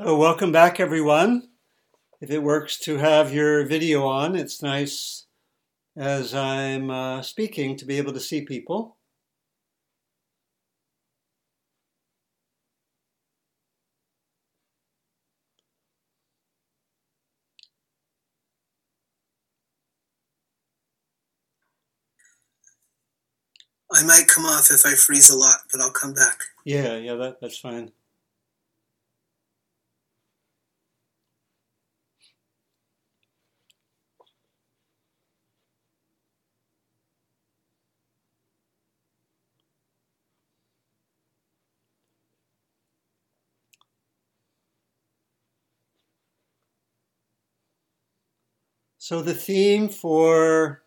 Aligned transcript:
Oh, 0.00 0.16
welcome 0.16 0.52
back, 0.52 0.78
everyone. 0.78 1.48
If 2.20 2.30
it 2.30 2.44
works 2.44 2.78
to 2.82 2.98
have 2.98 3.34
your 3.34 3.66
video 3.66 4.06
on, 4.06 4.36
it's 4.36 4.62
nice 4.62 5.26
as 5.96 6.32
I'm 6.32 6.88
uh, 6.88 7.22
speaking 7.22 7.76
to 7.78 7.84
be 7.84 7.98
able 7.98 8.12
to 8.12 8.20
see 8.20 8.42
people. 8.42 8.96
I 23.92 24.04
might 24.04 24.28
come 24.28 24.44
off 24.44 24.70
if 24.70 24.86
I 24.86 24.94
freeze 24.94 25.28
a 25.28 25.36
lot, 25.36 25.56
but 25.72 25.80
I'll 25.80 25.90
come 25.90 26.14
back. 26.14 26.38
Yeah, 26.64 26.96
yeah, 26.98 27.16
that, 27.16 27.40
that's 27.40 27.58
fine. 27.58 27.90
So, 49.08 49.22
the 49.22 49.32
theme 49.32 49.88
for 49.88 50.82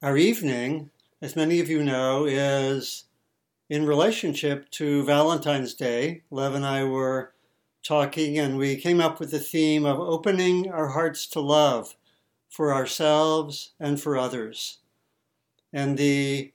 our 0.00 0.16
evening, 0.16 0.88
as 1.20 1.36
many 1.36 1.60
of 1.60 1.68
you 1.68 1.84
know, 1.84 2.24
is 2.24 3.04
in 3.68 3.84
relationship 3.84 4.70
to 4.70 5.04
Valentine's 5.04 5.74
Day. 5.74 6.22
Lev 6.30 6.54
and 6.54 6.64
I 6.64 6.84
were 6.84 7.34
talking, 7.82 8.38
and 8.38 8.56
we 8.56 8.76
came 8.76 9.02
up 9.02 9.20
with 9.20 9.32
the 9.32 9.38
theme 9.38 9.84
of 9.84 10.00
opening 10.00 10.70
our 10.70 10.88
hearts 10.88 11.26
to 11.26 11.40
love 11.40 11.94
for 12.48 12.72
ourselves 12.72 13.72
and 13.78 14.00
for 14.00 14.16
others. 14.16 14.78
And 15.74 15.98
the 15.98 16.54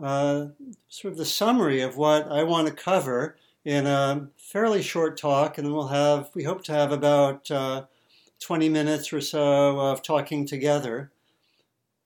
uh, 0.00 0.50
sort 0.88 1.14
of 1.14 1.18
the 1.18 1.24
summary 1.24 1.80
of 1.80 1.96
what 1.96 2.30
I 2.30 2.44
want 2.44 2.68
to 2.68 2.72
cover 2.72 3.38
in 3.64 3.88
a 3.88 4.28
fairly 4.36 4.82
short 4.82 5.18
talk, 5.18 5.58
and 5.58 5.66
then 5.66 5.74
we'll 5.74 5.88
have, 5.88 6.30
we 6.32 6.44
hope 6.44 6.62
to 6.66 6.72
have 6.72 6.92
about 6.92 7.50
uh, 7.50 7.86
20 8.40 8.68
minutes 8.68 9.12
or 9.12 9.20
so 9.20 9.78
of 9.78 10.02
talking 10.02 10.46
together. 10.46 11.12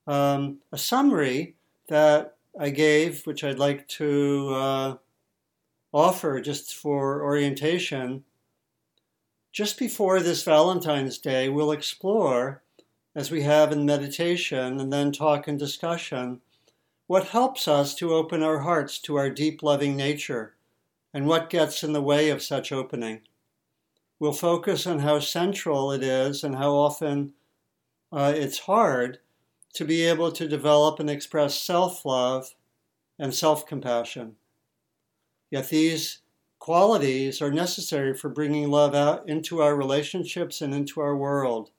Um, 0.07 0.59
a 0.73 0.79
summary 0.79 1.55
that 1.89 2.37
I 2.59 2.71
gave, 2.71 3.27
which 3.27 3.43
I'd 3.43 3.59
like 3.59 3.89
to 3.89 4.51
uh, 4.55 4.97
offer 5.93 6.41
just 6.41 6.75
for 6.75 7.23
orientation. 7.23 8.25
Just 9.53 9.79
before 9.79 10.21
this 10.21 10.43
Valentine's 10.43 11.19
Day, 11.19 11.49
we'll 11.49 11.73
explore, 11.73 12.63
as 13.15 13.31
we 13.31 13.43
have 13.43 13.73
in 13.73 13.87
meditation 13.87 14.81
and 14.81 14.93
then 14.93 15.13
talk 15.13 15.47
and 15.47 15.59
discussion, 15.59 16.41
what 17.07 17.29
helps 17.29 17.69
us 17.69 17.95
to 17.95 18.15
open 18.15 18.43
our 18.43 18.61
hearts 18.61 18.99
to 18.99 19.17
our 19.17 19.31
deep 19.31 19.63
loving 19.63 19.97
nature 19.97 20.55
and 21.13 21.27
what 21.27 21.51
gets 21.51 21.85
in 21.85 21.93
the 21.93 22.03
way 22.03 22.31
of 22.31 22.43
such 22.43 22.73
opening. 22.73 23.21
We'll 24.19 24.33
focus 24.33 24.87
on 24.87 25.01
how 25.01 25.19
central 25.21 25.91
it 25.93 26.03
is 26.03 26.45
and 26.45 26.57
how 26.57 26.73
often 26.75 27.35
uh, 28.13 28.33
it's 28.35 28.61
hard 28.61 29.19
to 29.75 29.85
be 29.85 30.05
able 30.05 30.31
to 30.33 30.49
develop 30.49 31.01
and 31.01 31.11
express 31.11 31.59
self 31.61 32.05
love 32.05 32.55
and 33.19 33.35
self 33.35 33.67
compassion. 33.67 34.37
Yet 35.51 35.69
these 35.69 36.19
qualities 36.59 37.43
are 37.43 37.51
necessary 37.51 38.15
for 38.15 38.29
bringing 38.29 38.71
love 38.71 38.95
out 38.95 39.29
into 39.29 39.61
our 39.61 39.77
relationships 39.77 40.61
and 40.61 40.75
into 40.75 41.01
our 41.01 41.17
world, 41.17 41.71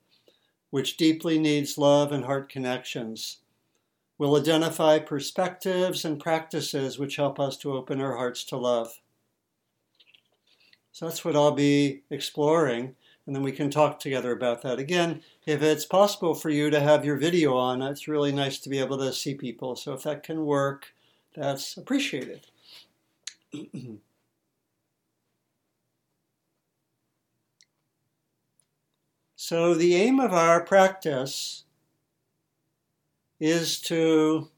which 0.69 0.97
deeply 0.97 1.39
needs 1.39 1.77
love 1.77 2.11
and 2.11 2.25
heart 2.25 2.49
connections. 2.49 3.39
We'll 4.17 4.37
identify 4.37 4.99
perspectives 4.99 6.05
and 6.05 6.19
practices 6.19 6.99
which 6.99 7.17
help 7.17 7.39
us 7.39 7.57
to 7.57 7.73
open 7.73 7.99
our 7.99 8.15
hearts 8.15 8.43
to 8.45 8.57
love. 8.57 9.01
So 10.95 11.05
that's 11.05 11.25
what 11.25 11.35
I'll 11.35 11.51
be 11.51 12.03
exploring, 12.09 12.95
and 13.27 13.35
then 13.35 13.43
we 13.43 13.51
can 13.51 13.69
talk 13.69 13.99
together 13.99 14.31
about 14.31 14.61
that. 14.61 14.79
Again, 14.79 15.23
if 15.45 15.61
it's 15.61 15.85
possible 15.85 16.33
for 16.33 16.49
you 16.49 16.69
to 16.69 16.79
have 16.79 17.03
your 17.03 17.17
video 17.17 17.57
on, 17.57 17.81
it's 17.81 18.07
really 18.07 18.31
nice 18.31 18.59
to 18.59 18.69
be 18.69 18.79
able 18.79 18.97
to 18.99 19.11
see 19.11 19.35
people. 19.35 19.75
So 19.75 19.91
if 19.91 20.03
that 20.03 20.23
can 20.23 20.45
work, 20.45 20.93
that's 21.35 21.75
appreciated. 21.75 22.47
so 29.35 29.73
the 29.73 29.95
aim 29.95 30.21
of 30.21 30.31
our 30.31 30.63
practice 30.63 31.65
is 33.41 33.81
to 33.81 34.49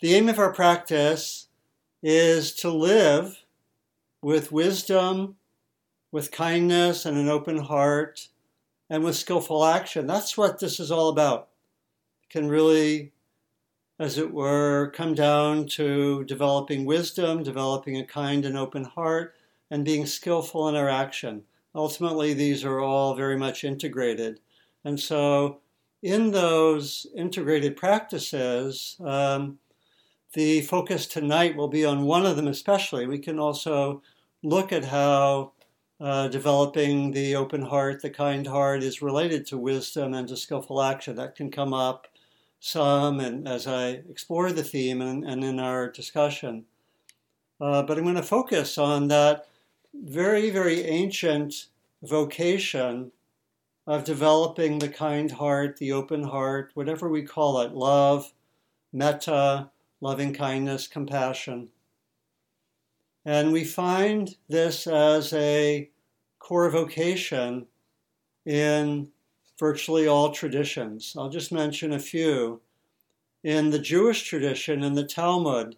the 0.00 0.14
aim 0.14 0.28
of 0.28 0.38
our 0.38 0.52
practice 0.52 1.48
is 2.02 2.52
to 2.56 2.68
live 2.68 3.38
with 4.22 4.52
wisdom, 4.52 5.36
with 6.10 6.30
kindness 6.30 7.04
and 7.06 7.16
an 7.16 7.28
open 7.28 7.58
heart, 7.58 8.28
and 8.90 9.04
with 9.04 9.16
skillful 9.16 9.64
action. 9.64 10.06
That's 10.06 10.36
what 10.36 10.58
this 10.58 10.80
is 10.80 10.90
all 10.90 11.08
about. 11.08 11.48
It 12.22 12.30
can 12.30 12.48
really, 12.48 13.12
as 13.98 14.18
it 14.18 14.32
were, 14.32 14.90
come 14.94 15.14
down 15.14 15.66
to 15.66 16.24
developing 16.24 16.84
wisdom, 16.84 17.42
developing 17.42 17.96
a 17.96 18.04
kind 18.04 18.44
and 18.44 18.56
open 18.56 18.84
heart, 18.84 19.34
and 19.70 19.84
being 19.84 20.06
skillful 20.06 20.68
in 20.68 20.74
our 20.74 20.88
action. 20.88 21.44
Ultimately, 21.74 22.32
these 22.32 22.64
are 22.64 22.80
all 22.80 23.14
very 23.14 23.36
much 23.36 23.62
integrated. 23.62 24.40
And 24.84 24.98
so, 24.98 25.58
in 26.02 26.30
those 26.30 27.06
integrated 27.14 27.76
practices, 27.76 28.96
um, 29.00 29.58
the 30.34 30.60
focus 30.62 31.06
tonight 31.06 31.56
will 31.56 31.68
be 31.68 31.84
on 31.84 32.04
one 32.04 32.26
of 32.26 32.36
them 32.36 32.48
especially. 32.48 33.06
We 33.06 33.18
can 33.18 33.38
also 33.38 34.02
look 34.42 34.72
at 34.72 34.84
how 34.84 35.52
uh, 36.00 36.28
developing 36.28 37.10
the 37.10 37.34
open 37.34 37.62
heart, 37.62 38.02
the 38.02 38.10
kind 38.10 38.46
heart, 38.46 38.82
is 38.82 39.02
related 39.02 39.46
to 39.46 39.58
wisdom 39.58 40.14
and 40.14 40.28
to 40.28 40.36
skillful 40.36 40.82
action. 40.82 41.16
That 41.16 41.34
can 41.34 41.50
come 41.50 41.74
up 41.74 42.06
some, 42.60 43.20
and 43.20 43.48
as 43.48 43.66
I 43.66 44.02
explore 44.10 44.52
the 44.52 44.62
theme 44.62 45.00
and, 45.00 45.24
and 45.24 45.42
in 45.44 45.58
our 45.58 45.90
discussion. 45.90 46.64
Uh, 47.60 47.82
but 47.82 47.98
I'm 47.98 48.04
going 48.04 48.14
to 48.14 48.22
focus 48.22 48.78
on 48.78 49.08
that 49.08 49.48
very, 49.94 50.50
very 50.50 50.82
ancient 50.82 51.66
vocation 52.02 53.10
of 53.86 54.04
developing 54.04 54.78
the 54.78 54.88
kind 54.88 55.32
heart, 55.32 55.78
the 55.78 55.92
open 55.92 56.22
heart, 56.22 56.70
whatever 56.74 57.08
we 57.08 57.22
call 57.22 57.60
it 57.60 57.72
love, 57.72 58.32
metta, 58.92 59.70
loving 60.00 60.32
kindness, 60.32 60.86
compassion. 60.86 61.68
And 63.24 63.52
we 63.52 63.64
find 63.64 64.36
this 64.48 64.86
as 64.86 65.32
a 65.32 65.90
core 66.38 66.70
vocation 66.70 67.66
in 68.46 69.10
virtually 69.58 70.06
all 70.06 70.30
traditions. 70.30 71.14
I'll 71.18 71.28
just 71.28 71.52
mention 71.52 71.92
a 71.92 71.98
few. 71.98 72.60
In 73.42 73.70
the 73.70 73.78
Jewish 73.78 74.22
tradition, 74.22 74.82
in 74.82 74.94
the 74.94 75.04
Talmud, 75.04 75.76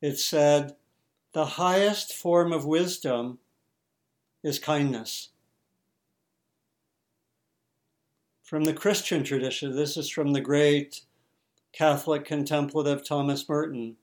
it 0.00 0.18
said, 0.18 0.76
the 1.32 1.44
highest 1.44 2.14
form 2.14 2.52
of 2.52 2.64
wisdom 2.64 3.38
is 4.42 4.58
kindness. 4.58 5.30
From 8.42 8.64
the 8.64 8.72
Christian 8.72 9.24
tradition, 9.24 9.76
this 9.76 9.96
is 9.96 10.08
from 10.08 10.32
the 10.32 10.40
great 10.40 11.02
Catholic 11.78 12.24
contemplative 12.24 13.06
Thomas 13.06 13.48
Merton. 13.48 13.98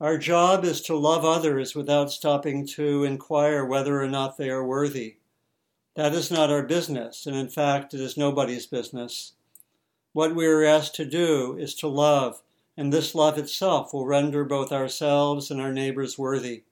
Our 0.00 0.16
job 0.18 0.64
is 0.64 0.80
to 0.82 0.94
love 0.94 1.24
others 1.24 1.74
without 1.74 2.12
stopping 2.12 2.64
to 2.76 3.02
inquire 3.02 3.64
whether 3.64 4.00
or 4.00 4.06
not 4.06 4.36
they 4.36 4.48
are 4.48 4.64
worthy. 4.64 5.16
That 5.96 6.12
is 6.12 6.30
not 6.30 6.48
our 6.48 6.62
business, 6.62 7.26
and 7.26 7.34
in 7.34 7.48
fact, 7.48 7.92
it 7.92 7.98
is 7.98 8.16
nobody's 8.16 8.66
business. 8.66 9.32
What 10.12 10.36
we 10.36 10.46
are 10.46 10.62
asked 10.62 10.94
to 10.94 11.04
do 11.04 11.56
is 11.58 11.74
to 11.76 11.88
love, 11.88 12.40
and 12.76 12.92
this 12.92 13.12
love 13.12 13.36
itself 13.36 13.92
will 13.92 14.06
render 14.06 14.44
both 14.44 14.70
ourselves 14.70 15.50
and 15.50 15.60
our 15.60 15.72
neighbors 15.72 16.16
worthy. 16.16 16.62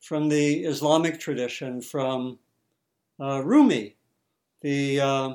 From 0.00 0.28
the 0.28 0.64
Islamic 0.64 1.20
tradition, 1.20 1.82
from 1.82 2.40
uh, 3.20 3.44
Rumi, 3.44 3.94
the 4.60 5.00
uh, 5.00 5.34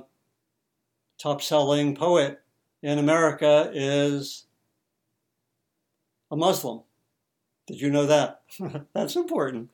top 1.17 1.41
selling 1.41 1.95
poet 1.95 2.41
in 2.81 2.99
America, 2.99 3.71
is 3.73 4.45
a 6.29 6.35
Muslim. 6.35 6.81
Did 7.65 7.81
you 7.81 7.89
know 7.89 8.05
that? 8.05 8.41
That's 8.93 9.15
important. 9.15 9.69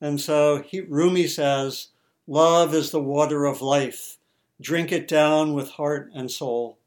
And 0.00 0.20
so 0.20 0.62
he, 0.62 0.80
Rumi 0.80 1.26
says, 1.26 1.88
Love 2.26 2.74
is 2.74 2.90
the 2.90 3.02
water 3.02 3.46
of 3.46 3.62
life. 3.62 4.18
Drink 4.60 4.92
it 4.92 5.08
down 5.08 5.54
with 5.54 5.70
heart 5.70 6.10
and 6.14 6.30
soul. 6.30 6.78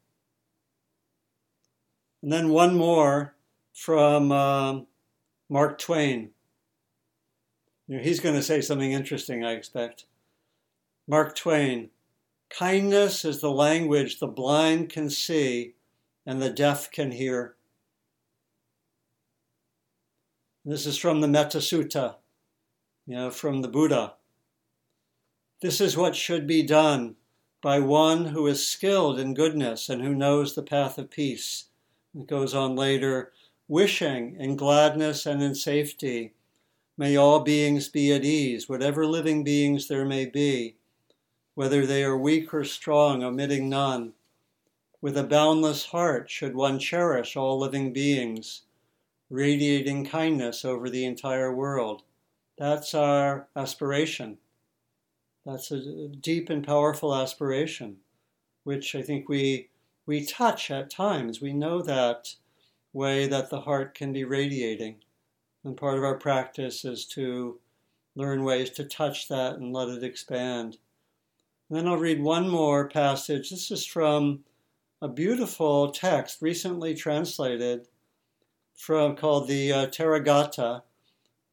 And 2.21 2.31
then 2.31 2.49
one 2.49 2.75
more 2.75 3.35
from 3.73 4.31
um, 4.31 4.87
Mark 5.49 5.77
Twain. 5.77 6.31
You 7.87 7.97
know, 7.97 8.03
he's 8.03 8.19
going 8.19 8.35
to 8.35 8.41
say 8.41 8.61
something 8.61 8.91
interesting, 8.91 9.43
I 9.43 9.51
expect. 9.51 10.05
Mark 11.07 11.35
Twain 11.35 11.89
Kindness 12.49 13.25
is 13.25 13.41
the 13.41 13.51
language 13.51 14.19
the 14.19 14.27
blind 14.27 14.89
can 14.89 15.09
see 15.09 15.75
and 16.25 16.41
the 16.41 16.49
deaf 16.49 16.91
can 16.91 17.11
hear. 17.11 17.55
This 20.63 20.85
is 20.85 20.97
from 20.97 21.21
the 21.21 21.27
Metta 21.27 21.59
Sutta, 21.59 22.15
you 23.05 23.15
know, 23.15 23.29
from 23.29 23.61
the 23.61 23.67
Buddha. 23.67 24.13
This 25.61 25.79
is 25.79 25.95
what 25.95 26.15
should 26.15 26.47
be 26.47 26.63
done 26.63 27.15
by 27.61 27.79
one 27.79 28.25
who 28.25 28.47
is 28.47 28.67
skilled 28.67 29.19
in 29.19 29.33
goodness 29.33 29.89
and 29.89 30.01
who 30.01 30.13
knows 30.13 30.55
the 30.55 30.63
path 30.63 30.97
of 30.97 31.09
peace. 31.09 31.65
It 32.15 32.27
goes 32.27 32.53
on 32.53 32.75
later, 32.75 33.31
wishing 33.67 34.37
in 34.39 34.55
gladness 34.55 35.25
and 35.25 35.41
in 35.41 35.55
safety. 35.55 36.33
May 36.97 37.15
all 37.15 37.41
beings 37.41 37.89
be 37.89 38.13
at 38.13 38.23
ease, 38.23 38.69
whatever 38.69 39.05
living 39.05 39.43
beings 39.43 39.87
there 39.87 40.05
may 40.05 40.25
be, 40.25 40.77
whether 41.55 41.85
they 41.85 42.03
are 42.03 42.17
weak 42.17 42.53
or 42.53 42.63
strong, 42.63 43.23
omitting 43.23 43.69
none. 43.69 44.13
With 45.01 45.17
a 45.17 45.23
boundless 45.23 45.85
heart 45.85 46.29
should 46.29 46.55
one 46.55 46.79
cherish 46.79 47.35
all 47.35 47.57
living 47.57 47.93
beings, 47.93 48.63
radiating 49.29 50.05
kindness 50.05 50.63
over 50.63 50.89
the 50.89 51.05
entire 51.05 51.53
world. 51.53 52.03
That's 52.57 52.93
our 52.93 53.47
aspiration. 53.55 54.37
That's 55.45 55.71
a 55.71 56.07
deep 56.07 56.49
and 56.49 56.65
powerful 56.65 57.13
aspiration, 57.13 57.97
which 58.63 58.95
I 58.95 59.01
think 59.01 59.29
we 59.29 59.69
we 60.05 60.25
touch 60.25 60.69
at 60.71 60.89
times. 60.89 61.41
We 61.41 61.53
know 61.53 61.81
that 61.81 62.35
way 62.93 63.27
that 63.27 63.49
the 63.49 63.61
heart 63.61 63.93
can 63.93 64.13
be 64.13 64.23
radiating. 64.23 64.97
And 65.63 65.75
part 65.75 65.97
of 65.97 66.03
our 66.03 66.17
practice 66.17 66.85
is 66.85 67.05
to 67.07 67.59
learn 68.15 68.43
ways 68.43 68.69
to 68.71 68.85
touch 68.85 69.27
that 69.27 69.55
and 69.55 69.73
let 69.73 69.89
it 69.89 70.03
expand. 70.03 70.77
And 71.75 71.85
then 71.85 71.91
I'll 71.91 71.99
read 71.99 72.23
one 72.23 72.47
more 72.47 72.87
passage. 72.87 73.49
This 73.49 73.69
is 73.69 73.85
from 73.85 74.45
a 75.01 75.09
beautiful 75.09 75.91
text 75.91 76.41
recently 76.41 76.95
translated 76.95 77.89
from 78.77 79.17
called 79.17 79.49
the 79.49 79.73
uh, 79.73 79.87
Therigatha 79.87 80.83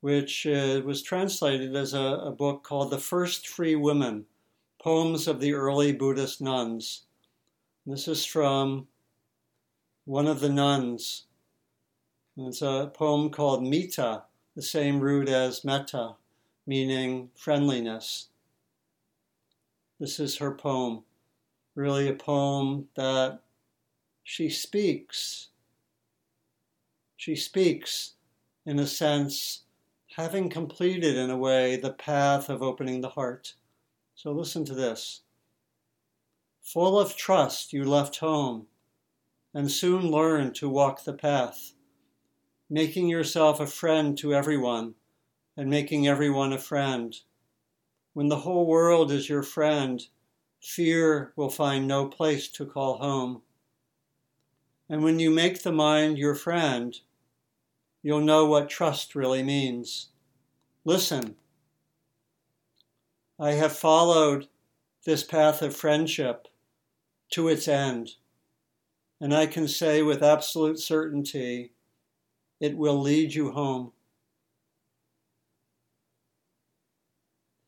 which 0.00 0.46
uh, 0.46 0.80
was 0.84 1.02
translated 1.02 1.74
as 1.74 1.92
a, 1.92 1.98
a, 1.98 2.30
book 2.30 2.62
called 2.62 2.92
The 2.92 2.98
First 2.98 3.48
Free 3.48 3.74
Women 3.74 4.26
Poems 4.80 5.26
of 5.26 5.40
the 5.40 5.54
Early 5.54 5.92
Buddhist 5.92 6.40
Nuns. 6.40 7.02
This 7.84 8.06
is 8.06 8.24
from 8.24 8.86
one 10.04 10.28
of 10.28 10.38
the 10.38 10.50
nuns. 10.50 11.24
It's 12.36 12.62
a 12.62 12.92
poem 12.94 13.30
called 13.30 13.64
Mita, 13.64 14.22
the 14.54 14.62
same 14.62 15.00
root 15.00 15.28
as 15.28 15.64
metta, 15.64 16.14
meaning 16.64 17.30
friendliness. 17.34 18.28
This 20.02 20.18
is 20.18 20.38
her 20.38 20.52
poem, 20.52 21.04
really 21.76 22.08
a 22.08 22.12
poem 22.12 22.88
that 22.96 23.38
she 24.24 24.50
speaks. 24.50 25.50
She 27.16 27.36
speaks 27.36 28.14
in 28.66 28.80
a 28.80 28.86
sense 28.88 29.62
having 30.16 30.48
completed, 30.48 31.16
in 31.16 31.30
a 31.30 31.36
way, 31.36 31.76
the 31.76 31.92
path 31.92 32.48
of 32.48 32.64
opening 32.64 33.00
the 33.00 33.10
heart. 33.10 33.54
So 34.16 34.32
listen 34.32 34.64
to 34.64 34.74
this. 34.74 35.20
Full 36.62 36.98
of 36.98 37.16
trust, 37.16 37.72
you 37.72 37.84
left 37.84 38.16
home 38.16 38.66
and 39.54 39.70
soon 39.70 40.10
learned 40.10 40.56
to 40.56 40.68
walk 40.68 41.04
the 41.04 41.12
path, 41.12 41.74
making 42.68 43.06
yourself 43.06 43.60
a 43.60 43.68
friend 43.68 44.18
to 44.18 44.34
everyone 44.34 44.96
and 45.56 45.70
making 45.70 46.08
everyone 46.08 46.52
a 46.52 46.58
friend. 46.58 47.20
When 48.14 48.28
the 48.28 48.40
whole 48.40 48.66
world 48.66 49.10
is 49.10 49.28
your 49.28 49.42
friend, 49.42 50.06
fear 50.60 51.32
will 51.34 51.48
find 51.48 51.88
no 51.88 52.06
place 52.06 52.48
to 52.48 52.66
call 52.66 52.98
home. 52.98 53.42
And 54.88 55.02
when 55.02 55.18
you 55.18 55.30
make 55.30 55.62
the 55.62 55.72
mind 55.72 56.18
your 56.18 56.34
friend, 56.34 56.94
you'll 58.02 58.20
know 58.20 58.44
what 58.44 58.68
trust 58.68 59.14
really 59.14 59.42
means. 59.42 60.08
Listen, 60.84 61.36
I 63.38 63.52
have 63.52 63.76
followed 63.76 64.48
this 65.04 65.24
path 65.24 65.62
of 65.62 65.74
friendship 65.74 66.48
to 67.30 67.48
its 67.48 67.66
end, 67.66 68.16
and 69.20 69.34
I 69.34 69.46
can 69.46 69.66
say 69.66 70.02
with 70.02 70.22
absolute 70.22 70.78
certainty 70.78 71.72
it 72.60 72.76
will 72.76 73.00
lead 73.00 73.34
you 73.34 73.52
home. 73.52 73.92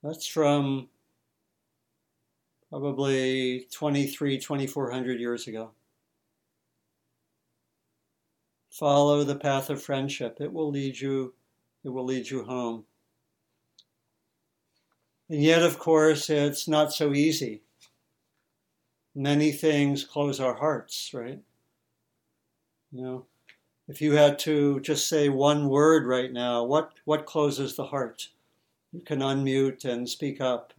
That's 0.04 0.26
from 0.26 0.90
probably 2.68 3.66
23, 3.72 4.38
2400 4.38 5.18
years 5.18 5.48
ago. 5.48 5.70
Follow 8.68 9.24
the 9.24 9.36
path 9.36 9.70
of 9.70 9.82
friendship. 9.82 10.42
It 10.42 10.52
will 10.52 10.70
lead 10.70 11.00
you, 11.00 11.32
it 11.84 11.88
will 11.88 12.04
lead 12.04 12.28
you 12.28 12.44
home. 12.44 12.84
And 15.30 15.42
yet, 15.42 15.62
of 15.62 15.78
course, 15.78 16.28
it's 16.28 16.68
not 16.68 16.92
so 16.92 17.14
easy. 17.14 17.62
Many 19.14 19.52
things 19.52 20.04
close 20.04 20.38
our 20.38 20.54
hearts, 20.54 21.12
right? 21.14 21.38
You 22.92 23.02
know, 23.02 23.26
if 23.88 24.02
you 24.02 24.12
had 24.12 24.38
to 24.40 24.80
just 24.80 25.08
say 25.08 25.30
one 25.30 25.70
word 25.70 26.04
right 26.04 26.30
now, 26.30 26.62
what, 26.62 26.92
what 27.06 27.24
closes 27.24 27.74
the 27.74 27.86
heart? 27.86 28.28
You 28.94 29.00
can 29.00 29.19
unmute 29.19 29.85
and 29.87 30.08
speak 30.08 30.41
up. 30.41 30.73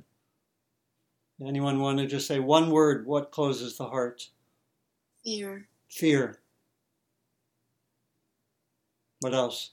Anyone 1.46 1.82
want 1.82 1.98
to 1.98 2.08
just 2.08 2.28
say 2.28 2.40
one 2.40 2.72
word? 2.72 3.06
What 3.06 3.30
closes 3.30 3.78
the 3.78 3.84
heart? 3.84 4.30
Fear. 5.26 5.68
Fear. 5.90 6.40
What 9.20 9.34
else? 9.34 9.72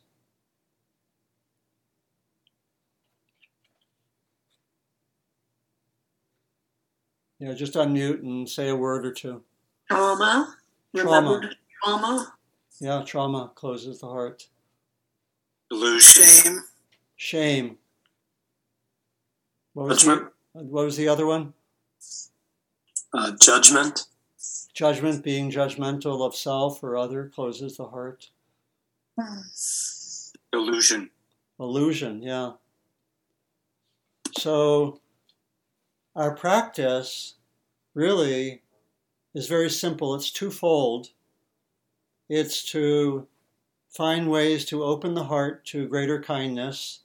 Yeah, 7.38 7.52
just 7.52 7.74
unmute 7.74 8.22
and 8.22 8.48
say 8.48 8.70
a 8.70 8.76
word 8.76 9.06
or 9.06 9.12
two. 9.12 9.40
Trauma. 9.88 10.56
Trauma. 10.96 11.48
trauma. 11.84 12.34
Yeah, 12.80 13.04
trauma 13.06 13.52
closes 13.54 14.00
the 14.00 14.08
heart. 14.08 14.48
Delusion. 15.70 16.24
Shame. 16.24 16.60
Shame. 17.16 17.78
What 19.74 19.88
was, 19.88 20.04
the, 20.04 20.30
what 20.52 20.84
was 20.84 20.96
the 20.96 21.08
other 21.08 21.26
one? 21.26 21.54
Uh, 23.12 23.32
judgment. 23.40 24.06
Judgment, 24.74 25.22
being 25.22 25.50
judgmental 25.50 26.24
of 26.26 26.34
self 26.34 26.82
or 26.82 26.96
other, 26.96 27.30
closes 27.34 27.76
the 27.76 27.86
heart. 27.86 28.30
Illusion. 30.52 31.10
Illusion, 31.58 32.22
yeah. 32.22 32.52
So, 34.38 35.00
our 36.16 36.34
practice 36.34 37.34
really 37.94 38.62
is 39.34 39.46
very 39.46 39.70
simple. 39.70 40.14
It's 40.14 40.30
twofold. 40.30 41.08
It's 42.28 42.62
to 42.72 43.26
find 43.90 44.30
ways 44.30 44.64
to 44.66 44.82
open 44.82 45.14
the 45.14 45.24
heart 45.24 45.64
to 45.66 45.86
greater 45.86 46.20
kindness. 46.20 47.00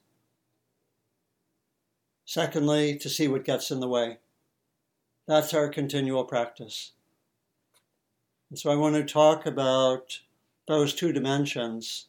Secondly, 2.28 2.98
to 2.98 3.08
see 3.10 3.30
what 3.30 3.46
gets 3.46 3.72
in 3.72 3.80
the 3.80 3.88
way. 3.88 4.18
That's 5.28 5.54
our 5.54 5.70
continual 5.70 6.26
practice. 6.26 6.92
And 8.50 8.60
so 8.60 8.70
I 8.70 8.76
want 8.76 8.96
to 8.96 9.06
talk 9.06 9.46
about 9.46 10.20
those 10.68 10.94
two 10.94 11.14
dimensions 11.14 12.08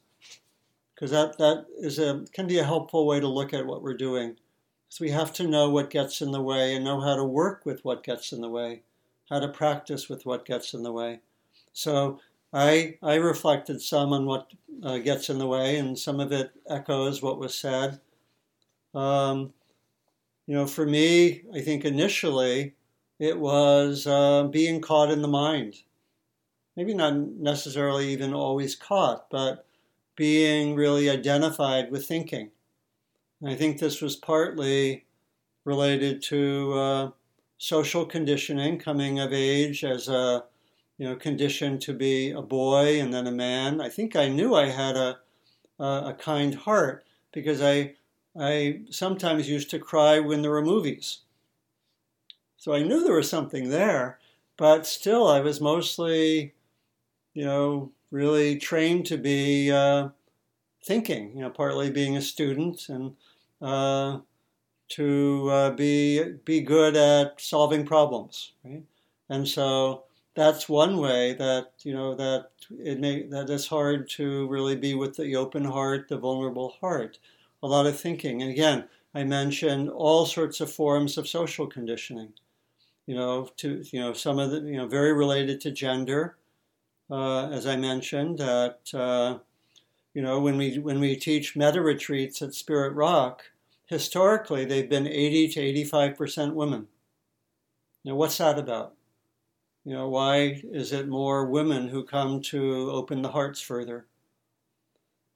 because 0.92 1.12
that, 1.12 1.38
that 1.38 1.66
is 1.78 2.00
a 2.00 2.24
can 2.32 2.48
be 2.48 2.58
a 2.58 2.64
helpful 2.64 3.06
way 3.06 3.20
to 3.20 3.28
look 3.28 3.54
at 3.54 3.64
what 3.64 3.80
we're 3.80 3.96
doing. 3.96 4.34
So 4.88 5.04
we 5.04 5.12
have 5.12 5.32
to 5.34 5.46
know 5.46 5.70
what 5.70 5.88
gets 5.88 6.20
in 6.20 6.32
the 6.32 6.42
way 6.42 6.74
and 6.74 6.84
know 6.84 7.00
how 7.00 7.14
to 7.14 7.24
work 7.24 7.64
with 7.64 7.84
what 7.84 8.02
gets 8.02 8.32
in 8.32 8.40
the 8.40 8.50
way, 8.50 8.82
how 9.30 9.38
to 9.38 9.46
practice 9.46 10.08
with 10.08 10.26
what 10.26 10.44
gets 10.44 10.74
in 10.74 10.82
the 10.82 10.92
way. 10.92 11.20
So 11.72 12.18
I 12.52 12.98
I 13.04 13.14
reflected 13.14 13.80
some 13.82 14.12
on 14.12 14.26
what 14.26 14.50
uh, 14.82 14.98
gets 14.98 15.30
in 15.30 15.38
the 15.38 15.46
way, 15.46 15.78
and 15.78 15.96
some 15.96 16.18
of 16.18 16.32
it 16.32 16.50
echoes 16.68 17.22
what 17.22 17.38
was 17.38 17.54
said. 17.54 18.00
Um, 18.92 19.52
you 20.48 20.54
know, 20.54 20.66
for 20.66 20.84
me, 20.84 21.42
I 21.54 21.60
think 21.60 21.84
initially 21.84 22.74
it 23.20 23.38
was 23.38 24.08
uh, 24.08 24.44
being 24.44 24.80
caught 24.80 25.12
in 25.12 25.22
the 25.22 25.28
mind 25.28 25.82
maybe 26.78 26.94
not 26.94 27.16
necessarily 27.16 28.08
even 28.12 28.32
always 28.32 28.76
caught, 28.76 29.28
but 29.30 29.66
being 30.14 30.76
really 30.76 31.10
identified 31.10 31.90
with 31.90 32.06
thinking. 32.06 32.52
And 33.40 33.50
I 33.50 33.56
think 33.56 33.80
this 33.80 34.00
was 34.00 34.14
partly 34.14 35.04
related 35.64 36.22
to 36.22 36.72
uh, 36.74 37.10
social 37.58 38.06
conditioning, 38.06 38.78
coming 38.78 39.18
of 39.18 39.32
age 39.32 39.82
as 39.82 40.08
a 40.08 40.44
you 40.98 41.08
know 41.08 41.16
conditioned 41.16 41.80
to 41.82 41.92
be 41.92 42.30
a 42.30 42.42
boy 42.42 43.00
and 43.00 43.12
then 43.12 43.26
a 43.26 43.32
man. 43.32 43.80
I 43.80 43.88
think 43.88 44.14
I 44.14 44.28
knew 44.28 44.54
I 44.54 44.66
had 44.66 44.96
a 44.96 45.18
a, 45.80 45.84
a 45.84 46.16
kind 46.16 46.54
heart 46.54 47.04
because 47.32 47.60
I 47.60 47.94
I 48.38 48.82
sometimes 48.90 49.48
used 49.48 49.70
to 49.70 49.78
cry 49.78 50.20
when 50.20 50.42
there 50.42 50.50
were 50.50 50.62
movies. 50.62 51.20
So 52.56 52.72
I 52.74 52.82
knew 52.82 53.02
there 53.02 53.14
was 53.16 53.30
something 53.30 53.70
there, 53.70 54.18
but 54.56 54.86
still 54.86 55.26
I 55.28 55.40
was 55.40 55.60
mostly, 55.60 56.54
you 57.34 57.44
know, 57.44 57.92
really 58.10 58.58
trained 58.58 59.06
to 59.06 59.18
be 59.18 59.70
uh, 59.72 60.10
thinking, 60.84 61.36
you 61.36 61.42
know, 61.42 61.50
partly 61.50 61.90
being 61.90 62.16
a 62.16 62.22
student 62.22 62.88
and 62.88 63.16
uh, 63.62 64.20
to 64.90 65.48
uh, 65.50 65.70
be 65.72 66.22
be 66.44 66.60
good 66.60 66.96
at 66.96 67.40
solving 67.40 67.86
problems, 67.86 68.52
right? 68.64 68.84
And 69.28 69.48
so 69.48 70.04
that's 70.34 70.68
one 70.68 70.98
way 70.98 71.34
that 71.34 71.72
you 71.82 71.94
know 71.94 72.14
that 72.16 72.50
it 72.70 73.00
may 73.00 73.24
that 73.24 73.50
it's 73.50 73.68
hard 73.68 74.08
to 74.10 74.48
really 74.48 74.76
be 74.76 74.94
with 74.94 75.16
the 75.16 75.36
open 75.36 75.64
heart, 75.64 76.08
the 76.08 76.18
vulnerable 76.18 76.70
heart. 76.80 77.18
A 77.62 77.68
lot 77.68 77.86
of 77.86 77.98
thinking, 78.00 78.42
and 78.42 78.50
again, 78.50 78.88
I 79.14 79.22
mentioned 79.22 79.90
all 79.90 80.26
sorts 80.26 80.60
of 80.60 80.72
forms 80.72 81.16
of 81.16 81.28
social 81.28 81.68
conditioning. 81.68 82.32
You 83.06 83.16
know, 83.16 83.50
to 83.58 83.84
you 83.92 84.00
know 84.00 84.12
some 84.12 84.38
of 84.40 84.50
the 84.50 84.60
you 84.62 84.76
know 84.76 84.88
very 84.88 85.12
related 85.12 85.60
to 85.62 85.70
gender, 85.72 86.38
uh, 87.10 87.48
as 87.50 87.66
I 87.66 87.76
mentioned 87.76 88.38
that. 88.38 88.94
Uh, 88.94 89.40
you 90.14 90.22
know, 90.22 90.40
when 90.40 90.58
we 90.58 90.78
when 90.80 91.00
we 91.00 91.16
teach 91.16 91.56
metta 91.56 91.80
retreats 91.82 92.42
at 92.42 92.54
Spirit 92.54 92.94
Rock, 92.94 93.52
historically 93.86 94.64
they've 94.66 94.90
been 94.90 95.06
80 95.06 95.48
to 95.50 95.60
85 95.60 96.16
percent 96.18 96.56
women. 96.56 96.88
Now, 98.04 98.16
what's 98.16 98.38
that 98.38 98.58
about? 98.58 98.96
You 99.84 99.94
know, 99.94 100.08
why 100.10 100.62
is 100.64 100.92
it 100.92 101.08
more 101.08 101.46
women 101.46 101.90
who 101.90 102.04
come 102.04 102.42
to 102.42 102.90
open 102.90 103.22
the 103.22 103.30
hearts 103.30 103.60
further? 103.62 104.07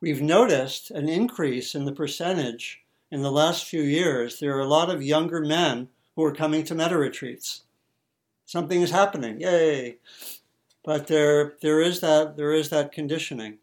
We've 0.03 0.21
noticed 0.21 0.91
an 0.91 1.09
increase 1.09 1.77
in 1.77 1.85
the 1.85 1.93
percentage 1.93 2.83
in 3.13 3.23
the 3.23 3.31
last 3.31 3.67
few 3.67 3.83
years. 3.83 4.41
There 4.41 4.57
are 4.57 4.61
a 4.61 4.67
lot 4.67 4.91
of 4.91 5.01
younger 5.01 5.41
men 5.41 5.91
who 6.17 6.25
are 6.25 6.35
coming 6.35 6.65
to 6.65 6.75
metta 6.75 6.99
retreats. 6.99 7.63
Something 8.45 8.83
is 8.83 8.91
happening, 8.91 9.41
yay! 9.41 9.99
But 10.85 11.07
there, 11.07 11.55
there 11.63 11.81
is 11.81 12.01
that, 12.01 12.37
there 12.37 12.51
is 12.51 12.69
that 12.71 12.91
conditioning, 12.91 13.59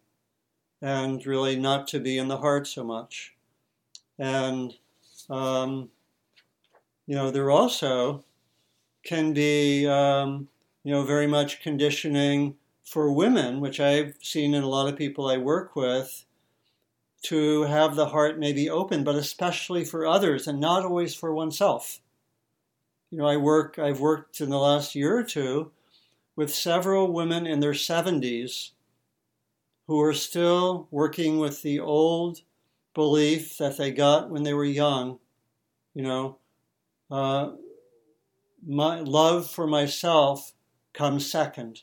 and 0.81 1.25
really 1.25 1.57
not 1.57 1.89
to 1.89 1.99
be 1.99 2.17
in 2.17 2.29
the 2.29 2.37
heart 2.37 2.67
so 2.67 2.85
much. 2.85 3.33
And 4.17 4.75
um, 5.29 5.89
you 7.05 7.15
know, 7.15 7.31
there 7.31 7.51
also 7.51 8.23
can 9.03 9.33
be 9.33 9.85
um, 9.85 10.47
you 10.85 10.93
know, 10.93 11.03
very 11.03 11.27
much 11.27 11.61
conditioning 11.61 12.55
for 12.85 13.11
women, 13.11 13.59
which 13.59 13.81
I've 13.81 14.15
seen 14.21 14.53
in 14.53 14.63
a 14.63 14.69
lot 14.69 14.87
of 14.87 14.97
people 14.97 15.27
I 15.27 15.35
work 15.35 15.75
with, 15.75 16.25
to 17.23 17.63
have 17.63 17.95
the 17.95 18.07
heart 18.07 18.39
maybe 18.39 18.69
open, 18.69 19.03
but 19.03 19.15
especially 19.15 19.83
for 19.83 20.05
others 20.05 20.47
and 20.47 20.59
not 20.59 20.85
always 20.85 21.13
for 21.13 21.33
oneself. 21.33 21.99
You 23.11 23.17
know, 23.17 23.27
I 23.27 23.37
work, 23.37 23.77
I've 23.77 23.99
worked 23.99 24.39
in 24.39 24.49
the 24.49 24.57
last 24.59 24.95
year 24.95 25.17
or 25.17 25.23
two 25.23 25.71
with 26.35 26.53
several 26.53 27.11
women 27.11 27.45
in 27.45 27.59
their 27.59 27.73
70s 27.73 28.71
who 29.87 29.99
are 30.01 30.13
still 30.13 30.87
working 30.91 31.39
with 31.39 31.61
the 31.61 31.79
old 31.79 32.41
belief 32.93 33.57
that 33.57 33.77
they 33.77 33.91
got 33.91 34.29
when 34.29 34.43
they 34.43 34.53
were 34.53 34.63
young. 34.63 35.19
You 35.93 36.03
know, 36.03 36.37
uh, 37.09 37.51
my 38.65 38.99
love 38.99 39.49
for 39.49 39.67
myself 39.67 40.53
comes 40.93 41.29
second, 41.29 41.81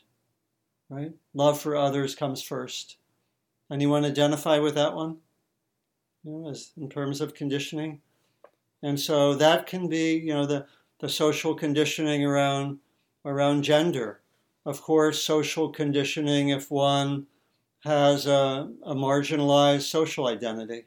right? 0.88 1.12
Love 1.34 1.60
for 1.60 1.76
others 1.76 2.14
comes 2.14 2.42
first. 2.42 2.96
Anyone 3.70 4.04
identify 4.04 4.58
with 4.58 4.74
that 4.76 4.94
one? 4.94 5.18
You 6.26 6.32
know, 6.32 6.50
as 6.50 6.72
in 6.76 6.88
terms 6.88 7.20
of 7.20 7.34
conditioning? 7.34 8.00
And 8.82 8.98
so 8.98 9.34
that 9.36 9.66
can 9.66 9.88
be, 9.88 10.14
you 10.14 10.34
know, 10.34 10.44
the, 10.44 10.66
the 10.98 11.08
social 11.08 11.54
conditioning 11.54 12.24
around 12.24 12.80
around 13.24 13.62
gender. 13.62 14.20
Of 14.64 14.82
course, 14.82 15.22
social 15.22 15.70
conditioning 15.70 16.48
if 16.48 16.68
one 16.70 17.26
has 17.84 18.26
a, 18.26 18.68
a 18.82 18.94
marginalized 18.94 19.82
social 19.82 20.26
identity. 20.26 20.86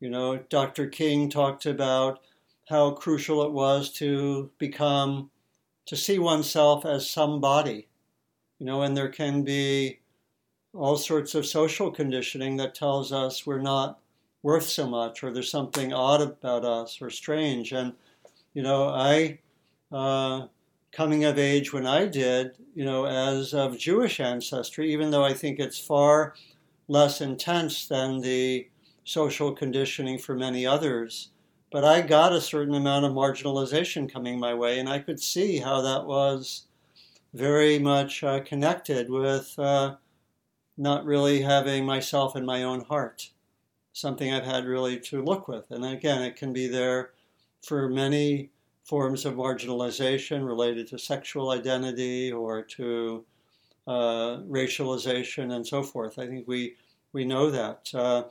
You 0.00 0.08
know, 0.08 0.38
Dr. 0.48 0.88
King 0.88 1.28
talked 1.28 1.66
about 1.66 2.20
how 2.68 2.92
crucial 2.92 3.42
it 3.42 3.52
was 3.52 3.92
to 3.94 4.50
become 4.58 5.30
to 5.84 5.96
see 5.96 6.18
oneself 6.18 6.84
as 6.86 7.08
somebody, 7.08 7.88
you 8.58 8.66
know, 8.66 8.82
and 8.82 8.96
there 8.96 9.08
can 9.08 9.44
be 9.44 10.00
all 10.74 10.96
sorts 10.96 11.34
of 11.34 11.46
social 11.46 11.90
conditioning 11.90 12.56
that 12.56 12.74
tells 12.74 13.12
us 13.12 13.46
we're 13.46 13.60
not 13.60 14.00
worth 14.42 14.64
so 14.64 14.86
much 14.86 15.22
or 15.22 15.32
there's 15.32 15.50
something 15.50 15.92
odd 15.92 16.20
about 16.20 16.64
us 16.64 17.00
or 17.00 17.10
strange. 17.10 17.72
And, 17.72 17.94
you 18.54 18.62
know, 18.62 18.88
I, 18.88 19.40
uh, 19.92 20.46
coming 20.92 21.24
of 21.24 21.38
age 21.38 21.72
when 21.72 21.86
I 21.86 22.06
did, 22.06 22.52
you 22.74 22.84
know, 22.84 23.06
as 23.06 23.52
of 23.52 23.78
Jewish 23.78 24.18
ancestry, 24.20 24.92
even 24.92 25.10
though 25.10 25.24
I 25.24 25.34
think 25.34 25.58
it's 25.58 25.78
far 25.78 26.34
less 26.88 27.20
intense 27.20 27.86
than 27.86 28.20
the 28.20 28.68
social 29.04 29.52
conditioning 29.52 30.18
for 30.18 30.34
many 30.34 30.66
others, 30.66 31.30
but 31.70 31.84
I 31.84 32.00
got 32.00 32.32
a 32.32 32.40
certain 32.40 32.74
amount 32.74 33.04
of 33.04 33.12
marginalization 33.12 34.10
coming 34.10 34.38
my 34.38 34.54
way, 34.54 34.78
and 34.78 34.88
I 34.88 35.00
could 35.00 35.20
see 35.20 35.58
how 35.58 35.80
that 35.82 36.06
was 36.06 36.66
very 37.34 37.78
much 37.78 38.24
uh, 38.24 38.40
connected 38.40 39.10
with 39.10 39.54
uh, 39.58 39.96
not 40.78 41.04
really 41.04 41.42
having 41.42 41.84
myself 41.84 42.36
in 42.36 42.46
my 42.46 42.62
own 42.62 42.84
heart. 42.84 43.30
Something 43.96 44.30
I've 44.30 44.44
had 44.44 44.66
really 44.66 45.00
to 45.00 45.22
look 45.22 45.48
with. 45.48 45.70
And 45.70 45.82
again, 45.82 46.20
it 46.20 46.36
can 46.36 46.52
be 46.52 46.66
there 46.66 47.12
for 47.62 47.88
many 47.88 48.50
forms 48.84 49.24
of 49.24 49.36
marginalization 49.36 50.46
related 50.46 50.86
to 50.88 50.98
sexual 50.98 51.48
identity 51.48 52.30
or 52.30 52.60
to 52.62 53.24
uh, 53.86 54.40
racialization 54.50 55.50
and 55.54 55.66
so 55.66 55.82
forth. 55.82 56.18
I 56.18 56.26
think 56.26 56.46
we, 56.46 56.76
we 57.14 57.24
know 57.24 57.50
that. 57.50 57.90
Uh, 57.94 58.24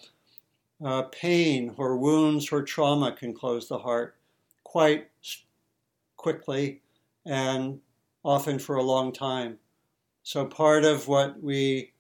uh, 0.86 1.02
pain 1.04 1.74
or 1.78 1.98
wounds 1.98 2.52
or 2.52 2.62
trauma 2.62 3.12
can 3.12 3.34
close 3.34 3.68
the 3.68 3.80
heart 3.80 4.16
quite 4.64 5.10
quickly 6.16 6.80
and 7.26 7.80
often 8.24 8.60
for 8.60 8.76
a 8.76 8.84
long 8.84 9.12
time. 9.12 9.58
So 10.22 10.46
part 10.46 10.86
of 10.86 11.08
what 11.08 11.42
we 11.42 11.92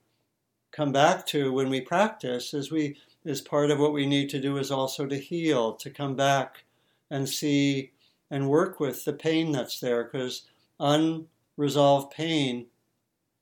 come 0.71 0.91
back 0.91 1.25
to 1.27 1.51
when 1.51 1.69
we 1.69 1.81
practice 1.81 2.53
is 2.53 2.71
we 2.71 2.97
is 3.25 3.41
part 3.41 3.71
of 3.71 3.79
what 3.79 3.93
we 3.93 4.05
need 4.05 4.29
to 4.29 4.39
do 4.39 4.57
is 4.57 4.71
also 4.71 5.05
to 5.07 5.17
heal, 5.17 5.73
to 5.73 5.89
come 5.89 6.15
back 6.15 6.63
and 7.09 7.27
see 7.27 7.91
and 8.31 8.49
work 8.49 8.79
with 8.79 9.03
the 9.05 9.13
pain 9.13 9.51
that's 9.51 9.79
there 9.79 10.03
because 10.03 10.43
unresolved 10.79 12.11
pain 12.11 12.67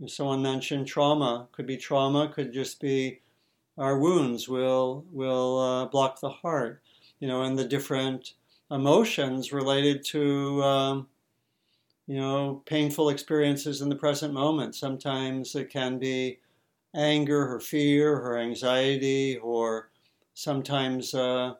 someone 0.07 0.41
mentioned 0.41 0.85
trauma 0.85 1.47
could 1.51 1.65
be 1.65 1.77
trauma 1.77 2.27
could 2.27 2.51
just 2.51 2.81
be 2.81 3.21
our 3.77 3.97
wounds 3.97 4.47
will 4.47 5.05
will 5.11 5.59
uh, 5.59 5.85
block 5.85 6.19
the 6.19 6.29
heart, 6.29 6.81
you 7.19 7.27
know, 7.27 7.43
and 7.43 7.57
the 7.57 7.65
different 7.65 8.33
emotions 8.69 9.51
related 9.51 10.03
to 10.05 10.63
um, 10.63 11.07
you 12.07 12.17
know 12.17 12.61
painful 12.65 13.09
experiences 13.09 13.81
in 13.81 13.89
the 13.89 13.95
present 13.95 14.33
moment. 14.33 14.75
Sometimes 14.75 15.55
it 15.55 15.69
can 15.69 15.97
be 15.97 16.39
anger 16.93 17.47
her 17.47 17.59
fear 17.59 18.17
her 18.17 18.37
anxiety 18.37 19.37
or 19.37 19.91
sometimes 20.33 21.13
uh, 21.13 21.55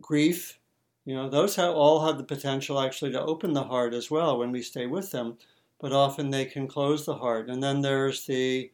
grief. 0.00 0.60
You 1.04 1.14
know, 1.16 1.28
those 1.28 1.56
have, 1.56 1.74
all 1.74 2.06
have 2.06 2.18
the 2.18 2.24
potential 2.24 2.80
actually 2.80 3.12
to 3.12 3.22
open 3.22 3.52
the 3.52 3.64
heart 3.64 3.94
as 3.94 4.10
well 4.10 4.38
when 4.38 4.52
we 4.52 4.62
stay 4.62 4.86
with 4.86 5.10
them, 5.10 5.38
but 5.80 5.92
often 5.92 6.30
they 6.30 6.44
can 6.46 6.68
close 6.68 7.06
the 7.06 7.16
heart. 7.16 7.50
And 7.50 7.62
then 7.62 7.80
there's 7.82 8.26
the 8.26 8.72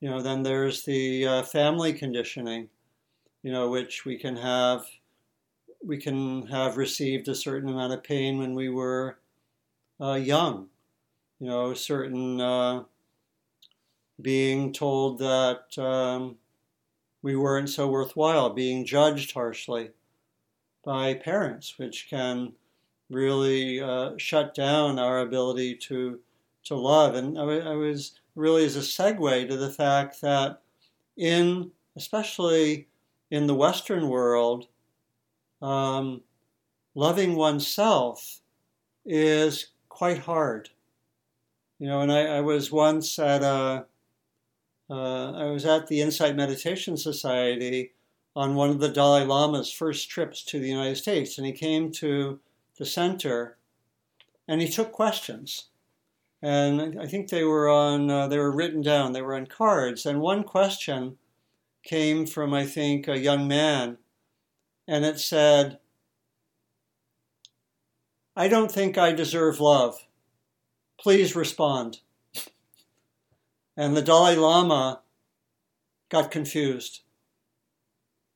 you 0.00 0.10
know, 0.10 0.22
then 0.22 0.42
there's 0.42 0.84
the 0.84 1.26
uh, 1.26 1.42
family 1.42 1.92
conditioning, 1.92 2.70
you 3.42 3.52
know, 3.52 3.70
which 3.70 4.04
we 4.04 4.18
can 4.18 4.36
have. 4.36 4.86
We 5.82 5.98
can 5.98 6.46
have 6.48 6.76
received 6.76 7.28
a 7.28 7.34
certain 7.34 7.68
amount 7.68 7.92
of 7.92 8.02
pain 8.02 8.38
when 8.38 8.54
we 8.54 8.68
were 8.68 9.20
uh, 10.00 10.14
young, 10.14 10.70
you 11.40 11.48
know, 11.48 11.74
certain 11.74 12.40
uh, 12.40 12.84
being 14.20 14.72
told 14.72 15.18
that 15.18 15.78
um, 15.78 16.36
we 17.22 17.36
weren't 17.36 17.70
so 17.70 17.88
worthwhile, 17.88 18.50
being 18.50 18.84
judged 18.84 19.32
harshly 19.32 19.90
by 20.84 21.14
parents, 21.14 21.78
which 21.78 22.08
can 22.08 22.52
really 23.10 23.80
uh, 23.80 24.12
shut 24.16 24.54
down 24.54 24.98
our 24.98 25.20
ability 25.20 25.76
to 25.76 26.20
to 26.64 26.74
love. 26.74 27.14
And 27.14 27.38
I, 27.38 27.42
I 27.42 27.74
was 27.74 28.18
really 28.34 28.64
as 28.64 28.76
a 28.76 28.80
segue 28.80 29.48
to 29.48 29.56
the 29.56 29.70
fact 29.70 30.20
that 30.20 30.62
in, 31.16 31.70
especially 31.96 32.88
in 33.30 33.46
the 33.46 33.54
Western 33.54 34.08
world, 34.08 34.66
um, 35.62 36.22
loving 36.94 37.36
oneself 37.36 38.40
is 39.04 39.68
quite 39.88 40.18
hard. 40.18 40.70
You 41.78 41.86
know, 41.86 42.00
and 42.00 42.10
I, 42.10 42.38
I 42.38 42.40
was 42.40 42.72
once 42.72 43.18
at 43.18 43.42
a, 43.42 43.86
uh, 44.88 45.32
I 45.32 45.44
was 45.46 45.64
at 45.64 45.86
the 45.86 46.00
Insight 46.00 46.36
Meditation 46.36 46.96
Society 46.96 47.92
on 48.34 48.54
one 48.54 48.70
of 48.70 48.80
the 48.80 48.88
Dalai 48.88 49.24
Lama's 49.24 49.72
first 49.72 50.10
trips 50.10 50.44
to 50.44 50.60
the 50.60 50.68
United 50.68 50.96
States, 50.96 51.38
and 51.38 51.46
he 51.46 51.52
came 51.52 51.90
to 51.92 52.38
the 52.78 52.86
center 52.86 53.56
and 54.46 54.60
he 54.60 54.68
took 54.68 54.92
questions. 54.92 55.68
And 56.42 57.00
I 57.00 57.06
think 57.06 57.28
they 57.28 57.44
were 57.44 57.68
on, 57.68 58.10
uh, 58.10 58.28
they 58.28 58.38
were 58.38 58.52
written 58.52 58.82
down, 58.82 59.12
they 59.12 59.22
were 59.22 59.34
on 59.34 59.46
cards. 59.46 60.04
And 60.06 60.20
one 60.20 60.44
question 60.44 61.16
came 61.82 62.26
from, 62.26 62.52
I 62.52 62.66
think, 62.66 63.08
a 63.08 63.18
young 63.18 63.48
man, 63.48 63.98
and 64.86 65.04
it 65.04 65.18
said, 65.18 65.78
I 68.36 68.48
don't 68.48 68.70
think 68.70 68.98
I 68.98 69.12
deserve 69.12 69.60
love. 69.60 70.06
Please 71.00 71.34
respond. 71.34 72.00
And 73.76 73.96
the 73.96 74.02
Dalai 74.02 74.36
Lama 74.36 75.00
got 76.08 76.30
confused. 76.30 77.00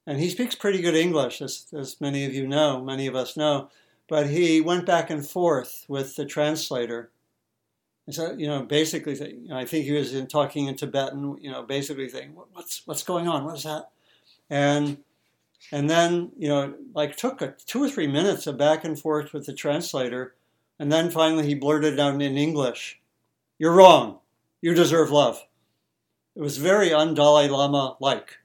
And 0.06 0.18
he 0.18 0.28
speaks 0.28 0.54
pretty 0.54 0.82
good 0.82 0.94
English, 0.94 1.40
as, 1.40 1.66
as 1.76 2.00
many 2.00 2.24
of 2.24 2.34
you 2.34 2.46
know, 2.46 2.82
many 2.82 3.06
of 3.06 3.14
us 3.14 3.36
know. 3.36 3.70
But 4.08 4.28
he 4.28 4.60
went 4.60 4.86
back 4.86 5.08
and 5.08 5.26
forth 5.26 5.84
with 5.88 6.16
the 6.16 6.24
translator. 6.24 7.10
And 8.06 8.14
so, 8.14 8.32
you 8.32 8.48
know, 8.48 8.64
basically, 8.64 9.14
you 9.14 9.48
know, 9.48 9.56
I 9.56 9.64
think 9.64 9.84
he 9.84 9.92
was 9.92 10.14
in 10.14 10.26
talking 10.26 10.66
in 10.66 10.74
Tibetan, 10.74 11.36
you 11.40 11.50
know, 11.50 11.62
basically 11.62 12.08
saying, 12.08 12.32
what's, 12.52 12.86
what's 12.86 13.04
going 13.04 13.28
on? 13.28 13.44
What 13.44 13.56
is 13.56 13.62
that? 13.62 13.90
And 14.48 14.98
and 15.72 15.88
then, 15.88 16.32
you 16.36 16.48
know, 16.48 16.74
like 16.94 17.16
took 17.16 17.42
a, 17.42 17.54
two 17.66 17.82
or 17.82 17.88
three 17.88 18.06
minutes 18.06 18.46
of 18.46 18.56
back 18.56 18.84
and 18.84 18.98
forth 18.98 19.32
with 19.32 19.46
the 19.46 19.52
translator. 19.52 20.34
And 20.78 20.90
then 20.90 21.10
finally 21.10 21.46
he 21.46 21.54
blurted 21.54 22.00
out 22.00 22.20
in 22.20 22.36
English, 22.36 23.00
You're 23.58 23.74
wrong. 23.74 24.18
You 24.60 24.74
deserve 24.74 25.10
love. 25.10 25.46
It 26.36 26.42
was 26.42 26.58
very 26.58 26.92
un 26.92 27.14
Dalai 27.14 27.48
Lama 27.48 27.96
like, 28.00 28.38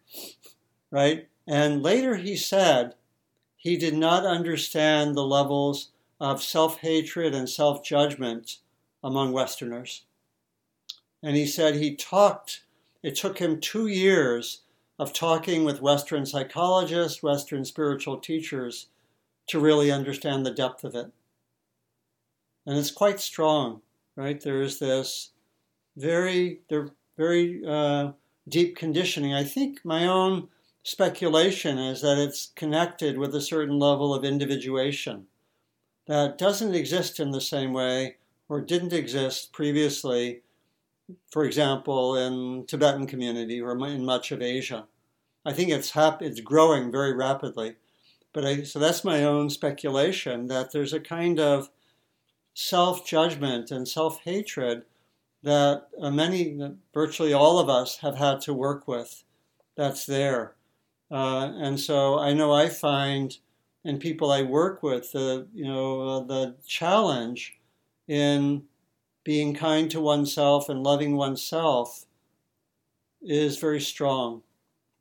right? 0.92 1.28
And 1.48 1.84
later 1.84 2.16
he 2.16 2.36
said 2.36 2.96
he 3.56 3.78
did 3.78 3.96
not 3.96 4.26
understand 4.26 5.16
the 5.16 5.26
levels 5.26 5.92
of 6.20 6.42
self 6.42 6.80
hatred 6.80 7.36
and 7.36 7.50
self 7.50 7.84
judgment 7.84 8.58
among 9.04 9.32
Westerners. 9.32 10.06
And 11.22 11.36
he 11.36 11.46
said 11.46 11.76
he 11.76 11.96
talked, 11.96 12.64
it 13.04 13.16
took 13.16 13.40
him 13.40 13.60
two 13.60 13.88
years 13.88 14.62
of 14.98 15.14
talking 15.14 15.66
with 15.66 15.82
Western 15.82 16.26
psychologists, 16.26 17.22
Western 17.22 17.66
spiritual 17.66 18.18
teachers 18.18 18.88
to 19.48 19.60
really 19.60 19.92
understand 19.92 20.46
the 20.46 20.52
depth 20.52 20.84
of 20.84 20.96
it. 20.96 21.12
And 22.66 22.78
it's 22.78 22.92
quite 22.92 23.20
strong, 23.20 23.82
right? 24.16 24.40
There 24.42 24.62
is 24.62 24.80
this 24.80 25.32
very, 25.98 26.62
they're 26.70 26.90
very 27.18 27.62
uh, 27.66 28.12
deep 28.48 28.76
conditioning. 28.76 29.34
I 29.34 29.44
think 29.44 29.84
my 29.84 30.08
own 30.08 30.50
speculation 30.84 31.78
is 31.78 32.02
that 32.02 32.18
it's 32.18 32.52
connected 32.56 33.18
with 33.18 33.34
a 33.36 33.42
certain 33.42 33.80
level 33.80 34.14
of 34.14 34.24
individuation 34.24 35.28
that 36.08 36.38
doesn't 36.38 36.76
exist 36.76 37.20
in 37.20 37.32
the 37.32 37.42
same 37.42 37.74
way 37.74 38.18
or 38.48 38.62
didn't 38.62 38.94
exist 38.94 39.52
previously 39.52 40.42
for 41.32 41.44
example, 41.44 42.16
in 42.16 42.66
Tibetan 42.66 43.08
community 43.08 43.62
or 43.62 43.74
in 43.88 44.06
much 44.06 44.32
of 44.32 44.42
Asia. 44.42 44.88
I 45.46 45.54
think 45.54 45.70
it's 45.70 45.92
hap- 45.92 46.22
it's 46.22 46.40
growing 46.40 46.92
very 46.92 47.14
rapidly. 47.14 47.76
But 48.34 48.46
I, 48.46 48.64
so 48.64 48.80
that's 48.80 49.04
my 49.04 49.24
own 49.24 49.50
speculation 49.50 50.48
that 50.48 50.72
there's 50.72 50.94
a 50.94 51.00
kind 51.00 51.40
of 51.40 51.70
self-judgment 52.54 53.72
and 53.72 53.88
self-hatred 53.88 54.84
that 55.46 55.88
uh, 56.02 56.12
many, 56.12 56.60
virtually 56.94 57.34
all 57.34 57.60
of 57.60 57.70
us, 57.70 57.98
have 57.98 58.18
had 58.18 58.42
to 58.42 58.54
work 58.54 58.88
with. 58.88 59.24
That's 59.78 60.06
there, 60.06 60.56
uh, 61.12 61.52
and 61.56 61.80
so 61.80 62.20
I 62.20 62.34
know 62.34 62.52
I 62.54 62.70
find 62.70 63.38
in 63.84 64.00
people 64.00 64.32
I 64.32 64.42
work 64.42 64.82
with 64.84 65.12
the 65.12 65.48
you 65.54 65.66
know 65.66 66.02
uh, 66.02 66.20
the 66.22 66.56
challenge 66.66 67.58
in 68.08 68.64
being 69.24 69.54
kind 69.54 69.90
to 69.92 70.00
oneself 70.00 70.70
and 70.70 70.84
loving 70.84 71.16
oneself 71.16 72.06
is 73.22 73.58
very 73.58 73.82
strong. 73.82 74.44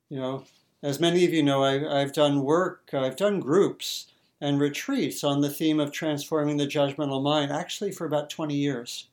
You 0.09 0.19
know, 0.19 0.45
as 0.83 1.01
many 1.01 1.25
of 1.25 1.33
you 1.33 1.43
know, 1.43 1.63
I, 1.63 2.01
have 2.01 2.13
done 2.13 2.43
work, 2.43 2.91
I've 2.93 3.17
done 3.17 3.41
groups 3.41 4.09
and 4.41 4.61
retreats 4.61 5.25
on 5.25 5.41
the 5.41 5.51
theme 5.51 5.81
of 5.81 5.93
transforming 5.93 6.57
the 6.57 6.67
judgmental 6.67 7.23
mind, 7.23 7.53
actually 7.53 7.93
for 7.93 8.07
about 8.07 8.31
20 8.31 8.55
years. 8.55 9.09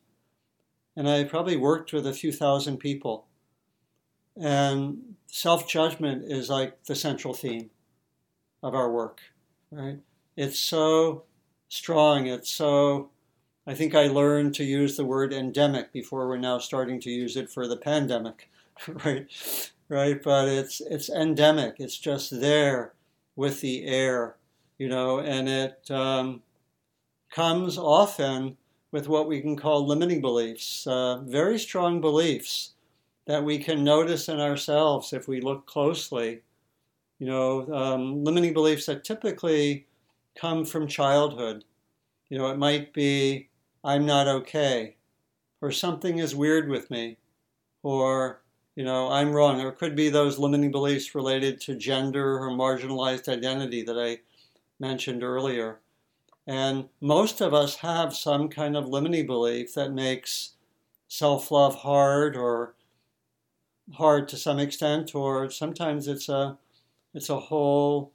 And 1.01 1.09
I 1.09 1.23
probably 1.23 1.57
worked 1.57 1.93
with 1.93 2.05
a 2.05 2.13
few 2.13 2.31
thousand 2.31 2.77
people. 2.77 3.25
And 4.39 5.15
self 5.25 5.67
judgment 5.67 6.31
is 6.31 6.47
like 6.47 6.83
the 6.83 6.93
central 6.93 7.33
theme 7.33 7.71
of 8.61 8.75
our 8.75 8.91
work, 8.91 9.19
right? 9.71 9.97
It's 10.37 10.59
so 10.59 11.23
strong, 11.69 12.27
it's 12.27 12.51
so 12.51 13.09
I 13.65 13.73
think 13.73 13.95
I 13.95 14.09
learned 14.09 14.53
to 14.55 14.63
use 14.63 14.95
the 14.95 15.03
word 15.03 15.33
endemic 15.33 15.91
before 15.91 16.27
we're 16.27 16.37
now 16.37 16.59
starting 16.59 16.99
to 16.99 17.09
use 17.09 17.35
it 17.35 17.49
for 17.49 17.67
the 17.67 17.77
pandemic, 17.77 18.51
right? 19.03 19.25
Right, 19.89 20.21
but 20.21 20.49
it's 20.49 20.81
it's 20.81 21.09
endemic. 21.09 21.77
It's 21.79 21.97
just 21.97 22.41
there 22.41 22.93
with 23.35 23.61
the 23.61 23.85
air, 23.85 24.35
you 24.77 24.87
know, 24.87 25.17
and 25.17 25.49
it 25.49 25.89
um, 25.89 26.43
comes 27.31 27.79
often 27.79 28.57
with 28.91 29.08
what 29.08 29.27
we 29.27 29.41
can 29.41 29.56
call 29.56 29.88
limiting 29.88 30.21
beliefs, 30.21 30.86
uh, 30.86 31.19
very 31.19 31.58
strong 31.58 32.01
beliefs 32.01 32.73
that 33.25 33.43
we 33.43 33.58
can 33.58 33.84
notice 33.84 34.27
in 34.27 34.39
ourselves 34.39 35.13
if 35.13 35.27
we 35.27 35.39
look 35.39 35.65
closely. 35.65 36.41
You 37.19 37.27
know, 37.27 37.73
um, 37.73 38.23
limiting 38.23 38.54
beliefs 38.54 38.88
that 38.88 39.04
typically 39.04 39.86
come 40.36 40.65
from 40.65 40.88
childhood. 40.88 41.63
You 42.30 42.38
know, 42.38 42.47
it 42.47 42.58
might 42.58 42.93
be 42.93 43.49
I'm 43.84 44.06
not 44.06 44.27
okay, 44.27 44.95
or 45.62 45.71
something 45.71 46.19
is 46.19 46.36
weird 46.36 46.69
with 46.69 46.91
me, 46.91 47.17
or, 47.84 48.41
you 48.75 48.84
know, 48.84 49.10
I'm 49.10 49.32
wrong. 49.32 49.62
Or 49.62 49.69
it 49.69 49.77
could 49.77 49.95
be 49.95 50.10
those 50.10 50.39
limiting 50.39 50.71
beliefs 50.71 51.15
related 51.15 51.62
to 51.62 51.75
gender 51.75 52.39
or 52.39 52.49
marginalized 52.49 53.27
identity 53.27 53.84
that 53.84 53.97
I 53.97 54.19
mentioned 54.80 55.23
earlier. 55.23 55.80
And 56.47 56.89
most 56.99 57.41
of 57.41 57.54
us 57.54 57.75
have 57.77 58.15
some 58.15 58.49
kind 58.49 58.75
of 58.75 58.88
limiting 58.88 59.27
belief 59.27 59.73
that 59.75 59.93
makes 59.93 60.54
self 61.08 61.51
love 61.51 61.75
hard 61.75 62.36
or 62.36 62.73
hard 63.93 64.27
to 64.30 64.38
some 64.38 64.60
extent, 64.60 65.13
or 65.13 65.49
sometimes 65.49 66.08
it's 66.08 66.30
a 66.30 66.58
it's 67.13 67.30
a 67.30 67.39
whole 67.39 68.12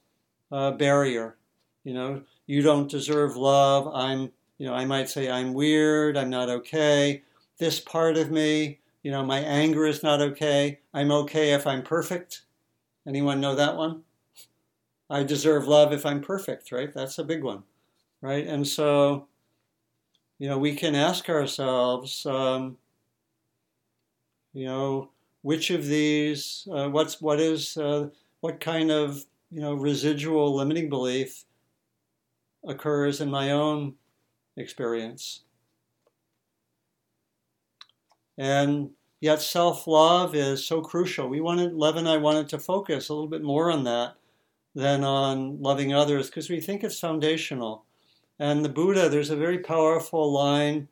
uh, 0.51 0.73
barrier. 0.73 1.37
You 1.85 1.95
know, 1.95 2.23
you 2.47 2.63
don't 2.63 2.91
deserve 2.91 3.37
love. 3.37 3.89
I'm 3.95 4.33
you 4.59 4.67
know, 4.67 4.75
I 4.75 4.85
might 4.85 5.09
say, 5.09 5.31
I'm 5.31 5.53
weird, 5.53 6.17
I'm 6.17 6.31
not 6.31 6.49
okay. 6.49 7.23
This 7.59 7.79
part 7.79 8.17
of 8.17 8.31
me, 8.31 8.81
you 9.03 9.11
know, 9.11 9.25
my 9.25 9.39
anger 9.41 9.87
is 9.87 10.03
not 10.03 10.21
okay. 10.21 10.81
I'm 10.95 11.11
okay 11.13 11.53
if 11.53 11.67
I'm 11.67 11.83
perfect. 11.83 12.43
Anyone 13.07 13.41
know 13.41 13.55
that 13.55 13.77
one? 13.77 14.03
I 15.09 15.23
deserve 15.23 15.69
love 15.69 15.93
if 15.93 16.05
I'm 16.05 16.21
perfect, 16.21 16.73
right? 16.73 16.93
That's 16.93 17.19
a 17.19 17.25
big 17.25 17.45
one, 17.45 17.63
right? 18.27 18.49
And 18.49 18.67
so, 18.67 19.29
you 20.39 20.49
know, 20.49 20.59
we 20.59 20.75
can 20.75 20.97
ask 20.97 21.29
ourselves, 21.29 22.27
um, 22.27 22.77
you 24.53 24.65
know, 24.67 25.11
which 25.43 25.71
of 25.71 25.87
these, 25.87 26.67
uh, 26.73 26.89
what's 26.89 27.21
what 27.21 27.39
is, 27.39 27.77
uh, 27.77 28.09
what 28.41 28.59
kind 28.59 28.91
of, 28.91 29.25
you 29.53 29.61
know, 29.61 29.75
residual 29.75 30.57
limiting 30.57 30.89
belief 30.89 31.45
occurs 32.67 33.21
in 33.21 33.31
my 33.31 33.53
own 33.53 33.95
experience. 34.57 35.43
And 38.39 38.91
yet 39.21 39.41
self-love 39.41 40.35
is 40.35 40.67
so 40.67 40.81
crucial. 40.81 41.29
We 41.29 41.41
wanted, 41.41 41.75
Lev 41.75 41.95
and 41.95 42.09
I 42.09 42.17
wanted 42.17 42.49
to 42.49 42.59
focus 42.59 43.09
a 43.09 43.15
little 43.15 43.31
bit 43.31 43.45
more 43.45 43.71
on 43.71 43.85
that 43.85 44.17
than 44.75 45.05
on 45.05 45.63
loving 45.63 45.95
others 45.95 46.27
because 46.27 46.51
we 46.51 46.61
think 46.61 46.83
it's 46.83 46.99
foundational. 46.99 47.85
And 48.39 48.65
the 48.65 48.69
Buddha, 48.69 49.09
there's 49.09 49.31
a 49.31 49.37
very 49.37 49.59
powerful 49.59 50.31
line 50.31 50.89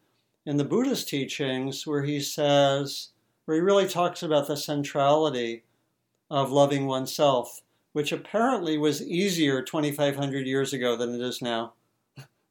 in 0.46 0.57
the 0.57 0.64
Buddha's 0.64 1.04
teachings 1.04 1.87
where 1.87 2.02
he 2.02 2.20
says, 2.20 3.11
where 3.44 3.57
he 3.57 3.61
really 3.61 3.88
talks 3.88 4.22
about 4.22 4.46
the 4.46 4.57
centrality 4.57 5.64
of 6.30 6.50
loving 6.50 6.87
oneself, 6.87 7.61
which 7.92 8.12
apparently 8.12 8.78
was 8.78 9.07
easier 9.07 9.62
2,500 9.62 10.46
years 10.46 10.72
ago 10.72 10.96
than 10.96 11.14
it 11.14 11.20
is 11.20 11.42
now. 11.42 11.74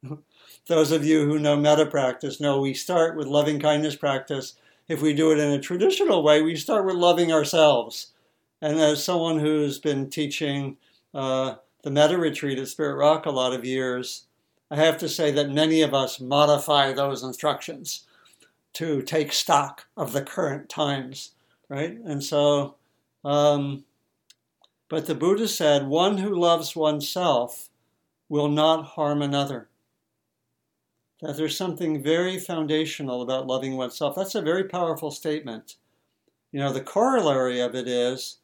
those 0.66 0.92
of 0.92 1.04
you 1.04 1.26
who 1.26 1.38
know 1.38 1.56
metta 1.56 1.86
practice 1.86 2.40
know 2.40 2.60
we 2.60 2.74
start 2.74 3.16
with 3.16 3.26
loving 3.26 3.58
kindness 3.58 3.96
practice. 3.96 4.54
If 4.88 5.02
we 5.02 5.12
do 5.14 5.32
it 5.32 5.38
in 5.38 5.50
a 5.50 5.60
traditional 5.60 6.22
way, 6.22 6.42
we 6.42 6.56
start 6.56 6.86
with 6.86 6.96
loving 6.96 7.32
ourselves. 7.32 8.12
And 8.62 8.78
as 8.78 9.02
someone 9.02 9.38
who's 9.38 9.78
been 9.78 10.08
teaching 10.08 10.76
uh, 11.12 11.56
the 11.82 11.90
metta 11.90 12.16
retreat 12.16 12.58
at 12.58 12.68
Spirit 12.68 12.96
Rock 12.96 13.26
a 13.26 13.30
lot 13.30 13.52
of 13.52 13.64
years, 13.64 14.23
I 14.74 14.78
have 14.78 14.98
to 14.98 15.08
say 15.08 15.30
that 15.30 15.50
many 15.52 15.82
of 15.82 15.94
us 15.94 16.18
modify 16.18 16.92
those 16.92 17.22
instructions 17.22 18.08
to 18.72 19.02
take 19.02 19.32
stock 19.32 19.86
of 19.96 20.12
the 20.12 20.22
current 20.22 20.68
times, 20.68 21.36
right? 21.68 21.92
And 21.92 22.24
so, 22.24 22.74
um, 23.24 23.84
But 24.88 25.06
the 25.06 25.14
Buddha 25.14 25.46
said, 25.46 25.86
one 25.86 26.18
who 26.18 26.34
loves 26.34 26.74
oneself 26.74 27.70
will 28.28 28.48
not 28.48 28.84
harm 28.84 29.22
another. 29.22 29.68
That 31.20 31.36
there's 31.36 31.56
something 31.56 32.02
very 32.02 32.38
foundational 32.40 33.22
about 33.22 33.46
loving 33.46 33.76
oneself. 33.76 34.16
That's 34.16 34.34
a 34.34 34.42
very 34.42 34.64
powerful 34.64 35.12
statement. 35.12 35.76
You 36.50 36.58
know, 36.58 36.72
the 36.72 36.80
corollary 36.80 37.60
of 37.60 37.76
it 37.76 37.86
is, 37.86 38.38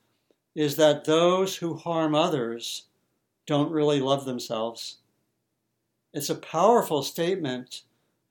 is 0.54 0.76
that 0.76 1.06
those 1.06 1.56
who 1.56 1.74
harm 1.74 2.14
others 2.14 2.84
don't 3.46 3.72
really 3.72 4.00
love 4.00 4.24
themselves. 4.26 4.99
It's 6.12 6.30
a 6.30 6.34
powerful 6.34 7.02
statement 7.02 7.82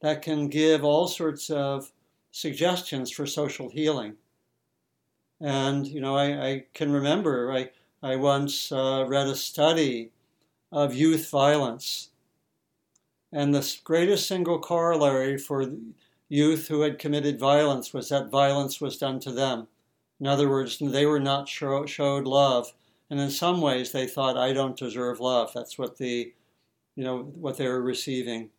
that 0.01 0.21
can 0.21 0.47
give 0.47 0.83
all 0.83 1.07
sorts 1.07 1.49
of 1.49 1.91
suggestions 2.31 3.11
for 3.11 3.25
social 3.25 3.69
healing. 3.69 4.15
And, 5.41 5.87
you 5.87 6.01
know, 6.01 6.15
I, 6.15 6.47
I 6.47 6.65
can 6.73 6.91
remember 6.91 7.51
I, 7.51 7.69
I 8.03 8.17
once 8.17 8.71
uh, 8.71 9.05
read 9.07 9.27
a 9.27 9.35
study 9.35 10.11
of 10.71 10.93
youth 10.93 11.29
violence. 11.29 12.09
And 13.31 13.53
the 13.53 13.77
greatest 13.83 14.27
single 14.27 14.59
corollary 14.59 15.37
for 15.37 15.71
youth 16.27 16.67
who 16.67 16.81
had 16.81 16.99
committed 16.99 17.39
violence 17.39 17.93
was 17.93 18.09
that 18.09 18.29
violence 18.29 18.81
was 18.81 18.97
done 18.97 19.19
to 19.21 19.31
them. 19.31 19.67
In 20.19 20.27
other 20.27 20.49
words, 20.49 20.77
they 20.79 21.05
were 21.05 21.19
not 21.19 21.47
show, 21.47 21.85
showed 21.85 22.25
love. 22.25 22.73
And 23.09 23.19
in 23.19 23.31
some 23.31 23.61
ways, 23.61 23.91
they 23.91 24.05
thought, 24.05 24.37
I 24.37 24.53
don't 24.53 24.77
deserve 24.77 25.19
love. 25.19 25.51
That's 25.53 25.77
what 25.77 25.97
the, 25.97 26.33
you 26.99 27.05
know, 27.05 27.19
what 27.19 27.55
they 27.55 27.65
were 27.65 27.81
receiving. 27.81 28.49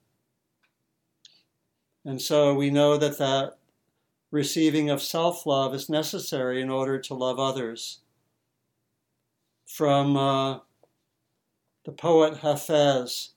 And 2.06 2.22
so 2.22 2.54
we 2.54 2.70
know 2.70 2.96
that 2.96 3.18
that 3.18 3.58
receiving 4.30 4.88
of 4.88 5.02
self 5.02 5.44
love 5.44 5.74
is 5.74 5.90
necessary 5.90 6.62
in 6.62 6.70
order 6.70 6.98
to 7.00 7.12
love 7.12 7.38
others. 7.38 7.98
From 9.66 10.16
uh, 10.16 10.60
the 11.84 11.92
poet 11.92 12.40
Hafez, 12.40 13.32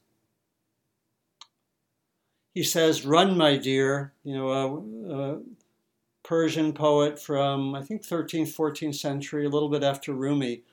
he 2.53 2.63
says, 2.63 3.05
Run, 3.05 3.37
my 3.37 3.57
dear, 3.57 4.13
you 4.23 4.33
know, 4.33 4.51
a, 4.51 5.33
a 5.33 5.41
Persian 6.23 6.71
poet 6.71 7.19
from, 7.19 7.75
I 7.75 7.81
think, 7.81 8.03
13th, 8.03 8.55
14th 8.55 8.95
century, 8.95 9.45
a 9.45 9.49
little 9.49 9.67
bit 9.67 9.83
after 9.83 10.13
Rumi. 10.13 10.63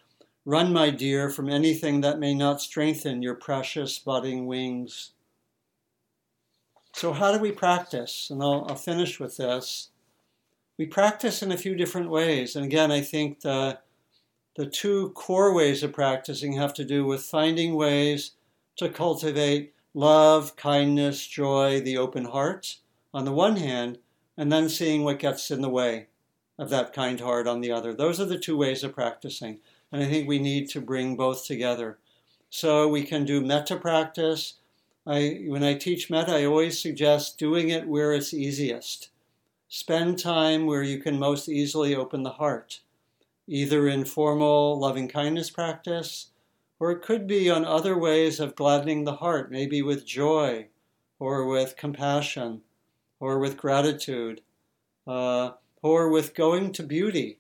Run, 0.47 0.73
my 0.73 0.89
dear, 0.89 1.29
from 1.29 1.51
anything 1.51 2.01
that 2.01 2.19
may 2.19 2.35
not 2.35 2.63
strengthen 2.63 3.23
your 3.23 3.35
precious 3.35 3.99
budding 3.99 4.47
wings. 4.47 5.13
So, 6.95 7.13
how 7.13 7.33
do 7.33 7.39
we 7.39 7.53
practice? 7.53 8.29
And 8.31 8.43
I'll, 8.43 8.67
I'll, 8.69 8.75
finish 8.75 9.21
with 9.21 9.37
this. 9.37 9.91
We 10.79 10.87
practice 10.87 11.43
in 11.43 11.53
a 11.53 11.59
few 11.59 11.75
different 11.75 12.09
ways. 12.09 12.57
And 12.57 12.65
again, 12.65 12.91
I 12.91 13.03
think 13.03 13.41
the, 13.41 13.81
the 14.57 14.65
two 14.67 15.11
core 15.11 15.53
ways 15.53 15.83
of 15.83 15.93
practicing 15.93 16.55
have 16.55 16.73
to 16.75 16.85
do 16.85 17.05
with 17.05 17.23
finding 17.23 17.75
ways 17.75 18.33
to 18.77 18.89
cultivate 18.89 19.75
love, 19.93 20.57
kindness, 20.57 21.27
joy, 21.27 21.81
the 21.81 21.99
open 21.99 22.25
heart 22.25 22.77
on 23.13 23.27
the 23.27 23.33
one 23.33 23.57
hand, 23.57 23.99
and 24.39 24.51
then 24.51 24.71
seeing 24.71 25.05
what 25.05 25.19
gets 25.19 25.51
in 25.51 25.61
the 25.61 25.69
way 25.69 26.07
of 26.59 26.71
that 26.71 26.95
kind 26.95 27.21
heart 27.21 27.47
on 27.47 27.61
the 27.61 27.71
other. 27.71 27.93
Those 27.93 28.19
are 28.21 28.27
the 28.27 28.39
two 28.39 28.57
ways 28.57 28.83
of 28.83 28.95
practicing. 28.95 29.61
And 29.93 30.03
I 30.03 30.07
think 30.07 30.29
we 30.29 30.39
need 30.39 30.69
to 30.71 30.81
bring 30.81 31.17
both 31.17 31.47
together. 31.47 31.99
So 32.49 32.89
we 32.89 33.05
can 33.05 33.25
do 33.25 33.41
metta 33.41 33.77
practice 33.77 34.55
I, 35.07 35.45
when 35.47 35.65
I 35.65 35.75
teach 35.75 36.11
metta, 36.11 36.37
I 36.37 36.45
always 36.45 36.81
suggest 36.81 37.39
doing 37.39 37.71
it 37.71 37.89
where 37.89 38.13
it's 38.13 38.35
easiest. 38.35 39.09
Spend 39.69 40.19
time 40.19 40.67
where 40.67 40.83
you 40.83 40.99
can 40.99 41.19
most 41.19 41.49
easily 41.49 41.95
open 41.95 42.23
the 42.23 42.33
heart, 42.33 42.81
either 43.49 43.89
in 43.89 44.05
formal 44.05 44.79
loving 44.79 45.09
kindness 45.09 45.49
practice, 45.49 46.29
or 46.79 46.91
it 46.91 47.03
could 47.03 47.27
be 47.27 47.49
on 47.49 47.65
other 47.65 47.97
ways 47.97 48.41
of 48.41 48.55
gladdening 48.55 49.05
the 49.05 49.17
heart, 49.17 49.51
maybe 49.51 49.81
with 49.81 50.07
joy, 50.07 50.69
or 51.19 51.47
with 51.47 51.77
compassion, 51.77 52.61
or 53.19 53.39
with 53.39 53.57
gratitude, 53.57 54.43
uh, 55.07 55.53
or 55.83 56.11
with 56.11 56.35
going 56.35 56.73
to 56.73 56.83
beauty. 56.83 57.39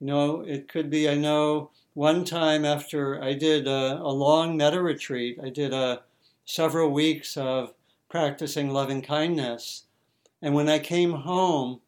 You 0.00 0.06
know, 0.06 0.40
it 0.40 0.68
could 0.68 0.88
be, 0.88 1.08
I 1.08 1.16
know 1.16 1.70
one 1.94 2.24
time 2.24 2.64
after 2.64 3.22
I 3.22 3.34
did 3.34 3.66
a, 3.68 4.00
a 4.00 4.12
long 4.12 4.56
metta 4.56 4.82
retreat, 4.82 5.38
I 5.42 5.48
did 5.48 5.72
a 5.72 6.02
several 6.44 6.90
weeks 6.90 7.36
of 7.36 7.72
practicing 8.10 8.70
loving 8.70 9.00
kindness. 9.00 9.84
And 10.42 10.54
when 10.54 10.68
I 10.68 10.80
came 10.80 11.12
home, 11.12 11.80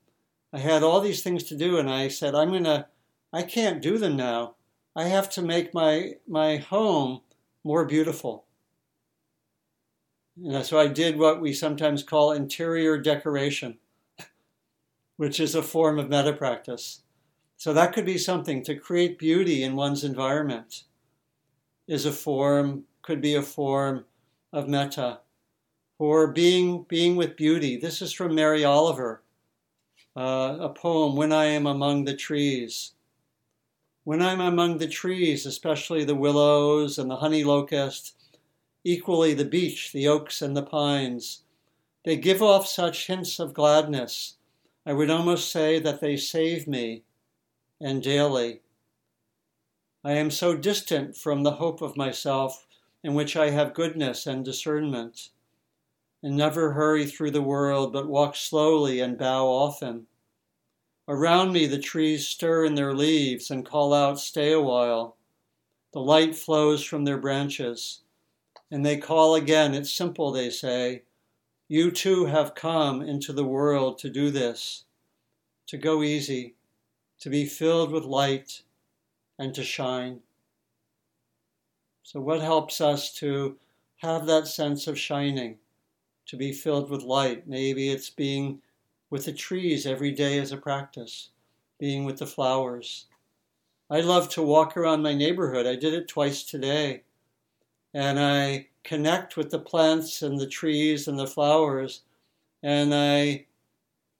I 0.52 0.58
had 0.58 0.82
all 0.82 1.00
these 1.00 1.22
things 1.22 1.42
to 1.44 1.56
do, 1.56 1.76
and 1.76 1.90
I 1.90 2.08
said, 2.08 2.34
I'm 2.34 2.52
to, 2.64 2.86
I 3.32 3.42
can't 3.42 3.82
do 3.82 3.98
them 3.98 4.16
now. 4.16 4.54
I 4.94 5.04
have 5.04 5.28
to 5.30 5.42
make 5.42 5.74
my, 5.74 6.14
my 6.26 6.56
home 6.56 7.20
more 7.64 7.84
beautiful. 7.84 8.44
And 10.42 10.64
so 10.64 10.78
I 10.78 10.86
did 10.86 11.18
what 11.18 11.40
we 11.40 11.52
sometimes 11.52 12.02
call 12.02 12.32
interior 12.32 12.96
decoration, 12.96 13.78
which 15.16 15.40
is 15.40 15.54
a 15.54 15.62
form 15.62 15.98
of 15.98 16.08
metta 16.08 16.32
practice. 16.32 17.02
So 17.56 17.72
that 17.72 17.92
could 17.92 18.04
be 18.04 18.18
something 18.18 18.62
to 18.64 18.74
create 18.74 19.18
beauty 19.18 19.62
in 19.62 19.76
one's 19.76 20.04
environment 20.04 20.84
is 21.86 22.04
a 22.04 22.12
form, 22.12 22.84
could 23.02 23.20
be 23.20 23.34
a 23.34 23.42
form 23.42 24.04
of 24.52 24.68
metta, 24.68 25.20
or 25.98 26.26
being, 26.26 26.84
being 26.88 27.16
with 27.16 27.36
beauty. 27.36 27.76
This 27.76 28.02
is 28.02 28.12
from 28.12 28.34
Mary 28.34 28.64
Oliver, 28.64 29.22
uh, 30.16 30.58
a 30.60 30.68
poem, 30.68 31.16
When 31.16 31.32
I 31.32 31.46
Am 31.46 31.66
Among 31.66 32.04
the 32.04 32.16
Trees. 32.16 32.92
When 34.04 34.22
I'm 34.22 34.40
among 34.40 34.78
the 34.78 34.86
trees, 34.86 35.46
especially 35.46 36.04
the 36.04 36.14
willows 36.14 36.96
and 36.98 37.10
the 37.10 37.16
honey 37.16 37.42
locust, 37.42 38.14
equally 38.84 39.34
the 39.34 39.44
beech, 39.44 39.92
the 39.92 40.06
oaks, 40.06 40.42
and 40.42 40.56
the 40.56 40.62
pines, 40.62 41.42
they 42.04 42.16
give 42.16 42.40
off 42.40 42.68
such 42.68 43.08
hints 43.08 43.40
of 43.40 43.52
gladness. 43.52 44.36
I 44.84 44.92
would 44.92 45.10
almost 45.10 45.50
say 45.50 45.80
that 45.80 46.00
they 46.00 46.16
save 46.16 46.68
me, 46.68 47.02
and 47.80 48.02
daily. 48.02 48.60
I 50.04 50.12
am 50.12 50.30
so 50.30 50.56
distant 50.56 51.16
from 51.16 51.42
the 51.42 51.52
hope 51.52 51.82
of 51.82 51.96
myself 51.96 52.66
in 53.02 53.14
which 53.14 53.36
I 53.36 53.50
have 53.50 53.74
goodness 53.74 54.26
and 54.26 54.44
discernment, 54.44 55.30
and 56.22 56.36
never 56.36 56.72
hurry 56.72 57.06
through 57.06 57.30
the 57.30 57.42
world, 57.42 57.92
but 57.92 58.08
walk 58.08 58.34
slowly 58.34 59.00
and 59.00 59.16
bow 59.16 59.46
often. 59.46 60.06
Around 61.06 61.52
me 61.52 61.66
the 61.66 61.78
trees 61.78 62.26
stir 62.26 62.64
in 62.64 62.74
their 62.74 62.92
leaves 62.92 63.48
and 63.50 63.64
call 63.64 63.94
out, 63.94 64.18
Stay 64.18 64.50
a 64.50 64.60
while. 64.60 65.16
The 65.92 66.00
light 66.00 66.34
flows 66.34 66.82
from 66.82 67.04
their 67.04 67.18
branches, 67.18 68.02
and 68.72 68.84
they 68.84 68.96
call 68.96 69.36
again. 69.36 69.72
It's 69.72 69.92
simple, 69.92 70.32
they 70.32 70.50
say. 70.50 71.04
You 71.68 71.92
too 71.92 72.26
have 72.26 72.56
come 72.56 73.02
into 73.02 73.32
the 73.32 73.44
world 73.44 73.98
to 73.98 74.10
do 74.10 74.32
this, 74.32 74.84
to 75.68 75.78
go 75.78 76.02
easy, 76.02 76.55
to 77.20 77.30
be 77.30 77.46
filled 77.46 77.90
with 77.90 78.04
light, 78.04 78.62
and 79.38 79.54
to 79.54 79.62
shine. 79.62 80.20
So, 82.02 82.20
what 82.20 82.40
helps 82.40 82.80
us 82.80 83.12
to 83.14 83.56
have 83.96 84.26
that 84.26 84.46
sense 84.46 84.86
of 84.86 84.98
shining, 84.98 85.58
to 86.26 86.36
be 86.36 86.52
filled 86.52 86.90
with 86.90 87.02
light? 87.02 87.48
Maybe 87.48 87.90
it's 87.90 88.10
being 88.10 88.60
with 89.10 89.24
the 89.24 89.32
trees 89.32 89.86
every 89.86 90.12
day 90.12 90.38
as 90.38 90.52
a 90.52 90.56
practice, 90.56 91.30
being 91.78 92.04
with 92.04 92.18
the 92.18 92.26
flowers. 92.26 93.06
I 93.88 94.00
love 94.00 94.28
to 94.30 94.42
walk 94.42 94.76
around 94.76 95.02
my 95.02 95.14
neighborhood. 95.14 95.66
I 95.66 95.76
did 95.76 95.94
it 95.94 96.08
twice 96.08 96.42
today. 96.42 97.02
And 97.94 98.18
I 98.18 98.68
connect 98.82 99.36
with 99.36 99.50
the 99.50 99.58
plants 99.58 100.22
and 100.22 100.40
the 100.40 100.46
trees 100.46 101.06
and 101.06 101.18
the 101.18 101.26
flowers. 101.26 102.02
And 102.62 102.92
I 102.92 103.46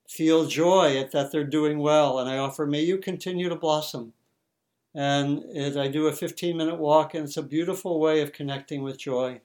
feel 0.07 0.45
joy 0.45 0.97
at 0.97 1.11
that 1.11 1.31
they're 1.31 1.43
doing 1.43 1.79
well. 1.79 2.19
And 2.19 2.29
I 2.29 2.37
offer, 2.37 2.65
may 2.65 2.81
you 2.81 2.97
continue 2.97 3.49
to 3.49 3.55
blossom 3.55 4.13
and 4.97 5.43
it, 5.53 5.77
I 5.77 5.89
do 5.89 6.07
a 6.07 6.11
15 6.11 6.57
minute 6.57 6.79
walk, 6.79 7.13
and 7.13 7.23
it's 7.25 7.37
a 7.37 7.43
beautiful 7.43 7.99
way 7.99 8.21
of 8.21 8.33
connecting 8.33 8.81
with 8.81 8.97
joy. 8.97 9.41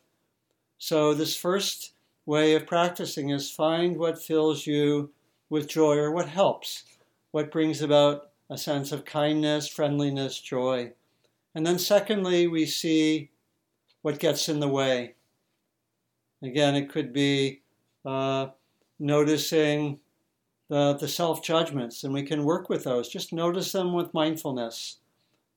So, 0.78 1.12
this 1.12 1.36
first 1.36 1.92
way 2.24 2.54
of 2.54 2.66
practicing 2.66 3.28
is 3.28 3.50
find 3.50 3.98
what 3.98 4.22
fills 4.22 4.66
you 4.66 5.10
with 5.50 5.68
joy 5.68 5.96
or 5.96 6.10
what 6.10 6.28
helps, 6.28 6.84
what 7.32 7.52
brings 7.52 7.82
about 7.82 8.30
a 8.48 8.56
sense 8.56 8.92
of 8.92 9.04
kindness, 9.04 9.68
friendliness, 9.68 10.40
joy. 10.40 10.92
And 11.54 11.66
then, 11.66 11.78
secondly, 11.78 12.46
we 12.46 12.64
see 12.64 13.30
what 14.00 14.18
gets 14.18 14.48
in 14.48 14.58
the 14.58 14.68
way. 14.68 15.16
Again, 16.42 16.74
it 16.74 16.88
could 16.88 17.12
be 17.12 17.60
uh, 18.06 18.48
noticing 18.98 20.00
the, 20.72 20.94
the 20.94 21.08
self 21.08 21.42
judgments, 21.42 22.02
and 22.02 22.14
we 22.14 22.22
can 22.22 22.44
work 22.44 22.70
with 22.70 22.84
those. 22.84 23.10
Just 23.10 23.30
notice 23.30 23.72
them 23.72 23.92
with 23.92 24.14
mindfulness 24.14 24.96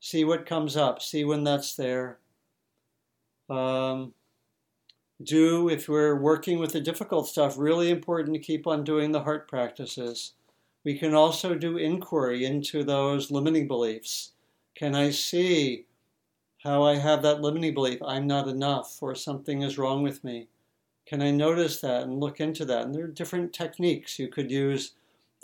see 0.06 0.24
what 0.24 0.46
comes 0.46 0.78
up, 0.78 1.02
see 1.02 1.24
when 1.24 1.44
that's 1.44 1.76
there. 1.76 2.20
Um, 3.50 4.14
do, 5.24 5.70
if 5.70 5.88
we're 5.88 6.16
working 6.16 6.60
with 6.60 6.74
the 6.74 6.82
difficult 6.82 7.28
stuff, 7.28 7.58
really 7.58 7.90
important 7.90 8.36
to 8.36 8.40
keep 8.40 8.68
on 8.68 8.84
doing 8.84 9.12
the 9.14 9.24
heart 9.24 9.48
practices. 9.48 10.34
We 10.84 10.98
can 11.00 11.16
also 11.16 11.56
do 11.56 11.78
inquiry 11.78 12.46
into 12.46 12.84
those 12.84 13.32
limiting 13.32 13.68
beliefs. 13.68 14.34
Can 14.76 14.94
I 14.94 15.10
see 15.10 15.86
how 16.64 16.84
I 16.84 16.98
have 16.98 17.24
that 17.24 17.42
limiting 17.42 17.74
belief 17.74 18.00
I'm 18.04 18.28
not 18.28 18.48
enough 18.48 19.02
or 19.02 19.16
something 19.16 19.64
is 19.64 19.80
wrong 19.80 20.04
with 20.04 20.24
me. 20.24 20.50
Can 21.08 21.22
I 21.22 21.32
notice 21.32 21.82
that 21.82 22.04
and 22.04 22.20
look 22.20 22.40
into 22.40 22.66
that? 22.66 22.84
And 22.84 22.94
there 22.94 23.06
are 23.06 23.08
different 23.08 23.54
techniques. 23.54 24.20
You 24.20 24.28
could 24.28 24.52
use 24.52 24.92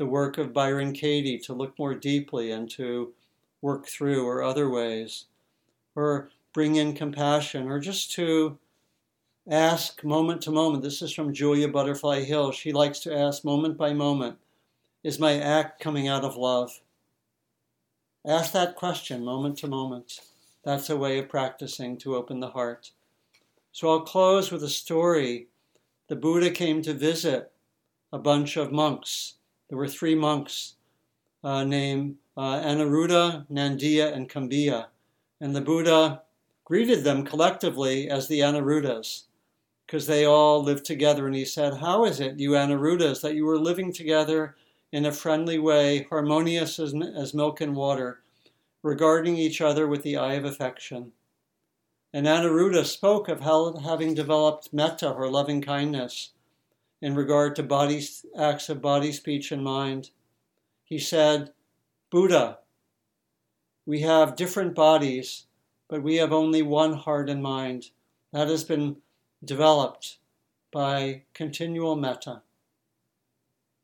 the 0.01 0.07
work 0.07 0.39
of 0.39 0.51
Byron 0.51 0.93
Katie 0.93 1.37
to 1.37 1.53
look 1.53 1.77
more 1.77 1.93
deeply 1.93 2.49
and 2.49 2.67
to 2.71 3.13
work 3.61 3.85
through, 3.85 4.25
or 4.25 4.41
other 4.41 4.67
ways, 4.67 5.25
or 5.95 6.31
bring 6.53 6.75
in 6.75 6.95
compassion, 6.95 7.67
or 7.67 7.79
just 7.79 8.11
to 8.13 8.57
ask 9.47 10.03
moment 10.03 10.41
to 10.41 10.49
moment. 10.49 10.81
This 10.81 11.03
is 11.03 11.13
from 11.13 11.35
Julia 11.35 11.67
Butterfly 11.67 12.23
Hill. 12.23 12.51
She 12.51 12.73
likes 12.73 12.97
to 13.01 13.15
ask 13.15 13.45
moment 13.45 13.77
by 13.77 13.93
moment 13.93 14.39
Is 15.03 15.19
my 15.19 15.39
act 15.39 15.79
coming 15.79 16.07
out 16.07 16.23
of 16.23 16.35
love? 16.35 16.81
Ask 18.25 18.53
that 18.53 18.75
question 18.75 19.23
moment 19.23 19.59
to 19.59 19.67
moment. 19.67 20.19
That's 20.63 20.89
a 20.89 20.97
way 20.97 21.19
of 21.19 21.29
practicing 21.29 21.95
to 21.99 22.15
open 22.15 22.39
the 22.39 22.49
heart. 22.49 22.89
So 23.71 23.91
I'll 23.91 24.01
close 24.01 24.51
with 24.51 24.63
a 24.63 24.69
story. 24.69 25.45
The 26.07 26.15
Buddha 26.15 26.49
came 26.49 26.81
to 26.81 26.93
visit 26.95 27.51
a 28.11 28.17
bunch 28.17 28.57
of 28.57 28.71
monks. 28.71 29.35
There 29.71 29.77
were 29.79 29.87
three 29.87 30.13
monks 30.13 30.75
uh, 31.43 31.63
named 31.63 32.17
uh, 32.37 32.59
Anuruddha, 32.59 33.47
Nandiya, 33.49 34.13
and 34.13 34.29
Kambiya. 34.29 34.89
And 35.39 35.55
the 35.55 35.61
Buddha 35.61 36.21
greeted 36.65 37.03
them 37.03 37.25
collectively 37.25 38.07
as 38.07 38.27
the 38.27 38.41
Anuruddhas 38.41 39.23
because 39.87 40.05
they 40.05 40.25
all 40.25 40.61
lived 40.61 40.85
together. 40.85 41.25
And 41.25 41.35
he 41.35 41.45
said, 41.45 41.77
How 41.77 42.05
is 42.05 42.19
it, 42.19 42.37
you 42.37 42.51
Anuruddhas, 42.51 43.21
that 43.21 43.33
you 43.33 43.45
were 43.45 43.57
living 43.57 43.91
together 43.91 44.55
in 44.91 45.07
a 45.07 45.11
friendly 45.11 45.57
way, 45.57 46.05
harmonious 46.09 46.77
as, 46.77 46.93
as 46.93 47.33
milk 47.33 47.61
and 47.61 47.75
water? 47.75 48.21
regarding 48.83 49.37
each 49.37 49.61
other 49.61 49.87
with 49.87 50.03
the 50.03 50.17
eye 50.17 50.33
of 50.33 50.45
affection. 50.45 51.11
And 52.13 52.25
Anuruddha 52.25 52.85
spoke 52.85 53.29
of 53.29 53.41
how, 53.41 53.73
having 53.77 54.13
developed 54.13 54.73
metta, 54.73 55.09
or 55.09 55.29
loving 55.29 55.61
kindness, 55.61 56.31
in 57.01 57.15
regard 57.15 57.55
to 57.55 57.63
body, 57.63 58.01
acts 58.37 58.69
of 58.69 58.81
body, 58.81 59.11
speech, 59.11 59.51
and 59.51 59.63
mind. 59.63 60.11
He 60.83 60.99
said, 60.99 61.51
Buddha, 62.11 62.59
we 63.85 64.01
have 64.01 64.35
different 64.35 64.75
bodies, 64.75 65.45
but 65.89 66.03
we 66.03 66.17
have 66.17 66.31
only 66.31 66.61
one 66.61 66.93
heart 66.93 67.29
and 67.29 67.41
mind. 67.41 67.89
That 68.31 68.47
has 68.47 68.63
been 68.63 68.97
developed 69.43 70.17
by 70.71 71.23
continual 71.33 71.95
metta. 71.95 72.43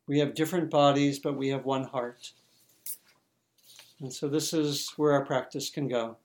We 0.08 0.19
have 0.19 0.36
different 0.36 0.69
bodies, 0.69 1.19
but 1.19 1.36
we 1.36 1.49
have 1.49 1.65
one 1.65 1.86
heart. 1.86 2.32
And 3.99 4.13
so 4.13 4.30
this 4.30 4.53
is 4.53 4.93
where 4.95 5.13
our 5.13 5.25
practice 5.25 5.69
can 5.69 5.88
go. 5.88 6.17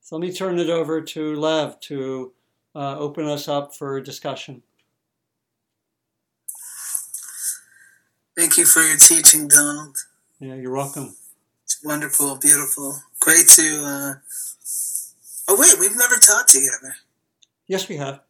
So 0.00 0.16
let 0.16 0.26
me 0.28 0.34
turn 0.34 0.58
it 0.58 0.68
over 0.68 1.00
to 1.00 1.34
Lev 1.34 1.80
to 1.80 2.32
uh, 2.74 2.98
open 2.98 3.26
us 3.26 3.48
up 3.48 3.74
for 3.74 4.00
discussion. 4.00 4.62
Thank 8.36 8.56
you 8.56 8.66
for 8.66 8.80
your 8.80 8.96
teaching, 8.96 9.46
Donald. 9.46 9.96
Yeah, 10.40 10.54
you're 10.54 10.74
welcome. 10.74 11.14
It's 11.62 11.80
wonderful, 11.84 12.36
beautiful. 12.36 12.98
Great 13.20 13.46
to. 13.50 13.84
Uh... 13.84 14.14
Oh, 15.48 15.56
wait, 15.58 15.78
we've 15.78 15.96
never 15.96 16.16
taught 16.16 16.48
together. 16.48 16.96
Yes, 17.68 17.88
we 17.88 17.96
have. 17.96 18.20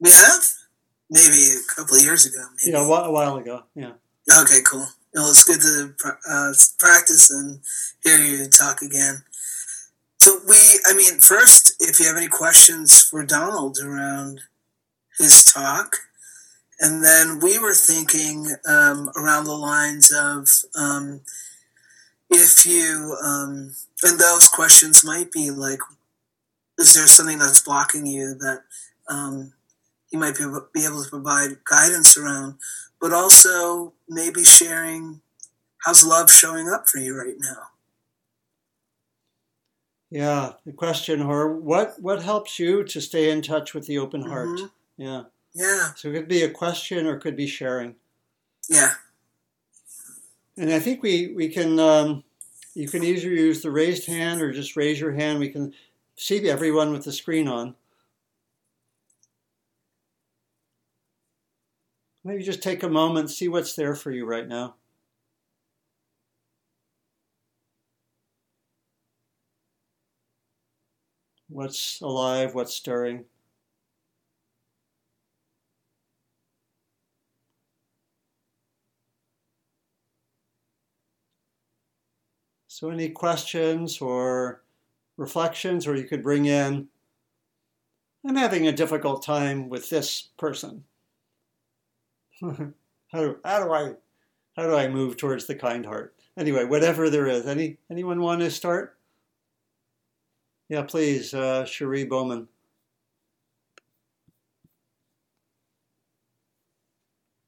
We 0.00 0.10
have? 0.10 0.42
Maybe 1.10 1.36
a 1.36 1.74
couple 1.74 1.96
of 1.96 2.02
years 2.02 2.26
ago. 2.26 2.44
Maybe. 2.56 2.72
Yeah, 2.72 2.84
a 2.84 2.88
a 2.88 3.12
while 3.12 3.36
ago. 3.36 3.64
Yeah. 3.74 3.92
Okay, 4.40 4.58
cool. 4.64 4.86
Well, 5.14 5.30
it's 5.30 5.44
good 5.44 5.60
to 5.60 5.94
uh, 6.28 6.52
practice 6.78 7.30
and 7.30 7.60
hear 8.02 8.18
you 8.18 8.48
talk 8.48 8.82
again. 8.82 9.22
So 10.18 10.40
we, 10.48 10.56
I 10.86 10.94
mean, 10.94 11.20
first, 11.20 11.65
if 11.80 12.00
you 12.00 12.06
have 12.06 12.16
any 12.16 12.28
questions 12.28 13.00
for 13.00 13.24
Donald 13.24 13.78
around 13.82 14.40
his 15.18 15.44
talk, 15.44 15.96
and 16.80 17.02
then 17.02 17.40
we 17.40 17.58
were 17.58 17.74
thinking 17.74 18.54
um, 18.68 19.10
around 19.16 19.44
the 19.44 19.52
lines 19.52 20.10
of 20.10 20.48
um, 20.78 21.22
if 22.28 22.66
you, 22.66 23.16
um, 23.24 23.74
and 24.02 24.18
those 24.18 24.48
questions 24.48 25.04
might 25.04 25.32
be 25.32 25.50
like, 25.50 25.78
is 26.78 26.94
there 26.94 27.06
something 27.06 27.38
that's 27.38 27.62
blocking 27.62 28.06
you 28.06 28.34
that 28.34 28.64
um, 29.08 29.52
you 30.10 30.18
might 30.18 30.36
be, 30.36 30.44
be 30.74 30.84
able 30.84 31.02
to 31.02 31.08
provide 31.08 31.64
guidance 31.64 32.16
around? 32.18 32.56
but 33.00 33.12
also 33.12 33.92
maybe 34.08 34.44
sharing 34.44 35.20
how's 35.84 36.06
love 36.06 36.30
showing 36.30 36.68
up 36.68 36.88
for 36.88 36.98
you 36.98 37.16
right 37.16 37.36
now. 37.38 37.68
Yeah, 40.10 40.52
the 40.64 40.72
question, 40.72 41.20
or 41.20 41.52
what 41.52 42.00
what 42.00 42.22
helps 42.22 42.58
you 42.58 42.84
to 42.84 43.00
stay 43.00 43.30
in 43.30 43.42
touch 43.42 43.74
with 43.74 43.86
the 43.86 43.98
open 43.98 44.22
heart? 44.22 44.48
Mm-hmm. 44.48 45.02
Yeah. 45.02 45.22
Yeah. 45.52 45.92
So 45.96 46.08
it 46.08 46.12
could 46.12 46.28
be 46.28 46.42
a 46.42 46.50
question 46.50 47.06
or 47.06 47.16
it 47.16 47.20
could 47.20 47.36
be 47.36 47.46
sharing. 47.46 47.96
Yeah. 48.68 48.92
And 50.56 50.72
I 50.72 50.78
think 50.78 51.02
we 51.02 51.32
we 51.34 51.48
can 51.48 51.78
um, 51.80 52.24
you 52.74 52.88
can 52.88 53.02
either 53.02 53.28
use 53.28 53.62
the 53.62 53.70
raised 53.70 54.06
hand 54.06 54.42
or 54.42 54.52
just 54.52 54.76
raise 54.76 55.00
your 55.00 55.12
hand. 55.12 55.38
We 55.38 55.48
can 55.48 55.74
see 56.14 56.48
everyone 56.48 56.92
with 56.92 57.04
the 57.04 57.12
screen 57.12 57.48
on. 57.48 57.74
Maybe 62.22 62.42
just 62.42 62.62
take 62.62 62.82
a 62.82 62.88
moment, 62.88 63.30
see 63.30 63.48
what's 63.48 63.74
there 63.74 63.94
for 63.94 64.10
you 64.10 64.26
right 64.26 64.48
now. 64.48 64.74
What's 71.56 72.02
alive, 72.02 72.54
what's 72.54 72.74
stirring. 72.74 73.24
So, 82.68 82.90
any 82.90 83.08
questions 83.08 84.02
or 84.02 84.64
reflections, 85.16 85.86
or 85.86 85.96
you 85.96 86.04
could 86.04 86.22
bring 86.22 86.44
in, 86.44 86.88
I'm 88.22 88.36
having 88.36 88.66
a 88.66 88.72
difficult 88.72 89.22
time 89.22 89.70
with 89.70 89.88
this 89.88 90.28
person. 90.36 90.84
how 92.42 92.52
do 93.14 93.38
how 93.46 93.64
do 93.64 93.72
I 93.72 93.94
how 94.56 94.66
do 94.66 94.74
I 94.74 94.88
move 94.88 95.16
towards 95.16 95.46
the 95.46 95.54
kind 95.54 95.86
heart? 95.86 96.14
Anyway, 96.36 96.66
whatever 96.66 97.08
there 97.08 97.26
is. 97.26 97.46
Any 97.46 97.78
anyone 97.90 98.20
want 98.20 98.42
to 98.42 98.50
start? 98.50 98.95
Yeah, 100.68 100.82
please, 100.82 101.32
uh, 101.32 101.64
Cherie 101.64 102.04
Bowman. 102.04 102.48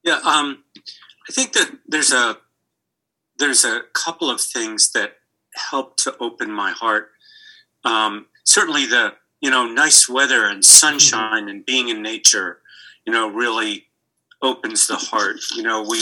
Yeah, 0.03 0.19
um, 0.23 0.63
I 1.29 1.33
think 1.33 1.53
that 1.53 1.71
there's 1.87 2.13
a 2.13 2.37
there's 3.37 3.65
a 3.65 3.81
couple 3.93 4.29
of 4.29 4.41
things 4.41 4.91
that 4.91 5.17
help 5.55 5.97
to 5.97 6.15
open 6.19 6.51
my 6.51 6.71
heart. 6.71 7.11
Um, 7.83 8.27
certainly, 8.45 8.85
the 8.85 9.15
you 9.41 9.49
know 9.49 9.67
nice 9.67 10.07
weather 10.07 10.45
and 10.45 10.63
sunshine 10.63 11.49
and 11.49 11.65
being 11.65 11.89
in 11.89 12.01
nature, 12.01 12.59
you 13.05 13.11
know, 13.11 13.29
really 13.29 13.87
opens 14.41 14.87
the 14.87 14.95
heart. 14.95 15.39
You 15.55 15.63
know, 15.63 15.83
we 15.83 16.01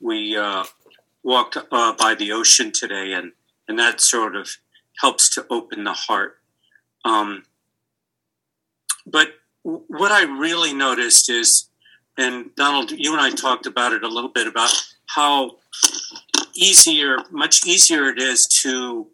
we 0.00 0.36
uh, 0.36 0.64
walked 1.22 1.56
uh, 1.56 1.92
by 1.94 2.16
the 2.16 2.32
ocean 2.32 2.72
today, 2.72 3.12
and 3.12 3.32
and 3.68 3.78
that 3.78 4.00
sort 4.00 4.34
of 4.34 4.50
helps 5.00 5.28
to 5.36 5.46
open 5.50 5.84
the 5.84 5.92
heart. 5.92 6.37
Um, 7.08 7.44
but 9.06 9.28
what 9.62 10.12
I 10.12 10.24
really 10.24 10.74
noticed 10.74 11.30
is, 11.30 11.68
and 12.16 12.54
Donald, 12.56 12.90
you 12.90 13.12
and 13.12 13.20
I 13.20 13.30
talked 13.30 13.66
about 13.66 13.92
it 13.92 14.02
a 14.02 14.08
little 14.08 14.30
bit 14.30 14.46
about 14.46 14.70
how 15.06 15.56
easier, 16.54 17.18
much 17.30 17.66
easier 17.66 18.08
it 18.08 18.18
is 18.20 18.46
to 18.62 19.06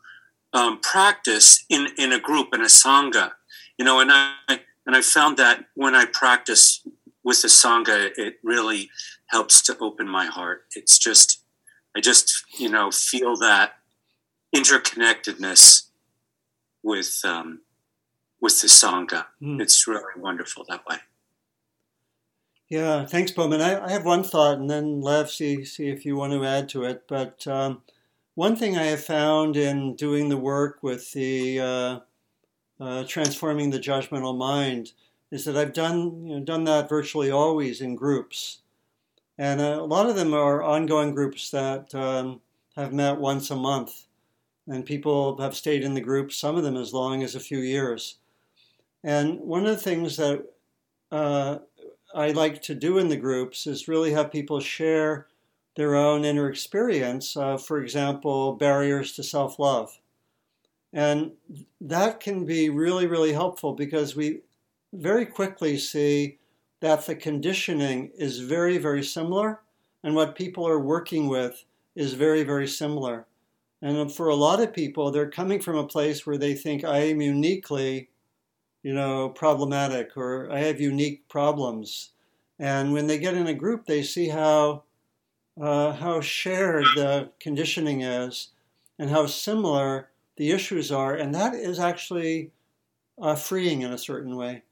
um, 0.53 0.81
practice 0.81 1.65
in 1.69 1.89
in 1.99 2.13
a 2.13 2.19
group 2.19 2.49
in 2.55 2.61
a 2.61 2.73
sangha. 2.83 3.33
You 3.79 3.85
know, 3.85 4.01
and 4.01 4.11
I 4.13 4.61
and 4.87 4.97
I 4.97 5.01
found 5.01 5.37
that 5.37 5.67
when 5.75 5.95
I 5.95 6.05
practice 6.07 6.87
with 7.23 7.43
the 7.43 7.49
sangha, 7.49 8.11
it 8.17 8.35
really 8.43 8.91
helps 9.27 9.63
to 9.63 9.77
open 9.79 10.09
my 10.09 10.27
heart. 10.27 10.65
It's 10.77 10.99
just, 10.99 11.43
I 11.97 12.01
just, 12.01 12.45
you 12.59 12.69
know, 12.69 12.91
feel 12.91 13.37
that 13.37 13.73
interconnectedness 14.55 15.89
with 16.83 17.19
um, 17.25 17.61
with 18.45 18.61
the 18.61 18.69
sangha. 18.69 19.25
Mm. 19.43 19.59
It's 19.59 19.89
really 19.89 20.03
wonderful 20.19 20.67
that 20.69 20.87
way. 20.87 20.99
Yeah, 22.69 23.07
thanks, 23.07 23.33
Bowman. 23.33 23.63
I, 23.63 23.87
I, 23.87 23.91
have 23.91 24.05
one 24.05 24.23
thought, 24.23 24.59
and 24.59 24.69
then 24.69 25.01
Lev, 25.01 25.31
see 25.31 25.65
see 25.65 25.89
if 25.89 26.05
you 26.05 26.15
want 26.17 26.35
to 26.35 26.45
add 26.45 26.69
to 26.71 26.85
it. 26.85 27.05
But 27.09 27.47
um, 27.47 27.83
one 28.35 28.55
thing 28.55 28.77
I 28.77 28.85
have 28.85 29.03
found 29.03 29.57
in 29.57 29.97
doing 29.97 30.29
the 30.29 30.37
work 30.37 30.83
with 30.83 31.13
the 31.13 31.59
uh, 31.61 32.01
uh, 32.79 33.05
transforming 33.05 33.71
the 33.71 33.79
judgmental 33.79 34.37
mind 34.37 34.93
is 35.31 35.47
that 35.47 35.57
I've 35.57 35.73
done 35.73 36.27
you 36.27 36.37
know 36.37 36.45
done 36.45 36.65
that 36.65 36.89
virtually 36.89 37.31
always 37.31 37.81
in 37.81 37.97
groups, 37.97 38.61
and 39.39 39.61
a 39.61 39.85
lot 39.85 40.11
of 40.11 40.17
them 40.17 40.35
are 40.35 40.63
ongoing 40.63 41.15
groups 41.15 41.51
that 41.51 41.95
um, 41.95 42.43
have 42.77 42.93
met 42.93 43.19
once 43.19 43.51
a 43.51 43.57
month, 43.57 44.07
and 44.67 44.85
people 44.85 45.39
have 45.39 45.57
stayed 45.57 45.83
in 45.83 45.95
the 45.95 46.09
group, 46.09 46.31
some 46.31 46.57
of 46.57 46.63
them 46.63 46.77
as 46.77 46.93
long 46.93 47.23
as 47.23 47.35
a 47.35 47.41
few 47.41 47.59
years. 47.59 48.19
And 49.05 49.39
one 49.41 49.67
of 49.67 49.77
the 49.77 49.83
things 49.83 50.17
that 50.17 50.45
uh, 51.13 51.59
I 52.15 52.31
like 52.31 52.63
to 52.63 52.75
do 52.75 52.99
in 52.99 53.09
the 53.09 53.17
groups 53.17 53.67
is 53.67 53.87
really 53.87 54.13
have 54.13 54.33
people 54.33 54.61
share 54.61 55.27
their 55.77 55.95
own 55.95 56.25
inner 56.25 56.49
experience, 56.49 57.37
uh, 57.37 57.59
for 57.59 57.81
example, 57.83 58.55
barriers 58.55 59.13
to 59.13 59.23
self 59.23 59.59
love. 59.59 60.01
And 60.93 61.33
that 61.81 62.21
can 62.21 62.47
be 62.47 62.71
really, 62.71 63.07
really 63.07 63.33
helpful 63.33 63.75
because 63.75 64.17
we 64.17 64.41
very 64.93 65.27
quickly 65.27 65.77
see 65.77 66.39
that 66.81 67.05
the 67.07 67.17
conditioning 67.17 68.11
is 68.17 68.39
very, 68.39 68.79
very 68.79 69.03
similar, 69.03 69.61
and 70.03 70.15
what 70.15 70.37
people 70.37 70.67
are 70.69 70.79
working 70.79 71.29
with 71.29 71.65
is 71.97 72.15
very, 72.15 72.45
very 72.45 72.69
similar. 72.69 73.27
And 73.83 74.13
for 74.13 74.29
a 74.29 74.35
lot 74.35 74.61
of 74.61 74.73
people, 74.73 75.11
they're 75.11 75.31
coming 75.31 75.61
from 75.61 75.77
a 75.77 75.87
place 75.87 76.25
where 76.25 76.39
they 76.39 76.55
think 76.55 76.85
I 76.85 76.99
am 76.99 77.21
uniquely, 77.21 78.09
you 78.85 78.93
know, 78.93 79.31
problematic 79.31 80.17
or 80.17 80.49
I 80.53 80.61
have 80.61 80.81
unique 80.81 81.27
problems. 81.29 82.11
And 82.59 82.93
when 82.93 83.09
they 83.09 83.19
get 83.19 83.35
in 83.35 83.49
a 83.49 83.55
group, 83.55 83.87
they 83.87 84.05
see 84.05 84.29
how 84.29 84.85
uh, 85.61 85.93
how 85.93 86.21
shared 86.21 86.85
the 86.95 87.31
conditioning 87.41 88.03
is 88.03 88.51
and 88.99 89.11
how 89.11 89.27
similar 89.27 90.11
the 90.37 90.51
issues 90.51 90.93
are, 90.93 91.15
and 91.15 91.35
that 91.35 91.55
is 91.55 91.79
actually 91.79 92.51
uh, 93.21 93.37
freeing 93.37 93.83
in 93.83 93.93
a 93.93 93.99
certain 93.99 94.37
way. 94.37 94.63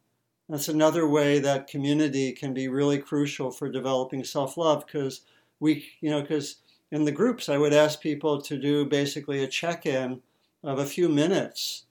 That's 0.49 0.69
another 0.69 1.07
way 1.07 1.39
that 1.39 1.69
community 1.69 2.33
can 2.33 2.53
be 2.53 2.67
really 2.69 2.99
crucial 2.99 3.53
for 3.53 3.71
developing 3.71 4.25
self-love 4.25 4.85
because 4.87 5.23
we, 5.61 5.87
you 6.01 6.11
know, 6.11 6.21
because 6.21 6.57
in 6.91 7.05
the 7.05 7.13
groups 7.13 7.49
I 7.49 7.59
would 7.59 7.73
ask 7.73 8.01
people 8.01 8.43
to 8.43 8.59
do 8.59 8.85
basically 8.85 9.43
a 9.43 9.49
check-in 9.49 10.21
of 10.65 10.81
a 10.81 10.87
few 10.87 11.09
minutes 11.09 11.85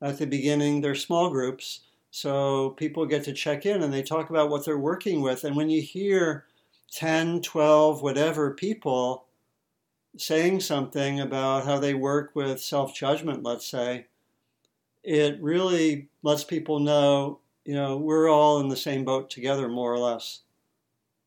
at 0.00 0.18
the 0.18 0.26
beginning. 0.26 0.80
They're 0.80 0.94
small 0.94 1.30
groups, 1.30 1.80
so 2.10 2.70
people 2.70 3.06
get 3.06 3.24
to 3.24 3.32
check 3.32 3.66
in 3.66 3.82
and 3.82 3.92
they 3.92 4.02
talk 4.02 4.30
about 4.30 4.50
what 4.50 4.64
they're 4.64 4.78
working 4.78 5.20
with. 5.20 5.44
And 5.44 5.56
when 5.56 5.70
you 5.70 5.80
hear 5.80 6.46
10, 6.92 7.42
12, 7.42 8.02
whatever 8.02 8.52
people 8.52 9.26
saying 10.16 10.60
something 10.60 11.20
about 11.20 11.64
how 11.64 11.78
they 11.78 11.94
work 11.94 12.32
with 12.34 12.60
self 12.60 12.94
judgment, 12.94 13.42
let's 13.42 13.66
say, 13.66 14.06
it 15.02 15.40
really 15.40 16.08
lets 16.22 16.44
people 16.44 16.80
know, 16.80 17.40
you 17.64 17.74
know, 17.74 17.96
we're 17.96 18.28
all 18.28 18.60
in 18.60 18.68
the 18.68 18.76
same 18.76 19.04
boat 19.04 19.30
together, 19.30 19.68
more 19.68 19.92
or 19.92 19.98
less. 19.98 20.40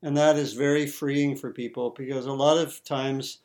And 0.02 0.18
that 0.18 0.36
is 0.36 0.54
very 0.54 0.86
freeing 0.86 1.36
for 1.38 1.52
people 1.52 1.92
because 1.92 2.26
a 2.26 2.34
lot 2.34 2.58
of 2.58 2.84
times 2.84 3.40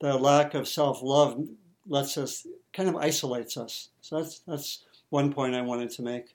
the 0.00 0.18
lack 0.18 0.52
of 0.52 0.68
self 0.68 1.02
love 1.02 1.42
lets 1.86 2.16
us 2.16 2.46
kind 2.72 2.88
of 2.88 2.96
isolates 2.96 3.56
us. 3.56 3.88
So 4.00 4.18
that's 4.18 4.40
that's 4.40 4.84
one 5.10 5.32
point 5.32 5.54
I 5.54 5.62
wanted 5.62 5.90
to 5.90 6.02
make. 6.02 6.34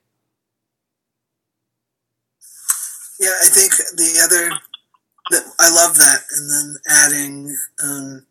Yeah, 3.18 3.34
I 3.42 3.46
think 3.46 3.72
the 3.72 4.20
other 4.24 4.56
that 5.30 5.44
I 5.60 5.70
love 5.70 5.96
that, 5.96 6.20
and 6.36 6.50
then 6.50 6.76
adding, 6.88 7.56
um, 7.82 8.26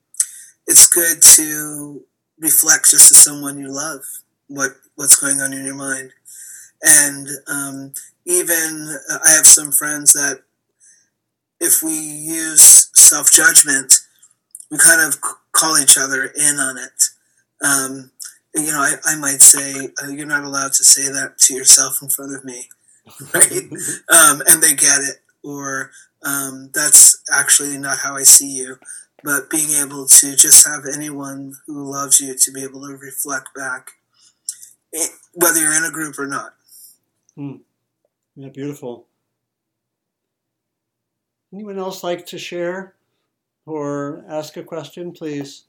it's 0.67 0.88
good 0.88 1.21
to 1.36 2.03
reflect 2.39 2.89
just 2.89 3.10
to 3.10 3.15
someone 3.15 3.60
you 3.60 3.73
love 3.73 4.01
what 4.47 4.71
what's 4.95 5.19
going 5.19 5.39
on 5.41 5.53
in 5.53 5.65
your 5.65 5.75
mind, 5.75 6.12
and 6.82 7.27
um, 7.47 7.93
even 8.25 8.95
uh, 9.12 9.19
I 9.25 9.32
have 9.32 9.45
some 9.45 9.71
friends 9.71 10.13
that 10.13 10.41
if 11.60 11.84
we 11.84 11.93
use 11.93 12.89
self 12.95 13.32
judgment, 13.32 13.93
we 14.71 14.77
kind 14.77 15.01
of 15.01 15.21
call 15.51 15.77
each 15.77 15.97
other 15.97 16.25
in 16.25 16.58
on 16.58 16.77
it. 16.77 17.09
Um, 17.63 18.12
you 18.56 18.72
know, 18.72 18.80
I, 18.80 18.93
I 19.06 19.15
might 19.17 19.41
say, 19.41 19.89
uh, 20.04 20.08
You're 20.08 20.26
not 20.26 20.43
allowed 20.43 20.74
to 20.74 20.84
say 20.84 21.12
that 21.12 21.38
to 21.39 21.54
yourself 21.54 22.02
in 22.02 22.10
front 22.10 22.36
of 22.36 22.43
me, 22.43 22.69
right? 23.34 23.63
um, 24.10 24.41
and 24.48 24.62
they 24.62 24.74
get 24.74 25.02
it. 25.02 25.17
Or 25.43 25.91
um, 26.24 26.69
that's 26.74 27.22
actually 27.32 27.78
not 27.78 28.00
how 28.00 28.15
I 28.15 28.24
see 28.24 28.50
you. 28.50 28.78
But 29.24 29.50
being 29.50 29.69
able 29.82 30.06
to 30.06 30.36
just 30.36 30.65
have 30.67 30.84
anyone 30.93 31.56
who 31.67 31.91
loves 31.91 32.22
you 32.22 32.36
to 32.36 32.52
be 32.52 32.63
able 32.63 32.88
to 32.88 32.95
reflect 32.95 33.50
back, 33.54 33.91
eh, 34.93 35.08
whether 35.34 35.60
you're 35.60 35.76
in 35.76 35.84
a 35.84 35.91
group 35.91 36.17
or 36.17 36.26
not. 36.26 36.54
Hmm. 37.36 37.58
Yeah, 38.36 38.50
beautiful. 38.50 39.08
Anyone 41.54 41.80
else 41.80 42.04
like 42.04 42.26
to 42.28 42.38
share 42.38 42.95
or 43.65 44.24
ask 44.30 44.56
a 44.56 44.63
question, 44.63 45.12
please? 45.12 45.65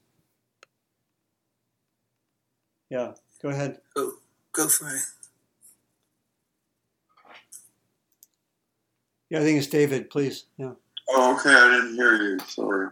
Yeah, 2.91 3.13
go 3.41 3.49
ahead. 3.49 3.77
Go, 3.95 4.11
go 4.51 4.67
for 4.67 4.89
it. 4.89 5.01
Yeah, 9.29 9.39
I 9.39 9.43
think 9.43 9.59
it's 9.59 9.67
David, 9.67 10.09
please. 10.09 10.43
Yeah. 10.57 10.73
Oh, 11.09 11.35
okay. 11.35 11.53
I 11.53 11.69
didn't 11.69 11.95
hear 11.95 12.15
you. 12.15 12.39
Sorry. 12.39 12.89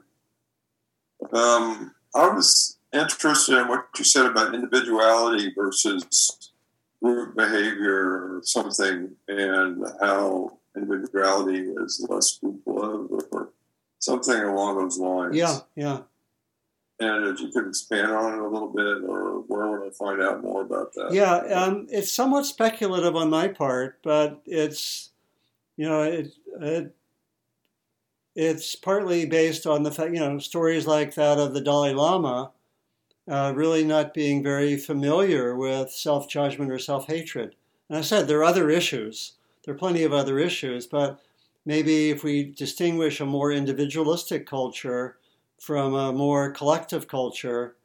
Um, 1.34 1.94
I 2.16 2.30
was 2.30 2.78
interested 2.94 3.58
in 3.58 3.68
what 3.68 3.88
you 3.98 4.06
said 4.06 4.26
about 4.26 4.56
individuality 4.56 5.52
versus 5.54 6.54
group 7.04 7.36
behavior 7.36 8.36
or 8.36 8.42
something, 8.44 9.10
and 9.28 9.86
how 10.00 10.60
individuality 10.78 11.60
is 11.60 12.06
less 12.10 12.38
group 12.38 12.62
love 12.66 13.08
or 13.34 13.50
something 14.00 14.40
along 14.42 14.78
those 14.78 14.98
lines. 14.98 15.36
Yeah, 15.36 15.58
yeah. 15.76 16.00
And 17.00 17.28
if 17.28 17.40
you 17.40 17.50
could 17.50 17.68
expand 17.68 18.12
on 18.12 18.34
it 18.34 18.40
a 18.40 18.48
little 18.48 18.68
bit, 18.68 19.10
or 19.10 19.40
where 19.48 19.68
would 19.68 19.88
I 19.88 19.92
find 19.92 20.22
out 20.22 20.44
more 20.44 20.62
about 20.62 20.94
that? 20.96 21.14
Yeah, 21.14 21.36
um, 21.36 21.88
it's 21.90 22.12
somewhat 22.12 22.46
speculative 22.46 23.16
on 23.16 23.30
my 23.30 23.48
part, 23.48 24.00
but 24.04 24.42
it's 24.46 25.12
you 25.78 25.88
know 25.88 26.04
it, 26.04 26.34
it 26.60 26.96
it's 28.36 28.76
partly 28.76 29.26
based 29.26 29.66
on 29.66 29.84
the 29.84 29.92
fact 29.92 30.14
you 30.14 30.20
know 30.20 30.40
stories 30.40 30.86
like 30.88 31.16
that 31.16 31.38
of 31.38 31.54
the 31.54 31.62
Dalai 31.62 31.94
Lama. 31.94 32.52
Uh, 33.30 33.54
really 33.56 33.86
not 33.86 34.14
being 34.14 34.42
very 34.42 34.76
familiar 34.76 35.56
with 35.56 35.92
self 35.92 36.28
judgment 36.28 36.72
or 36.72 36.80
self 36.80 37.08
hatred. 37.08 37.56
And 37.88 37.98
I 37.98 38.02
said 38.02 38.28
there 38.28 38.40
are 38.40 38.44
other 38.44 38.70
issues. 38.70 39.34
There 39.64 39.74
are 39.74 39.78
plenty 39.78 40.04
of 40.04 40.12
other 40.12 40.40
issues, 40.40 40.88
but 40.88 41.22
maybe 41.66 42.10
if 42.10 42.24
we 42.24 42.44
distinguish 42.44 43.20
a 43.20 43.26
more 43.26 43.52
individualistic 43.52 44.48
culture 44.48 45.18
from 45.60 45.94
a 45.94 46.14
more 46.14 46.52
collective 46.52 47.08
culture, 47.08 47.78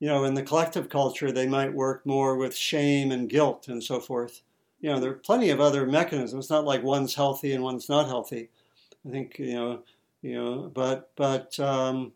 you 0.00 0.08
know, 0.08 0.24
in 0.24 0.34
the 0.34 0.42
collective 0.42 0.88
culture, 0.88 1.32
they 1.32 1.46
might 1.46 1.74
work 1.74 2.06
more 2.06 2.36
with 2.36 2.56
shame 2.56 3.10
and 3.12 3.28
guilt 3.28 3.68
and 3.68 3.82
so 3.82 4.00
forth. 4.00 4.42
You 4.80 4.90
know, 4.90 5.00
there 5.00 5.10
are 5.10 5.14
plenty 5.14 5.50
of 5.50 5.60
other 5.60 5.86
mechanisms. 5.86 6.46
It's 6.46 6.50
not 6.50 6.64
like 6.64 6.82
one's 6.82 7.14
healthy 7.14 7.52
and 7.52 7.64
one's 7.64 7.88
not 7.88 8.06
healthy. 8.06 8.50
I 9.06 9.10
think 9.10 9.38
you 9.38 9.54
know, 9.54 9.82
you 10.22 10.34
know, 10.34 10.70
but 10.74 11.10
but 11.16 11.58
um, 11.60 12.12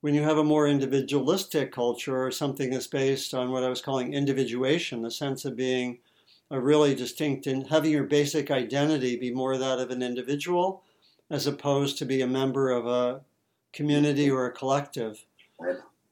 when 0.00 0.14
you 0.14 0.22
have 0.22 0.38
a 0.38 0.44
more 0.44 0.68
individualistic 0.68 1.72
culture 1.72 2.24
or 2.24 2.30
something 2.30 2.70
that's 2.70 2.86
based 2.86 3.34
on 3.34 3.50
what 3.50 3.64
I 3.64 3.68
was 3.68 3.82
calling 3.82 4.14
individuation, 4.14 5.02
the 5.02 5.10
sense 5.10 5.44
of 5.44 5.56
being 5.56 5.98
a 6.50 6.60
really 6.60 6.94
distinct 6.94 7.46
and 7.46 7.66
having 7.66 7.92
your 7.92 8.04
basic 8.04 8.50
identity 8.50 9.16
be 9.16 9.30
more 9.32 9.58
that 9.58 9.78
of 9.80 9.90
an 9.90 10.02
individual 10.02 10.84
as 11.30 11.46
opposed 11.46 11.98
to 11.98 12.06
be 12.06 12.22
a 12.22 12.26
member 12.26 12.70
of 12.70 12.86
a 12.86 13.22
community 13.72 14.30
or 14.30 14.46
a 14.46 14.52
collective, 14.52 15.24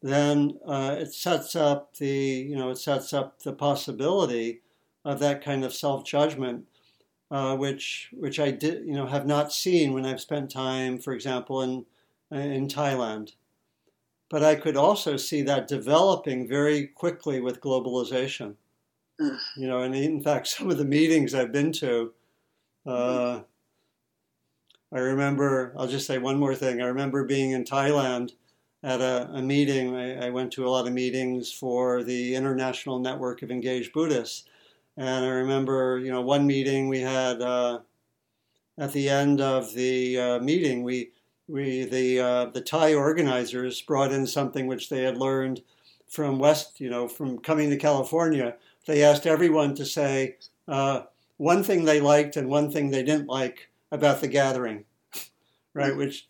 then 0.02 0.58
uh, 0.66 0.96
it 0.98 1.12
sets 1.12 1.56
up 1.56 1.94
the 1.96 2.08
you 2.08 2.56
know 2.56 2.70
it 2.70 2.78
sets 2.78 3.12
up 3.12 3.42
the 3.42 3.52
possibility 3.52 4.60
of 5.04 5.20
that 5.20 5.42
kind 5.42 5.64
of 5.64 5.74
self 5.74 6.04
judgment, 6.04 6.66
uh, 7.30 7.56
which 7.56 8.10
which 8.12 8.38
I 8.38 8.50
did 8.50 8.86
you 8.86 8.94
know 8.94 9.06
have 9.06 9.26
not 9.26 9.52
seen 9.52 9.92
when 9.92 10.04
I've 10.04 10.20
spent 10.20 10.50
time, 10.50 10.98
for 10.98 11.12
example, 11.12 11.62
in 11.62 11.86
in 12.30 12.68
Thailand. 12.68 13.32
But 14.28 14.42
I 14.42 14.56
could 14.56 14.76
also 14.76 15.16
see 15.16 15.42
that 15.42 15.68
developing 15.68 16.48
very 16.48 16.88
quickly 16.88 17.40
with 17.40 17.60
globalization. 17.60 18.56
Mm. 19.20 19.38
You 19.56 19.68
know, 19.68 19.82
and 19.82 19.94
in 19.94 20.22
fact, 20.22 20.46
some 20.48 20.70
of 20.70 20.78
the 20.78 20.84
meetings 20.84 21.34
I've 21.34 21.52
been 21.52 21.72
to, 21.72 22.12
uh, 22.84 23.40
I 24.92 24.98
remember, 24.98 25.72
I'll 25.76 25.88
just 25.88 26.06
say 26.06 26.18
one 26.18 26.38
more 26.38 26.54
thing. 26.54 26.80
I 26.80 26.86
remember 26.86 27.24
being 27.24 27.50
in 27.50 27.64
Thailand 27.64 28.32
at 28.82 29.00
a, 29.00 29.28
a 29.32 29.42
meeting. 29.42 29.96
I, 29.96 30.26
I, 30.26 30.30
went 30.30 30.52
to 30.52 30.66
a 30.66 30.70
lot 30.70 30.86
of 30.86 30.92
meetings 30.92 31.52
for 31.52 32.04
the 32.04 32.34
International 32.34 33.00
Network 33.00 33.42
of 33.42 33.50
Engaged 33.50 33.92
Buddhists. 33.92 34.44
And 34.96 35.24
I 35.24 35.28
remember, 35.28 35.98
you 35.98 36.12
know, 36.12 36.20
one 36.20 36.46
meeting 36.46 36.88
we 36.88 37.00
had 37.00 37.42
uh, 37.42 37.80
at 38.78 38.92
the 38.92 39.08
end 39.08 39.40
of 39.40 39.74
the 39.74 40.18
uh, 40.18 40.38
meeting, 40.38 40.84
we, 40.84 41.10
we 41.48 41.84
the, 41.84 42.20
uh, 42.20 42.44
the 42.46 42.60
Thai 42.60 42.94
organizers 42.94 43.82
brought 43.82 44.12
in 44.12 44.26
something 44.26 44.66
which 44.66 44.88
they 44.88 45.02
had 45.02 45.16
learned 45.16 45.62
from 46.06 46.38
West, 46.38 46.80
you 46.80 46.88
know, 46.88 47.08
from 47.08 47.38
coming 47.38 47.70
to 47.70 47.76
California. 47.76 48.54
They 48.86 49.02
asked 49.02 49.26
everyone 49.26 49.74
to 49.74 49.84
say 49.84 50.36
uh, 50.68 51.02
one 51.38 51.64
thing 51.64 51.84
they 51.84 52.00
liked 52.00 52.36
and 52.36 52.48
one 52.48 52.70
thing 52.70 52.90
they 52.90 53.02
didn't 53.02 53.26
like 53.26 53.68
about 53.96 54.20
the 54.20 54.28
gathering, 54.28 54.84
right? 55.74 55.92
Mm. 55.92 55.96
Which 55.96 56.28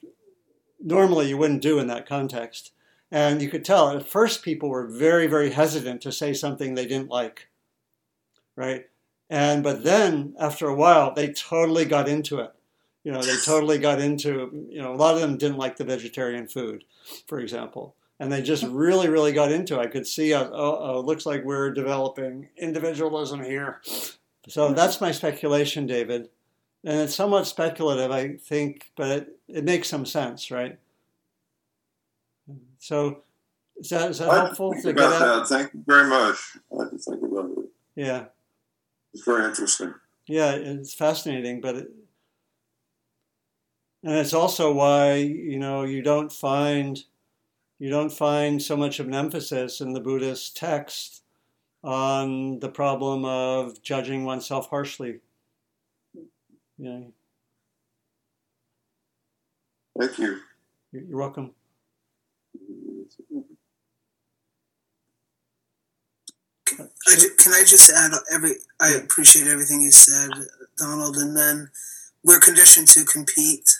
normally 0.81 1.29
you 1.29 1.37
wouldn't 1.37 1.62
do 1.62 1.79
in 1.79 1.87
that 1.89 2.09
context. 2.09 2.73
And 3.11 3.41
you 3.41 3.49
could 3.49 3.64
tell 3.64 3.91
at 3.91 4.09
first 4.09 4.43
people 4.43 4.69
were 4.69 4.87
very, 4.87 5.27
very 5.27 5.51
hesitant 5.51 6.01
to 6.03 6.12
say 6.12 6.33
something 6.33 6.75
they 6.75 6.87
didn't 6.87 7.11
like, 7.11 7.49
right? 8.57 8.87
And 9.29 9.62
but 9.62 9.85
then 9.85 10.35
after 10.39 10.69
a 10.69 10.75
while, 10.75 11.12
they 11.12 11.33
totally 11.33 11.85
got 11.85 12.09
into 12.09 12.41
it. 12.41 12.53
You 13.05 13.12
know, 13.12 13.23
they 13.23 13.37
totally 13.45 13.79
got 13.79 14.01
into. 14.01 14.67
You 14.69 14.83
know, 14.83 14.93
a 14.93 14.97
lot 14.97 15.14
of 15.14 15.21
them 15.21 15.37
didn't 15.37 15.59
like 15.59 15.77
the 15.77 15.85
vegetarian 15.85 16.49
food, 16.49 16.85
for 17.27 17.39
example, 17.39 17.95
and 18.19 18.33
they 18.33 18.43
just 18.43 18.64
mm-hmm. 18.64 18.75
really, 18.75 19.09
really 19.09 19.33
got 19.33 19.53
into. 19.53 19.79
it. 19.79 19.83
I 19.83 19.87
could 19.87 20.07
see, 20.07 20.35
uh, 20.35 20.49
oh, 20.53 20.79
oh, 20.81 21.01
looks 21.01 21.27
like 21.27 21.45
we're 21.45 21.71
developing 21.71 22.49
individualism 22.57 23.43
here. 23.43 23.81
So 24.49 24.67
mm-hmm. 24.67 24.75
that's 24.75 25.01
my 25.01 25.12
speculation, 25.12 25.87
David, 25.87 26.29
and 26.87 27.01
it's 27.01 27.14
somewhat 27.16 27.47
speculative, 27.49 28.11
I 28.12 28.37
think, 28.37 28.91
but 28.97 29.11
it, 29.11 29.39
it 29.49 29.64
makes 29.64 29.89
some 29.89 30.07
sense, 30.07 30.51
right? 30.51 30.78
So 32.78 33.22
is 33.76 33.91
that, 33.91 34.11
is 34.12 34.18
that 34.20 34.30
I 34.30 34.37
helpful 34.47 34.72
think 34.72 34.84
to 34.84 34.93
get 34.93 35.05
about 35.05 35.22
at? 35.22 35.26
that. 35.26 35.49
Thank 35.49 35.74
you 35.74 35.82
very 35.87 36.09
much. 36.09 36.39
I 36.72 36.84
had 36.84 36.91
to 36.93 36.99
think 36.99 37.22
about 37.22 37.51
it. 37.51 37.64
Yeah, 37.97 38.24
It's 39.12 39.24
very 39.24 39.45
interesting. 39.47 39.95
yeah, 40.28 40.53
it's 40.53 40.95
fascinating, 40.95 41.61
but 41.61 41.74
it, 41.76 41.89
and 44.05 44.14
it's 44.14 44.32
also 44.34 44.72
why 44.72 45.14
you 45.14 45.59
know 45.59 45.82
you 45.82 46.03
don't 46.03 46.32
find 46.32 47.03
you 47.80 47.91
don't 47.91 48.12
find 48.12 48.62
so 48.62 48.76
much 48.76 49.01
of 49.01 49.09
an 49.09 49.14
emphasis 49.14 49.80
in 49.80 49.93
the 49.93 50.01
Buddhist 50.01 50.57
text 50.57 51.22
on 51.82 52.61
the 52.61 52.68
problem 52.68 53.24
of 53.24 53.82
judging 53.82 54.24
oneself 54.24 54.70
harshly. 54.70 55.20
Yeah, 56.79 57.01
Thank 59.99 60.18
you. 60.18 60.41
you're 60.93 61.03
you're 61.05 61.18
welcome. 61.18 61.53
I 67.07 67.14
can 67.39 67.53
I 67.53 67.62
just 67.66 67.91
add 67.91 68.12
every? 68.33 68.53
I 68.81 68.91
appreciate 68.91 69.47
everything 69.47 69.81
you 69.81 69.93
said, 69.93 70.31
Donald. 70.77 71.16
And 71.16 71.37
then 71.37 71.70
we're 72.24 72.41
conditioned 72.41 72.89
to 72.89 73.05
compete 73.05 73.77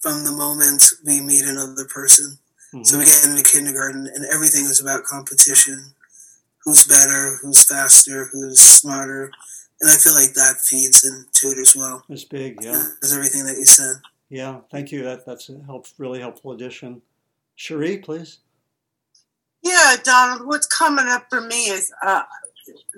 from 0.00 0.24
the 0.24 0.32
moment 0.32 0.84
we 1.04 1.20
meet 1.20 1.44
another 1.44 1.84
person. 1.86 2.38
So 2.84 2.96
Mhm. 2.96 2.98
we 2.98 3.04
get 3.06 3.24
into 3.24 3.42
kindergarten, 3.42 4.06
and 4.06 4.24
everything 4.26 4.66
is 4.66 4.80
about 4.80 5.04
competition. 5.04 5.94
Who's 6.64 6.84
better? 6.84 7.36
Who's 7.38 7.64
faster? 7.64 8.26
Who's 8.26 8.60
smarter? 8.60 9.32
And 9.80 9.90
I 9.90 9.94
feel 9.94 10.14
like 10.14 10.32
that 10.34 10.56
feeds 10.62 11.04
into 11.04 11.54
it 11.54 11.60
as 11.60 11.76
well. 11.76 12.02
It's 12.08 12.24
big, 12.24 12.58
yeah. 12.62 12.84
As 13.02 13.12
everything 13.12 13.44
that 13.44 13.56
you 13.56 13.66
said. 13.66 13.96
Yeah, 14.28 14.60
thank 14.70 14.90
you. 14.90 15.02
That 15.04 15.26
that's 15.26 15.48
a 15.48 15.60
help, 15.66 15.86
really 15.98 16.20
helpful 16.20 16.52
addition. 16.52 17.02
Cherie, 17.54 17.98
please. 17.98 18.38
Yeah, 19.62 19.96
Donald, 20.02 20.46
what's 20.46 20.66
coming 20.66 21.06
up 21.08 21.26
for 21.28 21.40
me 21.40 21.66
is 21.66 21.92
uh, 22.02 22.22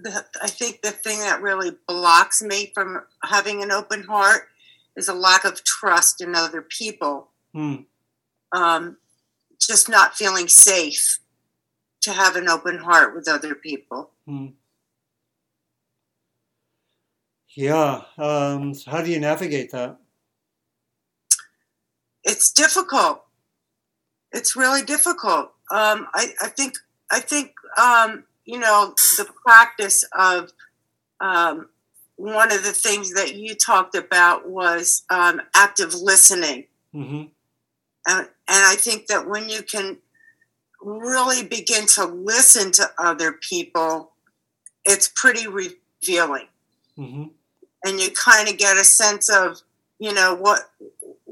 the, 0.03 0.25
I 0.43 0.49
think 0.49 0.83
the 0.83 0.91
thing 0.91 1.19
that 1.21 1.43
really 1.43 1.73
blocks 1.87 2.43
me 2.43 2.73
from 2.75 3.03
having 3.25 3.63
an 3.63 3.71
open 3.71 4.05
heart 4.05 4.49
is 4.97 5.09
a 5.09 5.15
lack 5.15 5.45
of 5.45 5.65
trust 5.65 6.21
in 6.21 6.35
other 6.35 6.63
people. 6.63 7.29
Hmm. 7.55 7.77
Um, 8.53 8.97
just 9.61 9.89
not 9.89 10.15
feeling 10.15 10.49
safe 10.49 11.21
to 12.03 12.13
have 12.13 12.37
an 12.37 12.49
open 12.49 12.79
heart 12.79 13.15
with 13.15 13.29
other 13.29 13.55
people. 13.55 14.11
Hmm. 14.27 14.49
Yeah. 17.59 18.03
Um, 18.17 18.73
so 18.73 18.89
how 18.89 19.03
do 19.03 19.11
you 19.11 19.19
navigate 19.19 19.73
that? 19.73 19.99
It's 22.23 22.53
difficult. 22.53 23.25
It's 24.31 24.55
really 24.55 24.83
difficult. 24.83 25.47
Um, 25.73 26.07
I, 26.15 26.29
I 26.41 26.49
think 26.51 26.75
I 27.11 27.19
think 27.19 27.55
um, 27.77 28.23
you 28.45 28.61
know 28.61 28.95
the 29.17 29.27
practice 29.45 30.05
of 30.17 30.53
um, 31.21 31.69
one 32.15 32.53
of 32.53 32.63
the 32.63 32.71
things 32.71 33.13
that 33.15 33.35
you 33.35 33.57
talked 33.57 33.97
about 33.97 34.49
was 34.49 35.03
um, 35.11 35.43
active 35.53 35.95
listening, 35.95 36.67
hmm 36.93 37.25
and, 38.07 38.21
and 38.21 38.29
I 38.49 38.77
think 38.79 39.09
that 39.09 39.29
when 39.29 39.49
you 39.49 39.63
can 39.63 39.99
really 40.81 41.43
begin 41.43 41.87
to 41.87 42.05
listen 42.05 42.71
to 42.71 42.89
other 43.01 43.33
people, 43.33 44.13
it's 44.85 45.11
pretty 45.13 45.49
revealing, 45.49 46.47
hmm 46.95 47.25
and 47.85 48.01
you 48.01 48.11
kind 48.11 48.49
of 48.49 48.59
get 48.59 48.77
a 48.77 48.85
sense 48.85 49.29
of 49.29 49.61
you 49.99 50.13
know 50.13 50.35
what 50.35 50.71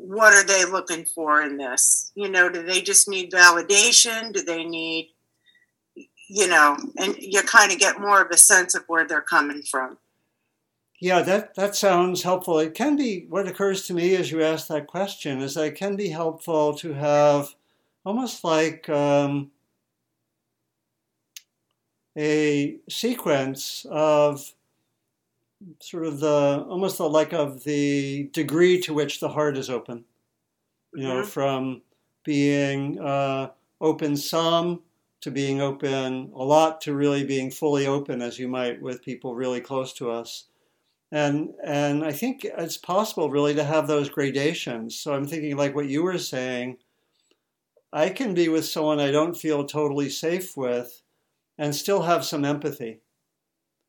what 0.06 0.32
are 0.32 0.44
they 0.44 0.64
looking 0.64 1.04
for 1.04 1.42
in 1.42 1.56
this? 1.56 2.12
You 2.14 2.28
know, 2.28 2.48
do 2.48 2.62
they 2.62 2.80
just 2.80 3.08
need 3.08 3.32
validation? 3.32 4.32
Do 4.32 4.42
they 4.42 4.64
need, 4.64 5.10
you 6.28 6.46
know, 6.46 6.76
and 6.96 7.16
you 7.18 7.42
kind 7.42 7.72
of 7.72 7.78
get 7.78 8.00
more 8.00 8.22
of 8.22 8.30
a 8.30 8.36
sense 8.36 8.74
of 8.76 8.84
where 8.86 9.06
they're 9.06 9.20
coming 9.20 9.62
from. 9.62 9.98
Yeah, 11.00 11.22
that, 11.22 11.54
that 11.56 11.74
sounds 11.74 12.22
helpful. 12.22 12.58
It 12.58 12.74
can 12.74 12.96
be, 12.96 13.26
what 13.28 13.48
occurs 13.48 13.86
to 13.88 13.94
me 13.94 14.14
as 14.14 14.30
you 14.30 14.42
ask 14.42 14.68
that 14.68 14.86
question 14.86 15.42
is 15.42 15.54
that 15.54 15.64
it 15.64 15.74
can 15.74 15.96
be 15.96 16.08
helpful 16.08 16.74
to 16.76 16.94
have 16.94 17.54
almost 18.04 18.44
like 18.44 18.88
um, 18.88 19.50
a 22.16 22.76
sequence 22.88 23.84
of 23.90 24.52
sort 25.80 26.06
of 26.06 26.20
the, 26.20 26.64
almost 26.68 26.98
the, 26.98 27.08
like 27.08 27.32
of 27.32 27.64
the 27.64 28.28
degree 28.32 28.80
to 28.82 28.94
which 28.94 29.20
the 29.20 29.28
heart 29.30 29.56
is 29.56 29.70
open. 29.70 30.04
You 30.94 31.04
know, 31.04 31.22
Mhm. 31.22 31.28
from 31.28 31.82
being 32.24 32.98
uh, 33.00 33.52
open 33.80 34.16
some 34.16 34.84
to 35.20 35.30
being 35.30 35.60
open 35.60 36.32
a 36.34 36.44
lot 36.44 36.80
to 36.82 36.94
really 36.94 37.24
being 37.24 37.50
fully 37.50 37.86
open 37.86 38.22
as 38.22 38.38
you 38.38 38.48
might 38.48 38.80
with 38.82 39.02
people 39.02 39.34
really 39.34 39.60
close 39.60 39.92
to 39.94 40.10
us 40.10 40.48
and 41.12 41.54
and 41.64 42.04
I 42.04 42.12
think 42.12 42.44
it's 42.44 42.76
possible 42.78 43.30
really 43.30 43.54
to 43.54 43.64
have 43.64 43.86
those 43.88 44.08
gradations. 44.10 44.96
So 44.98 45.14
I'm 45.14 45.26
thinking 45.26 45.56
like 45.56 45.74
what 45.74 45.88
you 45.88 46.02
were 46.02 46.18
saying. 46.18 46.78
I 47.92 48.10
can 48.10 48.32
be 48.32 48.48
with 48.48 48.64
someone 48.64 49.00
I 49.00 49.10
don't 49.10 49.34
feel 49.36 49.64
totally 49.66 50.08
safe 50.08 50.56
with, 50.56 51.02
and 51.58 51.74
still 51.74 52.02
have 52.02 52.24
some 52.24 52.44
empathy. 52.44 53.02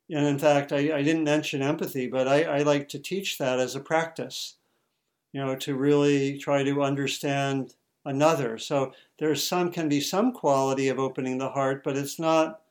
And 0.10 0.26
in 0.26 0.40
fact, 0.40 0.72
I, 0.72 0.98
I 0.98 1.04
didn't 1.04 1.24
mention 1.24 1.62
empathy, 1.62 2.08
but 2.08 2.28
I, 2.28 2.44
I 2.44 2.58
like 2.60 2.88
to 2.90 3.00
teach 3.00 3.38
that 3.38 3.60
as 3.60 3.76
a 3.76 3.80
practice. 3.80 4.56
You 5.34 5.46
know, 5.46 5.56
to 5.58 5.76
really 5.76 6.38
try 6.38 6.64
to 6.64 6.82
understand 6.82 7.76
another. 8.06 8.58
So 8.58 8.94
there's 9.20 9.46
some 9.46 9.72
can 9.72 9.90
be 9.90 10.00
some 10.00 10.32
quality 10.32 10.88
of 10.88 10.98
opening 10.98 11.38
the 11.38 11.50
heart, 11.50 11.84
but 11.84 11.98
it's 11.98 12.18
not, 12.18 12.62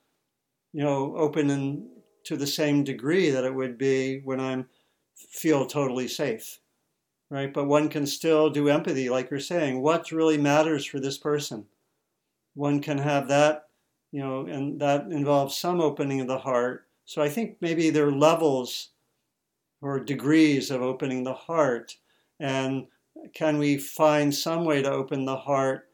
you 0.73 0.83
know, 0.83 1.15
open 1.17 1.51
in, 1.51 1.89
to 2.25 2.37
the 2.37 2.47
same 2.47 2.83
degree 2.83 3.31
that 3.31 3.45
it 3.45 3.55
would 3.55 3.77
be 3.77 4.21
when 4.25 4.41
I'm 4.41 4.67
feel 5.15 5.67
totally 5.67 6.09
safe, 6.09 6.59
right? 7.31 7.53
But 7.53 7.67
one 7.67 7.89
can 7.89 8.07
still 8.07 8.51
do 8.51 8.69
empathy, 8.69 9.09
like 9.11 9.31
you're 9.31 9.39
saying. 9.39 9.81
What 9.81 10.11
really 10.11 10.39
matters 10.39 10.85
for 10.85 10.99
this 10.99 11.19
person? 11.19 11.67
One 12.55 12.81
can 12.81 12.99
have 12.99 13.29
that, 13.29 13.69
you 14.13 14.21
know, 14.21 14.47
and 14.47 14.81
that 14.81 15.03
involves 15.13 15.57
some 15.57 15.81
opening 15.81 16.21
of 16.21 16.27
the 16.27 16.39
heart. 16.39 16.86
So 17.07 17.23
I 17.23 17.29
think 17.31 17.59
maybe 17.63 17.91
there 17.91 18.07
are 18.09 18.13
levels 18.13 18.91
or 19.81 20.01
degrees 20.01 20.71
of 20.71 20.83
opening 20.83 21.25
the 21.25 21.35
heart, 21.35 21.99
and 22.41 22.89
can 23.35 23.59
we 23.59 23.79
find 23.79 24.35
some 24.35 24.65
way 24.65 24.83
to 24.83 24.91
open 24.91 25.25
the 25.25 25.37
heart, 25.37 25.91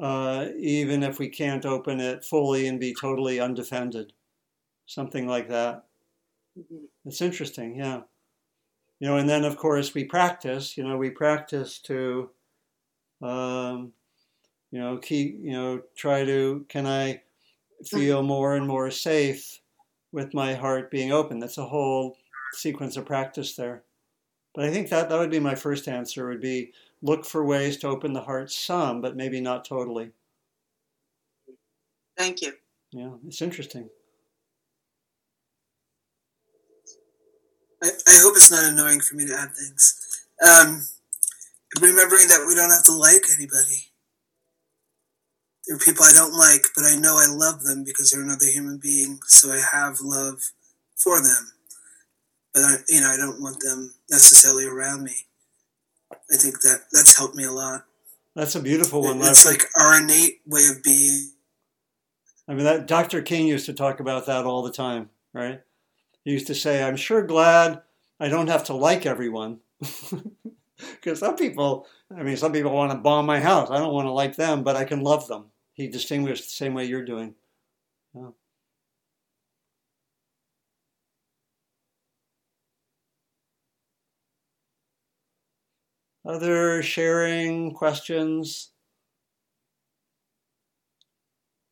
uh, 0.00 0.48
even 0.58 1.02
if 1.02 1.18
we 1.18 1.28
can't 1.28 1.66
open 1.66 2.00
it 2.00 2.24
fully 2.24 2.66
and 2.68 2.80
be 2.80 2.94
totally 2.94 3.40
undefended? 3.40 4.12
Something 4.86 5.28
like 5.28 5.48
that. 5.48 5.86
It's 7.04 7.20
interesting, 7.20 7.76
yeah. 7.76 8.02
You 9.00 9.08
know, 9.08 9.16
and 9.16 9.28
then 9.28 9.44
of 9.44 9.56
course 9.56 9.94
we 9.94 10.04
practice. 10.04 10.76
You 10.76 10.84
know, 10.84 10.96
we 10.96 11.10
practice 11.10 11.78
to, 11.80 12.30
um, 13.22 13.94
you 14.70 14.80
know, 14.80 14.98
keep. 14.98 15.38
You 15.40 15.52
know, 15.52 15.82
try 15.96 16.24
to. 16.24 16.66
Can 16.68 16.86
I 16.86 17.22
feel 17.84 18.22
more 18.22 18.56
and 18.56 18.66
more 18.68 18.90
safe 18.90 19.60
with 20.14 20.32
my 20.32 20.54
heart 20.54 20.90
being 20.90 21.12
open? 21.12 21.40
That's 21.40 21.58
a 21.58 21.66
whole 21.66 22.16
sequence 22.52 22.96
of 22.96 23.04
practice 23.04 23.56
there. 23.56 23.82
But 24.54 24.64
I 24.64 24.70
think 24.70 24.88
that 24.88 25.08
that 25.08 25.18
would 25.18 25.30
be 25.30 25.40
my 25.40 25.56
first 25.56 25.88
answer. 25.88 26.28
Would 26.28 26.40
be 26.40 26.72
look 27.02 27.24
for 27.24 27.44
ways 27.44 27.76
to 27.78 27.88
open 27.88 28.12
the 28.12 28.22
heart 28.22 28.50
some, 28.50 29.00
but 29.00 29.16
maybe 29.16 29.40
not 29.40 29.64
totally. 29.64 30.12
Thank 32.16 32.42
you. 32.42 32.52
Yeah, 32.92 33.10
it's 33.26 33.42
interesting. 33.42 33.90
I, 37.82 37.88
I 37.88 38.20
hope 38.22 38.36
it's 38.36 38.52
not 38.52 38.64
annoying 38.64 39.00
for 39.00 39.16
me 39.16 39.26
to 39.26 39.34
add 39.34 39.50
things. 39.54 40.26
Um, 40.40 40.86
remembering 41.80 42.28
that 42.28 42.44
we 42.46 42.54
don't 42.54 42.70
have 42.70 42.84
to 42.84 42.92
like 42.92 43.24
anybody. 43.36 43.83
There 45.66 45.76
are 45.76 45.80
people 45.80 46.04
I 46.04 46.12
don't 46.12 46.34
like, 46.34 46.66
but 46.74 46.84
I 46.84 46.94
know 46.96 47.16
I 47.16 47.26
love 47.28 47.62
them 47.62 47.84
because 47.84 48.10
they're 48.10 48.22
another 48.22 48.46
human 48.46 48.78
being, 48.78 49.20
so 49.26 49.50
I 49.50 49.60
have 49.72 50.00
love 50.00 50.52
for 50.96 51.22
them. 51.22 51.52
But 52.52 52.64
I, 52.64 52.76
you 52.88 53.00
know, 53.00 53.08
I 53.08 53.16
don't 53.16 53.40
want 53.40 53.60
them 53.60 53.94
necessarily 54.10 54.66
around 54.66 55.04
me. 55.04 55.14
I 56.12 56.36
think 56.36 56.60
that 56.62 56.82
that's 56.92 57.16
helped 57.16 57.34
me 57.34 57.44
a 57.44 57.52
lot. 57.52 57.84
That's 58.36 58.54
a 58.54 58.60
beautiful 58.60 59.02
one. 59.02 59.20
It's 59.22 59.46
like 59.46 59.64
our 59.78 60.00
innate 60.00 60.40
way 60.46 60.66
of 60.66 60.82
being. 60.82 61.30
I 62.46 62.54
mean, 62.54 62.64
that 62.64 62.86
Dr. 62.86 63.22
King 63.22 63.46
used 63.46 63.66
to 63.66 63.72
talk 63.72 64.00
about 64.00 64.26
that 64.26 64.44
all 64.44 64.62
the 64.62 64.72
time, 64.72 65.08
right? 65.32 65.62
He 66.24 66.32
used 66.32 66.46
to 66.48 66.54
say, 66.54 66.82
"I'm 66.82 66.96
sure 66.96 67.22
glad 67.22 67.82
I 68.20 68.28
don't 68.28 68.48
have 68.48 68.64
to 68.64 68.74
like 68.74 69.06
everyone." 69.06 69.60
Because 70.76 71.20
some 71.20 71.36
people, 71.36 71.86
I 72.14 72.22
mean, 72.22 72.36
some 72.36 72.52
people 72.52 72.72
want 72.72 72.92
to 72.92 72.98
bomb 72.98 73.26
my 73.26 73.40
house. 73.40 73.70
I 73.70 73.78
don't 73.78 73.94
want 73.94 74.06
to 74.06 74.12
like 74.12 74.36
them, 74.36 74.62
but 74.62 74.76
I 74.76 74.84
can 74.84 75.02
love 75.02 75.28
them. 75.28 75.46
He 75.74 75.88
distinguished 75.88 76.44
the 76.44 76.50
same 76.50 76.72
way 76.72 76.84
you're 76.84 77.04
doing. 77.04 77.34
Yeah. 78.14 78.30
Other 86.24 86.82
sharing 86.82 87.74
questions, 87.74 88.70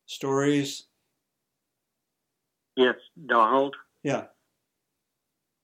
stories? 0.05 0.89
Yes, 2.77 2.97
Donald. 3.27 3.77
Yeah. 4.03 4.25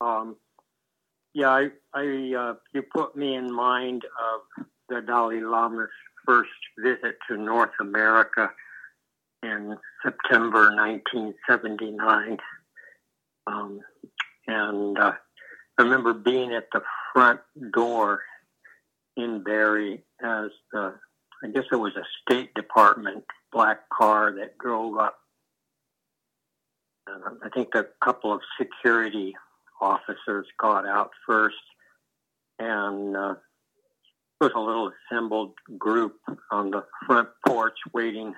Um, 0.01 0.37
yeah, 1.35 1.51
I, 1.51 1.69
I 1.93 2.35
uh, 2.39 2.55
you 2.73 2.83
put 2.83 3.15
me 3.15 3.35
in 3.35 3.53
mind 3.53 4.05
of 4.05 4.67
the 4.89 5.03
Dalai 5.03 5.41
Lama's 5.41 5.91
first 6.29 6.51
visit 6.79 7.17
to 7.29 7.37
North 7.39 7.71
America 7.81 8.51
in 9.43 9.77
September 10.05 10.75
1979. 10.77 12.37
Um, 13.47 13.81
and 14.47 14.99
uh, 14.99 15.13
I 15.79 15.83
remember 15.83 16.13
being 16.13 16.53
at 16.53 16.67
the 16.73 16.83
front 17.13 17.41
door 17.73 18.21
in 19.17 19.43
Barre 19.43 20.03
as 20.23 20.51
the, 20.73 20.95
I 21.43 21.49
guess 21.49 21.65
it 21.73 21.77
was 21.77 21.95
a 21.97 22.05
State 22.23 22.53
Department 22.55 23.25
black 23.51 23.89
car 23.89 24.35
that 24.39 24.59
drove 24.59 24.99
up. 24.99 25.17
And 27.07 27.39
I 27.43 27.49
think 27.49 27.75
a 27.75 27.87
couple 28.05 28.35
of 28.35 28.41
security 28.61 29.35
officers 29.81 30.47
got 30.61 30.87
out 30.87 31.11
first, 31.27 31.57
and 32.59 33.17
uh, 33.17 33.35
was 34.41 34.53
a 34.55 34.61
little 34.61 34.93
assembled 35.11 35.53
group 35.79 36.17
on 36.51 36.71
the 36.71 36.85
front 37.07 37.29
porch 37.47 37.77
waiting 37.93 38.35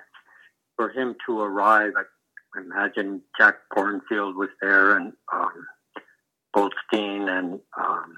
for 0.75 0.89
him 0.89 1.15
to 1.27 1.41
arrive. 1.41 1.93
I 1.95 2.59
imagine 2.59 3.21
Jack 3.37 3.55
Kornfield 3.73 4.35
was 4.35 4.49
there, 4.61 4.97
and 4.97 5.13
um, 5.31 5.67
Goldstein, 6.53 7.29
and 7.29 7.59
um, 7.77 8.15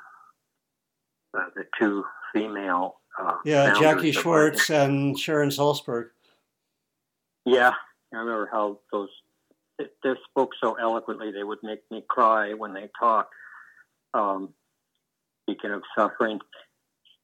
uh, 1.38 1.46
the 1.56 1.66
two 1.80 2.06
female. 2.34 2.96
Uh, 3.20 3.36
yeah, 3.46 3.74
Jackie 3.80 4.12
Schwartz 4.12 4.70
and 4.70 5.20
Sharon 5.20 5.50
Salzberg. 5.50 6.10
Yeah, 7.46 7.74
I 8.14 8.18
remember 8.18 8.50
how 8.52 8.80
those 8.92 9.10
they 9.78 10.14
spoke 10.30 10.52
so 10.62 10.76
eloquently 10.76 11.32
they 11.32 11.44
would 11.44 11.60
make 11.64 11.80
me 11.92 12.04
cry 12.08 12.54
when 12.54 12.74
they 12.74 12.90
talked. 13.00 13.34
Um, 14.14 14.54
speaking 15.44 15.72
of 15.72 15.82
suffering, 15.98 16.40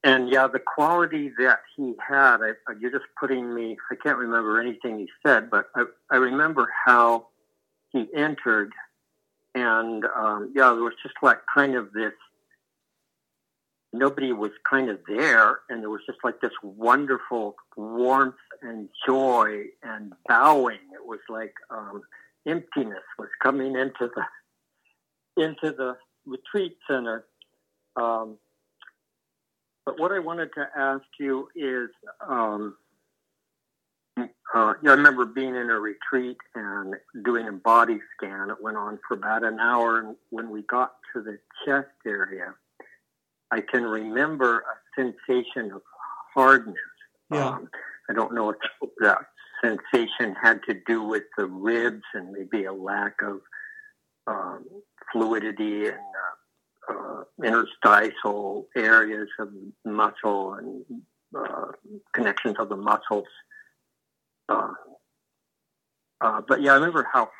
and 0.02 0.30
yeah, 0.30 0.46
the 0.46 0.60
quality 0.60 1.30
that 1.38 1.60
he 1.76 1.94
had, 2.06 2.38
I, 2.42 2.52
you're 2.80 2.90
just 2.90 3.04
putting 3.18 3.54
me. 3.54 3.76
I 3.90 3.96
can't 3.96 4.16
remember 4.16 4.60
anything 4.60 4.98
he 4.98 5.08
said, 5.26 5.50
but 5.50 5.66
I, 5.74 5.84
I 6.10 6.16
remember 6.16 6.68
how 6.86 7.28
he 7.92 8.08
entered, 8.14 8.72
and 9.54 10.04
um, 10.16 10.52
yeah, 10.54 10.72
there 10.72 10.82
was 10.82 10.94
just 11.02 11.16
like 11.22 11.38
kind 11.52 11.74
of 11.74 11.92
this. 11.92 12.12
Nobody 13.92 14.32
was 14.32 14.52
kind 14.68 14.88
of 14.88 15.00
there, 15.06 15.58
and 15.68 15.82
there 15.82 15.90
was 15.90 16.02
just 16.06 16.20
like 16.24 16.40
this 16.40 16.52
wonderful 16.62 17.56
warmth 17.76 18.36
and 18.62 18.88
joy 19.06 19.64
and 19.82 20.12
bowing. 20.28 20.78
It 20.94 21.04
was 21.04 21.18
like 21.28 21.54
um, 21.70 22.02
emptiness 22.46 23.02
was 23.18 23.28
coming 23.42 23.76
into 23.76 24.08
the 24.14 25.42
into 25.44 25.72
the 25.72 25.96
retreat 26.24 26.78
center. 26.88 27.26
Um, 27.96 28.38
but 29.90 30.00
what 30.00 30.12
I 30.12 30.20
wanted 30.20 30.50
to 30.54 30.68
ask 30.76 31.04
you 31.18 31.48
is, 31.56 31.88
um, 32.28 32.76
uh, 34.16 34.24
I 34.54 34.74
remember 34.82 35.24
being 35.24 35.56
in 35.56 35.70
a 35.70 35.80
retreat 35.80 36.36
and 36.54 36.94
doing 37.24 37.48
a 37.48 37.52
body 37.52 37.98
scan. 38.16 38.50
It 38.50 38.62
went 38.62 38.76
on 38.76 39.00
for 39.06 39.14
about 39.14 39.42
an 39.42 39.58
hour, 39.58 39.98
and 39.98 40.16
when 40.30 40.50
we 40.50 40.62
got 40.62 40.92
to 41.12 41.22
the 41.22 41.38
chest 41.64 41.88
area, 42.06 42.54
I 43.50 43.62
can 43.62 43.82
remember 43.82 44.58
a 44.60 45.00
sensation 45.00 45.72
of 45.72 45.82
hardness. 46.34 46.76
Yeah. 47.32 47.48
Um, 47.48 47.68
I 48.08 48.12
don't 48.12 48.34
know 48.34 48.50
if 48.50 48.56
that 49.00 49.18
sensation 49.62 50.36
had 50.40 50.60
to 50.68 50.74
do 50.86 51.02
with 51.02 51.24
the 51.36 51.46
ribs 51.46 52.04
and 52.14 52.30
maybe 52.30 52.64
a 52.64 52.72
lack 52.72 53.22
of 53.22 53.40
um, 54.28 54.66
fluidity 55.12 55.86
and 55.86 55.94
uh, 55.94 56.29
uh, 56.90 57.24
interstitial 57.44 58.68
areas 58.76 59.28
of 59.38 59.48
muscle 59.84 60.54
and 60.54 60.84
uh, 61.36 61.66
connections 62.12 62.56
of 62.58 62.68
the 62.68 62.76
muscles. 62.76 63.28
Uh, 64.48 64.72
uh, 66.20 66.40
but 66.46 66.60
yeah, 66.62 66.72
I 66.72 66.74
remember 66.74 67.06
how 67.12 67.30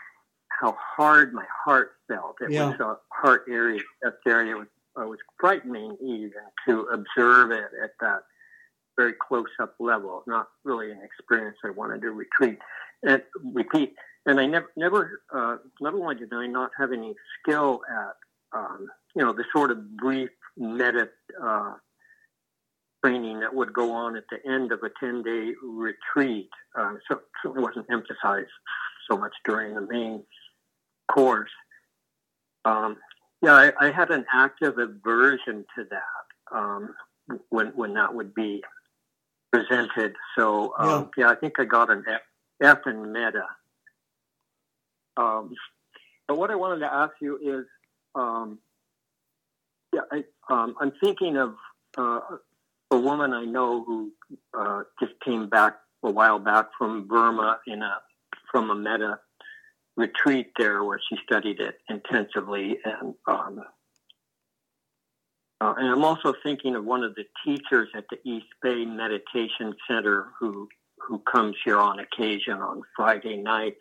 how 0.60 0.76
hard 0.96 1.32
my 1.32 1.46
heart 1.64 1.92
felt. 2.06 2.36
It 2.40 2.50
Yeah. 2.50 2.70
was 2.70 2.80
a 2.80 2.98
heart 3.10 3.44
area, 3.48 3.80
chest 4.02 4.18
area. 4.26 4.56
It 4.56 4.58
was, 4.58 4.68
it 4.98 5.08
was 5.08 5.18
frightening 5.38 5.96
even 6.02 6.44
to 6.66 6.82
observe 6.82 7.50
it 7.50 7.70
at 7.82 7.92
that 8.00 8.24
very 8.98 9.14
close 9.14 9.48
up 9.58 9.74
level. 9.78 10.22
Not 10.26 10.48
really 10.64 10.90
an 10.90 11.00
experience 11.02 11.56
I 11.64 11.70
wanted 11.70 12.02
to 12.02 12.10
retreat 12.10 12.58
and 13.02 13.22
repeat. 13.54 13.94
And 14.26 14.38
I 14.38 14.44
never, 14.44 14.70
never, 14.76 15.22
uh, 15.32 15.56
not 15.80 15.94
only 15.94 16.16
did 16.16 16.32
I 16.34 16.46
not 16.46 16.72
have 16.76 16.92
any 16.92 17.14
skill 17.38 17.80
at, 17.88 18.16
um, 18.52 18.88
you 19.14 19.24
know, 19.24 19.32
the 19.32 19.44
sort 19.52 19.70
of 19.70 19.96
brief 19.96 20.30
metta 20.56 21.08
uh, 21.42 21.74
training 23.04 23.40
that 23.40 23.54
would 23.54 23.72
go 23.72 23.92
on 23.92 24.16
at 24.16 24.24
the 24.30 24.38
end 24.50 24.72
of 24.72 24.80
a 24.82 24.90
10 25.00 25.22
day 25.22 25.52
retreat. 25.62 26.50
Uh, 26.78 26.94
so 27.08 27.20
certainly 27.42 27.62
wasn't 27.62 27.86
emphasized 27.90 28.50
so 29.10 29.16
much 29.16 29.32
during 29.44 29.74
the 29.74 29.80
main 29.80 30.22
course. 31.10 31.50
Um, 32.64 32.96
yeah, 33.42 33.54
I, 33.54 33.72
I 33.86 33.90
had 33.90 34.10
an 34.10 34.26
active 34.32 34.78
aversion 34.78 35.64
to 35.76 35.84
that 35.90 36.56
um, 36.56 36.94
when 37.48 37.68
when 37.68 37.94
that 37.94 38.14
would 38.14 38.34
be 38.34 38.62
presented. 39.52 40.14
So 40.36 40.74
um, 40.78 41.10
yeah. 41.16 41.30
I 41.30 41.34
think 41.34 41.54
I 41.58 41.64
got 41.64 41.90
an 41.90 42.04
F, 42.06 42.20
F 42.62 42.78
in 42.86 43.12
metta. 43.12 43.46
Um, 45.16 45.54
but 46.28 46.38
what 46.38 46.50
I 46.50 46.54
wanted 46.54 46.80
to 46.80 46.92
ask 46.92 47.12
you 47.20 47.38
is, 47.42 47.66
um, 48.14 48.58
yeah, 49.92 50.00
I, 50.10 50.24
um, 50.48 50.74
I'm 50.80 50.92
thinking 51.02 51.36
of 51.36 51.54
uh, 51.96 52.20
a 52.90 52.98
woman 52.98 53.32
I 53.32 53.44
know 53.44 53.84
who 53.84 54.12
uh, 54.56 54.82
just 55.00 55.12
came 55.24 55.48
back 55.48 55.76
a 56.02 56.10
while 56.10 56.38
back 56.38 56.66
from 56.78 57.06
Burma 57.06 57.58
in 57.66 57.82
a 57.82 57.96
from 58.50 58.70
a 58.70 58.74
metta 58.74 59.18
retreat 59.96 60.50
there 60.58 60.82
where 60.82 61.00
she 61.08 61.16
studied 61.24 61.60
it 61.60 61.76
intensively 61.88 62.78
and 62.84 63.14
um, 63.26 63.60
uh, 65.60 65.74
and 65.76 65.88
I'm 65.88 66.04
also 66.04 66.32
thinking 66.42 66.74
of 66.74 66.84
one 66.84 67.04
of 67.04 67.14
the 67.14 67.24
teachers 67.44 67.88
at 67.94 68.04
the 68.10 68.16
East 68.24 68.46
Bay 68.62 68.84
Meditation 68.84 69.74
Center 69.86 70.28
who 70.38 70.68
who 71.06 71.18
comes 71.18 71.56
here 71.64 71.78
on 71.78 71.98
occasion 71.98 72.54
on 72.54 72.82
Friday 72.96 73.36
nights. 73.36 73.80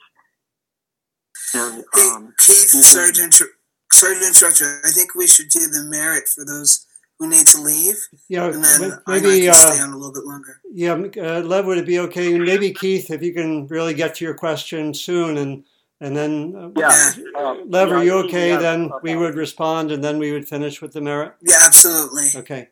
And 1.54 1.84
um, 1.96 2.34
Keith, 2.38 2.74
mhm. 2.74 3.59
Sorry 3.92 4.16
to 4.16 4.22
inter- 4.22 4.34
sorry 4.34 4.54
to 4.54 4.64
interrupt 4.64 4.86
you. 4.86 4.90
I 4.90 4.94
think 4.94 5.16
we 5.16 5.28
should 5.28 5.50
do 5.50 5.60
the 5.68 5.84
merit 5.90 6.28
for 6.30 6.46
those 6.46 6.86
who 7.18 7.28
need 7.28 7.48
to 7.48 7.62
leave, 7.62 7.98
Yeah, 8.30 8.46
and 8.46 8.64
then 8.64 8.84
m- 8.84 9.00
I, 9.06 9.18
I 9.18 9.20
maybe. 9.20 9.46
can 9.46 9.54
stay 9.54 9.80
Uh, 9.80 9.84
on 9.84 9.90
a 9.92 9.98
little 9.98 10.14
bit 10.14 10.24
longer. 10.24 10.62
yeah, 10.72 10.94
uh, 10.94 11.42
Lev, 11.42 11.66
would 11.66 11.78
it 11.78 11.86
be 11.86 12.00
okay? 12.00 12.38
Maybe 12.38 12.72
Keith, 12.72 13.12
if 13.12 13.22
you 13.22 13.34
can 13.34 13.68
really 13.68 13.94
get 13.94 14.16
to 14.16 14.26
your 14.26 14.36
question 14.36 14.94
soon, 14.94 15.38
and 15.38 15.66
and 16.02 16.16
then 16.16 16.56
uh, 16.56 16.70
yeah, 16.80 17.12
uh, 17.36 17.56
Lev, 17.66 17.90
yeah, 17.90 17.96
are 17.96 18.04
you 18.06 18.14
okay? 18.26 18.50
have 18.50 18.62
Then 18.62 18.86
about- 18.86 19.04
we 19.04 19.16
would 19.18 19.36
respond, 19.36 19.92
and 19.92 20.02
then 20.02 20.18
we 20.18 20.32
would 20.32 20.48
finish 20.48 20.82
with 20.82 20.94
the 20.94 21.02
merit. 21.02 21.34
Yeah, 21.42 21.58
absolutely. 21.66 22.28
Okay. 22.38 22.70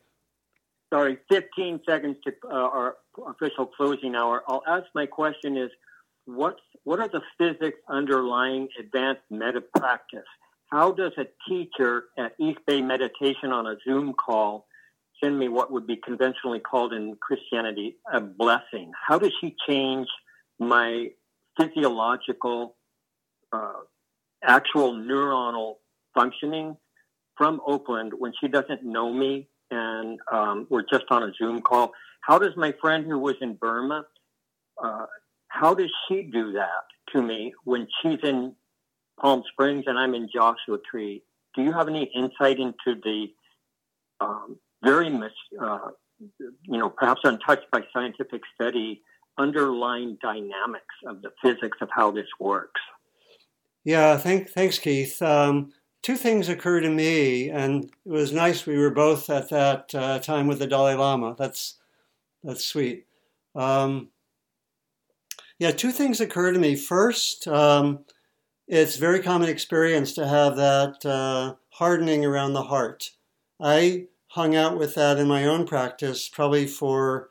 sorry, 0.93 1.17
15 1.27 1.81
seconds 1.85 2.15
to 2.23 2.31
uh, 2.49 2.53
our 2.53 2.95
official 3.27 3.65
closing 3.65 4.15
hour. 4.15 4.41
I'll 4.47 4.63
ask 4.65 4.85
my 4.95 5.05
question 5.05 5.57
is, 5.57 5.69
what's, 6.23 6.61
what 6.85 7.01
are 7.01 7.09
the 7.09 7.21
physics 7.37 7.77
underlying 7.89 8.69
advanced 8.79 9.23
metta 9.29 9.59
practice? 9.59 10.23
How 10.67 10.91
does 10.91 11.13
a 11.17 11.25
teacher 11.47 12.05
at 12.17 12.33
East 12.39 12.59
Bay 12.65 12.81
Meditation 12.81 13.51
on 13.51 13.67
a 13.67 13.75
Zoom 13.87 14.13
call 14.13 14.67
send 15.23 15.37
me 15.39 15.47
what 15.47 15.71
would 15.71 15.87
be 15.87 15.95
conventionally 15.95 16.59
called 16.59 16.93
in 16.93 17.15
Christianity 17.15 17.97
a 18.11 18.19
blessing? 18.21 18.91
How 19.07 19.17
does 19.17 19.31
she 19.41 19.55
change 19.67 20.07
my 20.59 21.07
physiological, 21.59 22.75
uh, 23.51 23.73
actual 24.43 24.93
neuronal 24.93 25.75
functioning 26.13 26.77
from 27.35 27.61
Oakland 27.65 28.13
when 28.17 28.33
she 28.39 28.47
doesn't 28.47 28.83
know 28.83 29.11
me 29.11 29.47
and 29.69 30.19
um, 30.31 30.67
we're 30.69 30.85
just 30.89 31.05
on 31.09 31.23
a 31.23 31.31
Zoom 31.37 31.61
call. 31.61 31.91
How 32.21 32.39
does 32.39 32.55
my 32.55 32.73
friend 32.81 33.05
who 33.05 33.19
was 33.19 33.35
in 33.41 33.55
Burma, 33.55 34.05
uh, 34.83 35.05
how 35.49 35.73
does 35.73 35.91
she 36.07 36.23
do 36.23 36.53
that 36.53 36.85
to 37.13 37.21
me 37.21 37.53
when 37.63 37.87
she's 38.01 38.19
in 38.23 38.53
Palm 39.19 39.43
Springs 39.51 39.85
and 39.87 39.97
I'm 39.97 40.13
in 40.13 40.29
Joshua 40.33 40.77
Tree? 40.89 41.23
Do 41.55 41.63
you 41.63 41.71
have 41.73 41.87
any 41.87 42.03
insight 42.15 42.59
into 42.59 42.99
the 43.03 43.27
um, 44.19 44.57
very, 44.83 45.07
uh, 45.59 45.79
you 46.39 46.77
know, 46.77 46.89
perhaps 46.89 47.21
untouched 47.23 47.69
by 47.71 47.81
scientific 47.93 48.41
study 48.55 49.01
underlying 49.37 50.17
dynamics 50.21 50.95
of 51.05 51.21
the 51.21 51.31
physics 51.41 51.77
of 51.81 51.89
how 51.91 52.11
this 52.11 52.27
works? 52.39 52.81
Yeah, 53.83 54.17
thank, 54.17 54.49
thanks, 54.49 54.79
Keith. 54.79 55.21
Um, 55.21 55.71
two 56.01 56.15
things 56.15 56.49
occur 56.49 56.81
to 56.81 56.89
me, 56.89 57.49
and 57.49 57.85
it 57.85 58.11
was 58.11 58.31
nice 58.31 58.65
we 58.65 58.77
were 58.77 58.91
both 58.91 59.29
at 59.29 59.49
that 59.49 59.93
uh, 59.95 60.19
time 60.19 60.47
with 60.47 60.59
the 60.59 60.67
Dalai 60.67 60.95
Lama. 60.95 61.35
That's 61.37 61.75
that's 62.43 62.65
sweet. 62.65 63.05
Um, 63.55 64.09
yeah, 65.59 65.71
two 65.71 65.91
things 65.91 66.21
occur 66.21 66.51
to 66.51 66.59
me. 66.59 66.75
First, 66.75 67.47
um, 67.47 68.05
it's 68.67 68.97
very 68.97 69.21
common 69.21 69.49
experience 69.49 70.13
to 70.13 70.27
have 70.27 70.55
that 70.57 71.05
uh, 71.05 71.55
hardening 71.71 72.25
around 72.25 72.53
the 72.53 72.63
heart. 72.63 73.11
I 73.59 74.07
hung 74.29 74.55
out 74.55 74.77
with 74.77 74.95
that 74.95 75.17
in 75.17 75.27
my 75.27 75.45
own 75.45 75.65
practice 75.65 76.27
probably 76.27 76.67
for 76.67 77.29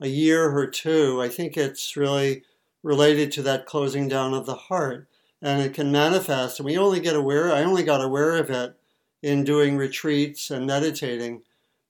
a 0.00 0.08
year 0.08 0.56
or 0.56 0.66
two. 0.66 1.20
I 1.20 1.28
think 1.28 1.56
it's 1.56 1.96
really 1.96 2.44
related 2.82 3.32
to 3.32 3.42
that 3.42 3.66
closing 3.66 4.06
down 4.06 4.32
of 4.32 4.46
the 4.46 4.54
heart 4.54 5.08
and 5.42 5.60
it 5.60 5.74
can 5.74 5.90
manifest. 5.90 6.58
And 6.58 6.66
we 6.66 6.78
only 6.78 7.00
get 7.00 7.16
aware, 7.16 7.52
I 7.52 7.64
only 7.64 7.82
got 7.82 8.04
aware 8.04 8.36
of 8.36 8.48
it 8.48 8.76
in 9.22 9.44
doing 9.44 9.76
retreats 9.76 10.50
and 10.50 10.66
meditating. 10.66 11.42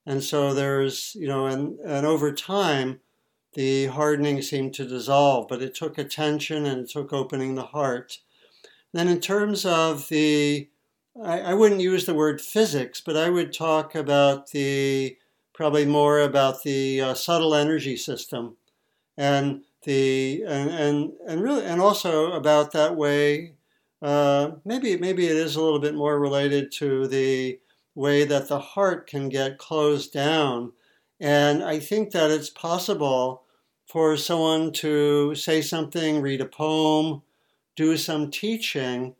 And 0.07 0.23
so 0.23 0.55
there's, 0.55 1.15
you 1.19 1.29
know, 1.29 1.47
and, 1.47 1.79
and 1.81 2.07
over 2.07 2.33
time, 2.33 3.01
the 3.55 3.87
hardening 3.87 4.43
seemed 4.43 4.75
to 4.75 4.87
dissolve, 4.87 5.49
but 5.49 5.63
it 5.63 5.75
took 5.75 5.99
attention 5.99 6.67
and 6.67 6.83
it 6.83 6.91
took 6.91 7.13
opening 7.13 7.55
the 7.55 7.67
heart. 7.67 8.19
Then, 8.97 9.09
in 9.09 9.21
terms 9.21 9.65
of 9.65 10.09
the, 10.09 10.69
I, 11.23 11.41
I 11.41 11.55
wouldn't 11.55 11.81
use 11.81 12.07
the 12.07 12.15
word 12.15 12.41
physics, 12.41 13.01
but 13.05 13.17
I 13.17 13.31
would 13.31 13.53
talk 13.53 13.95
about 13.95 14.51
the, 14.51 15.17
probably 15.55 15.87
more 15.87 16.21
about 16.21 16.63
the 16.63 17.01
uh, 17.01 17.15
subtle 17.15 17.55
energy 17.55 17.97
system. 17.97 18.57
And 19.17 19.63
the 19.87 20.43
and 20.47 20.69
and, 20.69 21.13
and 21.27 21.43
really 21.43 21.65
and 21.65 21.81
also 21.81 22.33
about 22.33 22.73
that 22.73 22.97
way 22.97 23.55
uh, 24.03 24.51
maybe 24.65 24.97
maybe 24.99 25.27
it 25.27 25.37
is 25.37 25.57
a 25.57 25.63
little 25.63 25.79
bit 25.79 25.95
more 25.95 26.21
related 26.21 26.71
to 26.71 27.07
the 27.07 27.59
way 27.95 28.25
that 28.25 28.49
the 28.49 28.59
heart 28.59 29.07
can 29.07 29.29
get 29.31 29.59
closed 29.59 30.13
down 30.13 30.73
and 31.21 31.65
i 31.65 31.79
think 31.79 32.11
that 32.11 32.31
it's 32.31 32.51
possible 32.51 33.43
for 33.87 34.17
someone 34.17 34.73
to 34.73 35.35
say 35.35 35.63
something 35.63 36.21
read 36.21 36.41
a 36.41 36.47
poem 36.47 37.23
do 37.77 37.97
some 37.97 38.31
teaching 38.31 39.15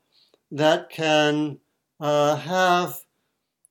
that 0.51 0.91
can 0.91 1.59
uh, 2.01 2.37
have 2.37 3.01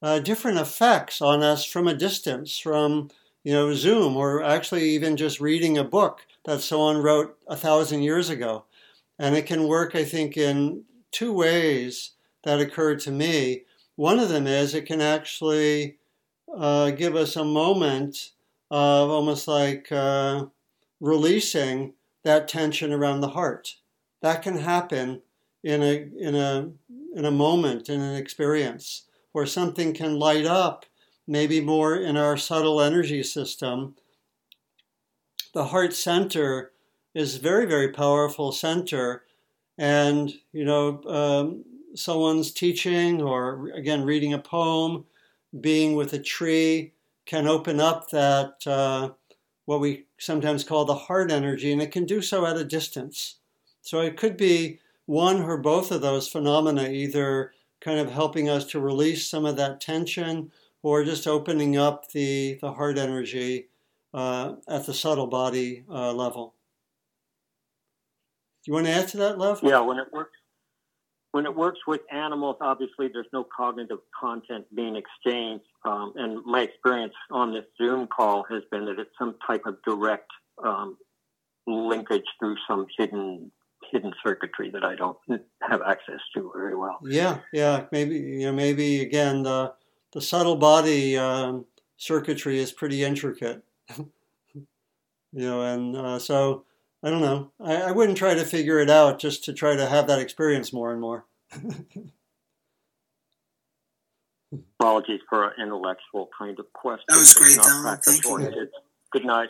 uh, 0.01 0.19
different 0.19 0.59
effects 0.59 1.21
on 1.21 1.41
us 1.41 1.65
from 1.65 1.88
a 1.88 1.95
distance 1.95 2.57
from 2.57 3.09
you 3.43 3.51
know 3.51 3.73
zoom 3.73 4.15
or 4.15 4.43
actually 4.43 4.83
even 4.89 5.17
just 5.17 5.39
reading 5.39 5.77
a 5.77 5.83
book 5.83 6.25
that 6.45 6.61
someone 6.61 6.97
wrote 6.97 7.38
a 7.47 7.55
thousand 7.55 8.03
years 8.03 8.29
ago. 8.29 8.65
And 9.17 9.36
it 9.36 9.45
can 9.45 9.67
work, 9.67 9.95
I 9.95 10.03
think, 10.03 10.38
in 10.38 10.83
two 11.11 11.31
ways 11.31 12.11
that 12.43 12.59
occurred 12.59 12.99
to 13.01 13.11
me. 13.11 13.63
One 13.95 14.19
of 14.19 14.29
them 14.29 14.45
is 14.45 14.73
it 14.73 14.86
can 14.86 15.01
actually 15.01 15.97
uh, 16.53 16.91
give 16.91 17.15
us 17.15 17.36
a 17.36 17.43
moment 17.43 18.31
of 18.69 19.09
almost 19.09 19.47
like 19.47 19.89
uh, 19.91 20.45
releasing 20.99 21.93
that 22.23 22.47
tension 22.47 22.91
around 22.91 23.21
the 23.21 23.29
heart. 23.29 23.75
That 24.26 24.41
can 24.41 24.57
happen 24.57 25.21
in 25.63 25.84
a 25.84 26.09
in 26.17 26.34
a 26.34 26.71
in 27.15 27.26
a 27.26 27.32
moment 27.45 27.89
in 27.89 28.01
an 28.01 28.15
experience 28.15 29.03
where 29.34 29.45
something 29.45 29.93
can 29.93 30.17
light 30.17 30.47
up, 30.47 30.88
maybe 31.28 31.61
more 31.61 31.95
in 31.95 32.17
our 32.17 32.36
subtle 32.36 32.82
energy 32.82 33.21
system, 33.21 33.93
the 35.53 35.65
heart 35.65 35.93
center 35.93 36.71
is 37.13 37.38
very, 37.38 37.67
very 37.67 37.89
powerful 37.91 38.51
center. 38.51 39.26
And, 39.78 40.34
you 40.51 40.65
know, 40.65 41.03
um, 41.03 41.63
someone's 41.93 42.51
teaching 42.51 43.21
or, 43.21 43.69
again, 43.76 44.05
reading 44.05 44.34
a 44.34 44.39
poem, 44.39 45.05
being 45.61 45.95
with 45.95 46.13
a 46.13 46.19
tree 46.19 46.93
can 47.28 47.45
open 47.45 47.80
up 47.80 48.09
that, 48.09 48.65
uh, 48.65 49.11
what 49.65 49.82
we 49.82 50.05
sometimes 50.17 50.63
call 50.63 50.86
the 50.86 50.95
heart 50.95 51.30
energy, 51.32 51.71
and 51.71 51.82
it 51.82 51.91
can 51.91 52.05
do 52.05 52.23
so 52.23 52.47
at 52.47 52.57
a 52.57 52.65
distance. 52.65 53.36
So 53.86 54.01
it 54.01 54.17
could 54.17 54.36
be 54.36 54.79
one 55.05 55.43
or 55.43 55.57
both 55.57 55.91
of 55.91 56.01
those 56.01 56.27
phenomena, 56.27 56.89
either 56.89 57.53
kind 57.81 57.99
of 57.99 58.11
helping 58.11 58.49
us 58.49 58.65
to 58.65 58.79
release 58.79 59.29
some 59.29 59.45
of 59.45 59.57
that 59.57 59.79
tension 59.79 60.51
or 60.81 61.03
just 61.03 61.27
opening 61.27 61.77
up 61.77 62.09
the, 62.09 62.57
the 62.61 62.73
heart 62.73 62.97
energy 62.97 63.67
uh, 64.11 64.53
at 64.67 64.88
the 64.88 64.93
subtle 64.93 65.27
body 65.27 65.86
uh, 65.88 66.11
level. 66.13 66.55
Do 68.63 68.71
you 68.71 68.73
want 68.73 68.88
to 68.88 68.91
add 68.91 69.07
to 69.09 69.17
that, 69.17 69.38
Lev? 69.38 69.59
Yeah, 69.61 69.81
when 69.81 69.99
it 69.99 70.07
works, 70.11 70.36
when 71.33 71.45
it 71.45 71.55
works 71.55 71.79
with 71.86 72.01
animals, 72.11 72.55
obviously 72.61 73.07
there's 73.13 73.27
no 73.31 73.45
cognitive 73.55 73.99
content 74.19 74.65
being 74.75 74.95
exchanged. 74.95 75.65
Um, 75.83 76.13
and 76.15 76.43
my 76.43 76.61
experience 76.61 77.13
on 77.29 77.53
this 77.53 77.65
Zoom 77.77 78.07
call 78.07 78.45
has 78.49 78.63
been 78.71 78.86
that 78.86 78.97
it's 78.97 79.11
some 79.19 79.36
type 79.45 79.67
of 79.67 79.77
direct 79.86 80.31
um, 80.63 80.97
linkage 81.67 82.25
through 82.39 82.55
some 82.67 82.88
hidden 82.97 83.51
hidden 83.91 84.13
circuitry 84.25 84.69
that 84.71 84.83
I 84.83 84.95
don't 84.95 85.17
have 85.61 85.81
access 85.81 86.19
to 86.36 86.51
very 86.55 86.75
well. 86.75 86.99
Yeah, 87.03 87.39
yeah, 87.53 87.86
maybe 87.91 88.15
you 88.15 88.45
know, 88.47 88.53
maybe 88.53 89.01
again 89.01 89.43
the 89.43 89.73
the 90.13 90.21
subtle 90.21 90.55
body 90.55 91.17
um, 91.17 91.65
circuitry 91.97 92.59
is 92.59 92.71
pretty 92.71 93.03
intricate. 93.03 93.63
you 93.97 94.65
know, 95.33 95.61
and 95.61 95.95
uh, 95.95 96.19
so 96.19 96.65
I 97.03 97.09
don't 97.09 97.21
know. 97.21 97.51
I, 97.59 97.75
I 97.75 97.91
wouldn't 97.91 98.17
try 98.17 98.33
to 98.33 98.43
figure 98.43 98.79
it 98.79 98.89
out 98.89 99.19
just 99.19 99.43
to 99.45 99.53
try 99.53 99.75
to 99.75 99.86
have 99.86 100.07
that 100.07 100.19
experience 100.19 100.73
more 100.73 100.91
and 100.91 100.99
more. 101.01 101.25
Apologies 104.79 105.21
for 105.29 105.49
an 105.49 105.53
intellectual 105.61 106.29
kind 106.38 106.57
of 106.59 106.71
question. 106.73 107.05
That 107.09 107.17
was 107.17 107.33
great, 107.33 107.57
Don. 107.57 107.97
Thank 107.97 108.25
you. 108.25 108.69
Good 109.11 109.25
night. 109.25 109.49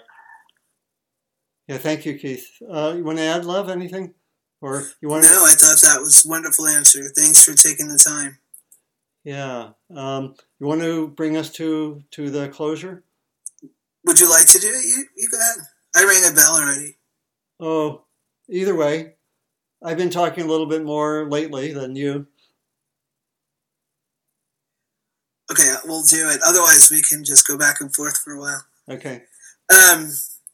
Yeah, 1.68 1.78
thank 1.78 2.06
you, 2.06 2.18
Keith. 2.18 2.48
Uh, 2.62 2.94
you 2.96 3.04
want 3.04 3.18
to 3.18 3.24
add, 3.24 3.44
Lev, 3.46 3.70
anything? 3.70 4.14
Or 4.66 4.84
you 5.02 5.10
want? 5.10 5.24
No. 5.24 5.46
I 5.46 5.52
thought 5.52 5.80
that 5.84 6.02
was 6.02 6.26
a 6.26 6.28
wonderful 6.28 6.68
answer. 6.68 7.08
Thanks 7.16 7.44
for 7.44 7.54
taking 7.54 7.88
the 7.88 8.00
time. 8.00 8.40
Yeah. 9.24 9.70
Um, 9.96 10.36
you 10.60 10.66
want 10.66 10.82
to 10.82 11.10
bring 11.10 11.38
us 11.38 11.52
to 11.54 12.04
to 12.12 12.30
the 12.32 12.50
closure? 12.50 13.04
Would 14.06 14.20
you 14.20 14.30
like 14.30 14.48
to 14.48 14.60
do 14.60 14.68
it? 14.68 14.86
You, 14.86 15.06
you 15.16 15.30
go 15.30 15.38
ahead. 15.38 15.66
I 15.96 16.04
rang 16.04 16.32
a 16.32 16.36
bell 16.36 16.56
already. 16.56 16.98
Oh, 17.60 18.04
either 18.50 18.76
way, 18.76 19.14
I've 19.84 19.98
been 19.98 20.10
talking 20.10 20.44
a 20.44 20.48
little 20.48 20.68
bit 20.68 20.84
more 20.84 21.30
lately 21.30 21.72
than 21.72 21.96
you. 21.96 22.28
Okay, 25.52 25.74
we'll 25.86 26.04
do 26.04 26.30
it. 26.30 26.42
Otherwise, 26.46 26.90
we 26.92 27.02
can 27.02 27.24
just 27.24 27.48
go 27.48 27.58
back 27.58 27.82
and 27.82 27.94
forth 27.96 28.18
for 28.18 28.34
a 28.34 28.40
while. 28.40 28.66
Okay. 28.90 29.24
Um, 29.72 30.12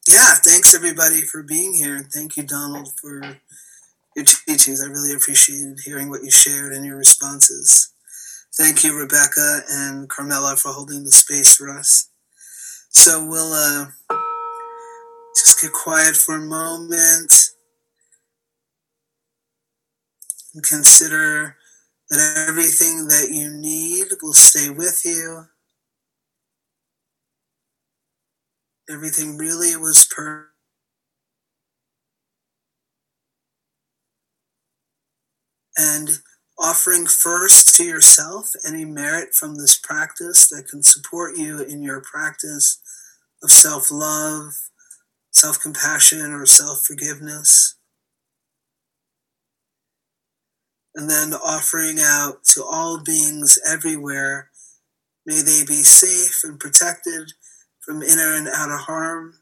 yeah, 0.07 0.35
thanks 0.35 0.75
everybody 0.75 1.21
for 1.21 1.43
being 1.43 1.73
here, 1.73 1.95
and 1.95 2.11
thank 2.11 2.37
you, 2.37 2.43
Donald, 2.43 2.89
for 3.01 3.39
your 4.15 4.25
teachings. 4.25 4.83
I 4.83 4.87
really 4.87 5.13
appreciated 5.13 5.79
hearing 5.83 6.09
what 6.09 6.23
you 6.23 6.31
shared 6.31 6.73
and 6.73 6.85
your 6.85 6.97
responses. 6.97 7.93
Thank 8.55 8.83
you, 8.83 8.97
Rebecca 8.97 9.61
and 9.69 10.09
Carmela, 10.09 10.55
for 10.57 10.73
holding 10.73 11.03
the 11.03 11.11
space 11.11 11.55
for 11.55 11.69
us. 11.69 12.09
So 12.89 13.25
we'll 13.25 13.53
uh, 13.53 13.85
just 15.35 15.61
get 15.61 15.71
quiet 15.71 16.17
for 16.17 16.35
a 16.35 16.41
moment 16.41 17.33
and 20.53 20.63
consider 20.63 21.55
that 22.09 22.45
everything 22.49 23.07
that 23.07 23.29
you 23.31 23.49
need 23.49 24.07
will 24.21 24.33
stay 24.33 24.69
with 24.69 25.01
you. 25.05 25.45
Everything 28.89 29.37
really 29.37 29.77
was 29.77 30.05
perfect. 30.13 30.50
And 35.77 36.09
offering 36.59 37.05
first 37.05 37.75
to 37.75 37.83
yourself 37.83 38.51
any 38.67 38.85
merit 38.85 39.33
from 39.33 39.55
this 39.55 39.77
practice 39.77 40.49
that 40.49 40.67
can 40.69 40.83
support 40.83 41.37
you 41.37 41.59
in 41.59 41.81
your 41.81 42.01
practice 42.01 42.81
of 43.41 43.51
self 43.51 43.89
love, 43.91 44.53
self 45.31 45.59
compassion, 45.59 46.31
or 46.31 46.45
self 46.45 46.85
forgiveness. 46.85 47.75
And 50.93 51.09
then 51.09 51.33
offering 51.33 51.99
out 52.01 52.43
to 52.53 52.63
all 52.63 53.01
beings 53.01 53.57
everywhere 53.65 54.51
May 55.25 55.41
they 55.41 55.63
be 55.65 55.83
safe 55.83 56.41
and 56.43 56.59
protected 56.59 57.33
from 57.79 58.01
inner 58.01 58.35
and 58.35 58.47
outer 58.47 58.77
harm. 58.77 59.35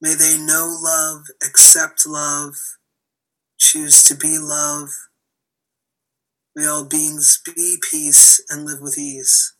May 0.00 0.14
they 0.14 0.38
know 0.38 0.78
love, 0.80 1.24
accept 1.44 2.06
love, 2.06 2.54
choose 3.58 4.02
to 4.04 4.14
be 4.14 4.38
love. 4.38 4.90
May 6.54 6.66
all 6.66 6.84
beings 6.84 7.40
be 7.44 7.76
peace 7.90 8.40
and 8.50 8.64
live 8.64 8.80
with 8.80 8.98
ease. 8.98 9.54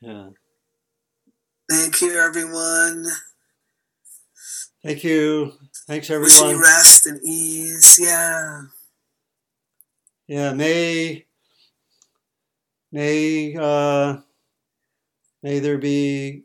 Yeah. 0.00 0.28
Thank 1.70 2.00
you, 2.00 2.18
everyone. 2.18 3.06
Thank 4.84 5.04
you. 5.04 5.52
Thanks, 5.86 6.08
Wishing 6.08 6.44
you 6.44 6.50
everyone. 6.52 6.60
rest 6.62 7.06
and 7.06 7.20
ease. 7.24 7.98
Yeah. 8.00 8.62
Yeah, 10.26 10.52
may 10.52 11.24
may 12.92 13.56
uh, 13.58 14.18
may 15.42 15.58
there 15.58 15.78
be 15.78 16.44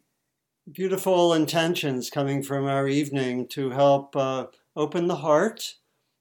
beautiful 0.71 1.33
intentions 1.33 2.09
coming 2.09 2.41
from 2.41 2.65
our 2.65 2.87
evening 2.87 3.47
to 3.47 3.69
help 3.71 4.15
uh, 4.15 4.47
open 4.75 5.07
the 5.07 5.17
heart 5.17 5.75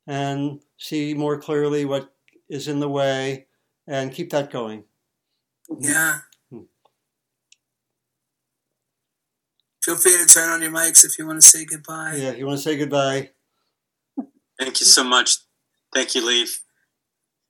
and 0.06 0.60
see 0.76 1.14
more 1.14 1.38
clearly 1.38 1.84
what 1.84 2.12
is 2.48 2.68
in 2.68 2.80
the 2.80 2.88
way 2.88 3.46
and 3.86 4.12
keep 4.12 4.30
that 4.30 4.50
going. 4.50 4.84
Yeah. 5.78 6.18
Hmm. 6.50 6.62
Feel 9.84 9.96
free 9.96 10.18
to 10.18 10.26
turn 10.26 10.50
on 10.50 10.62
your 10.62 10.70
mics 10.70 11.04
if 11.04 11.18
you 11.18 11.26
want 11.26 11.40
to 11.40 11.46
say 11.46 11.64
goodbye. 11.64 12.14
Yeah, 12.16 12.30
if 12.30 12.38
you 12.38 12.46
want 12.46 12.58
to 12.58 12.62
say 12.62 12.76
goodbye? 12.76 13.30
Thank 14.58 14.80
you 14.80 14.86
so 14.86 15.02
much. 15.02 15.38
Thank 15.94 16.14
you, 16.14 16.26
Leaf. 16.26 16.62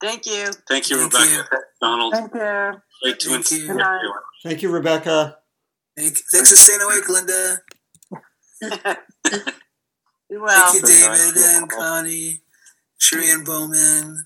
Thank 0.00 0.26
you. 0.26 0.50
Thank 0.68 0.90
you, 0.90 0.96
Thank 0.96 1.14
Rebecca. 1.14 1.48
you. 1.52 1.58
Donald. 1.82 2.14
Thank 2.14 2.32
you. 2.34 2.80
Great 3.02 3.20
to 3.20 3.28
Thank 3.30 3.50
you. 3.50 3.70
Everyone. 3.70 3.98
Thank 4.44 4.62
you, 4.62 4.70
Rebecca. 4.70 5.38
Thank, 5.96 6.16
thanks 6.32 6.50
for 6.50 6.56
staying 6.56 6.80
awake, 6.80 7.08
Linda. 7.08 7.58
Be 10.30 10.36
well. 10.38 10.72
Thank 10.72 10.82
you, 10.82 10.88
David 10.88 11.36
and 11.36 11.68
Connie, 11.68 12.40
Sheree 13.00 13.34
and 13.34 13.44
Bowman, 13.44 14.24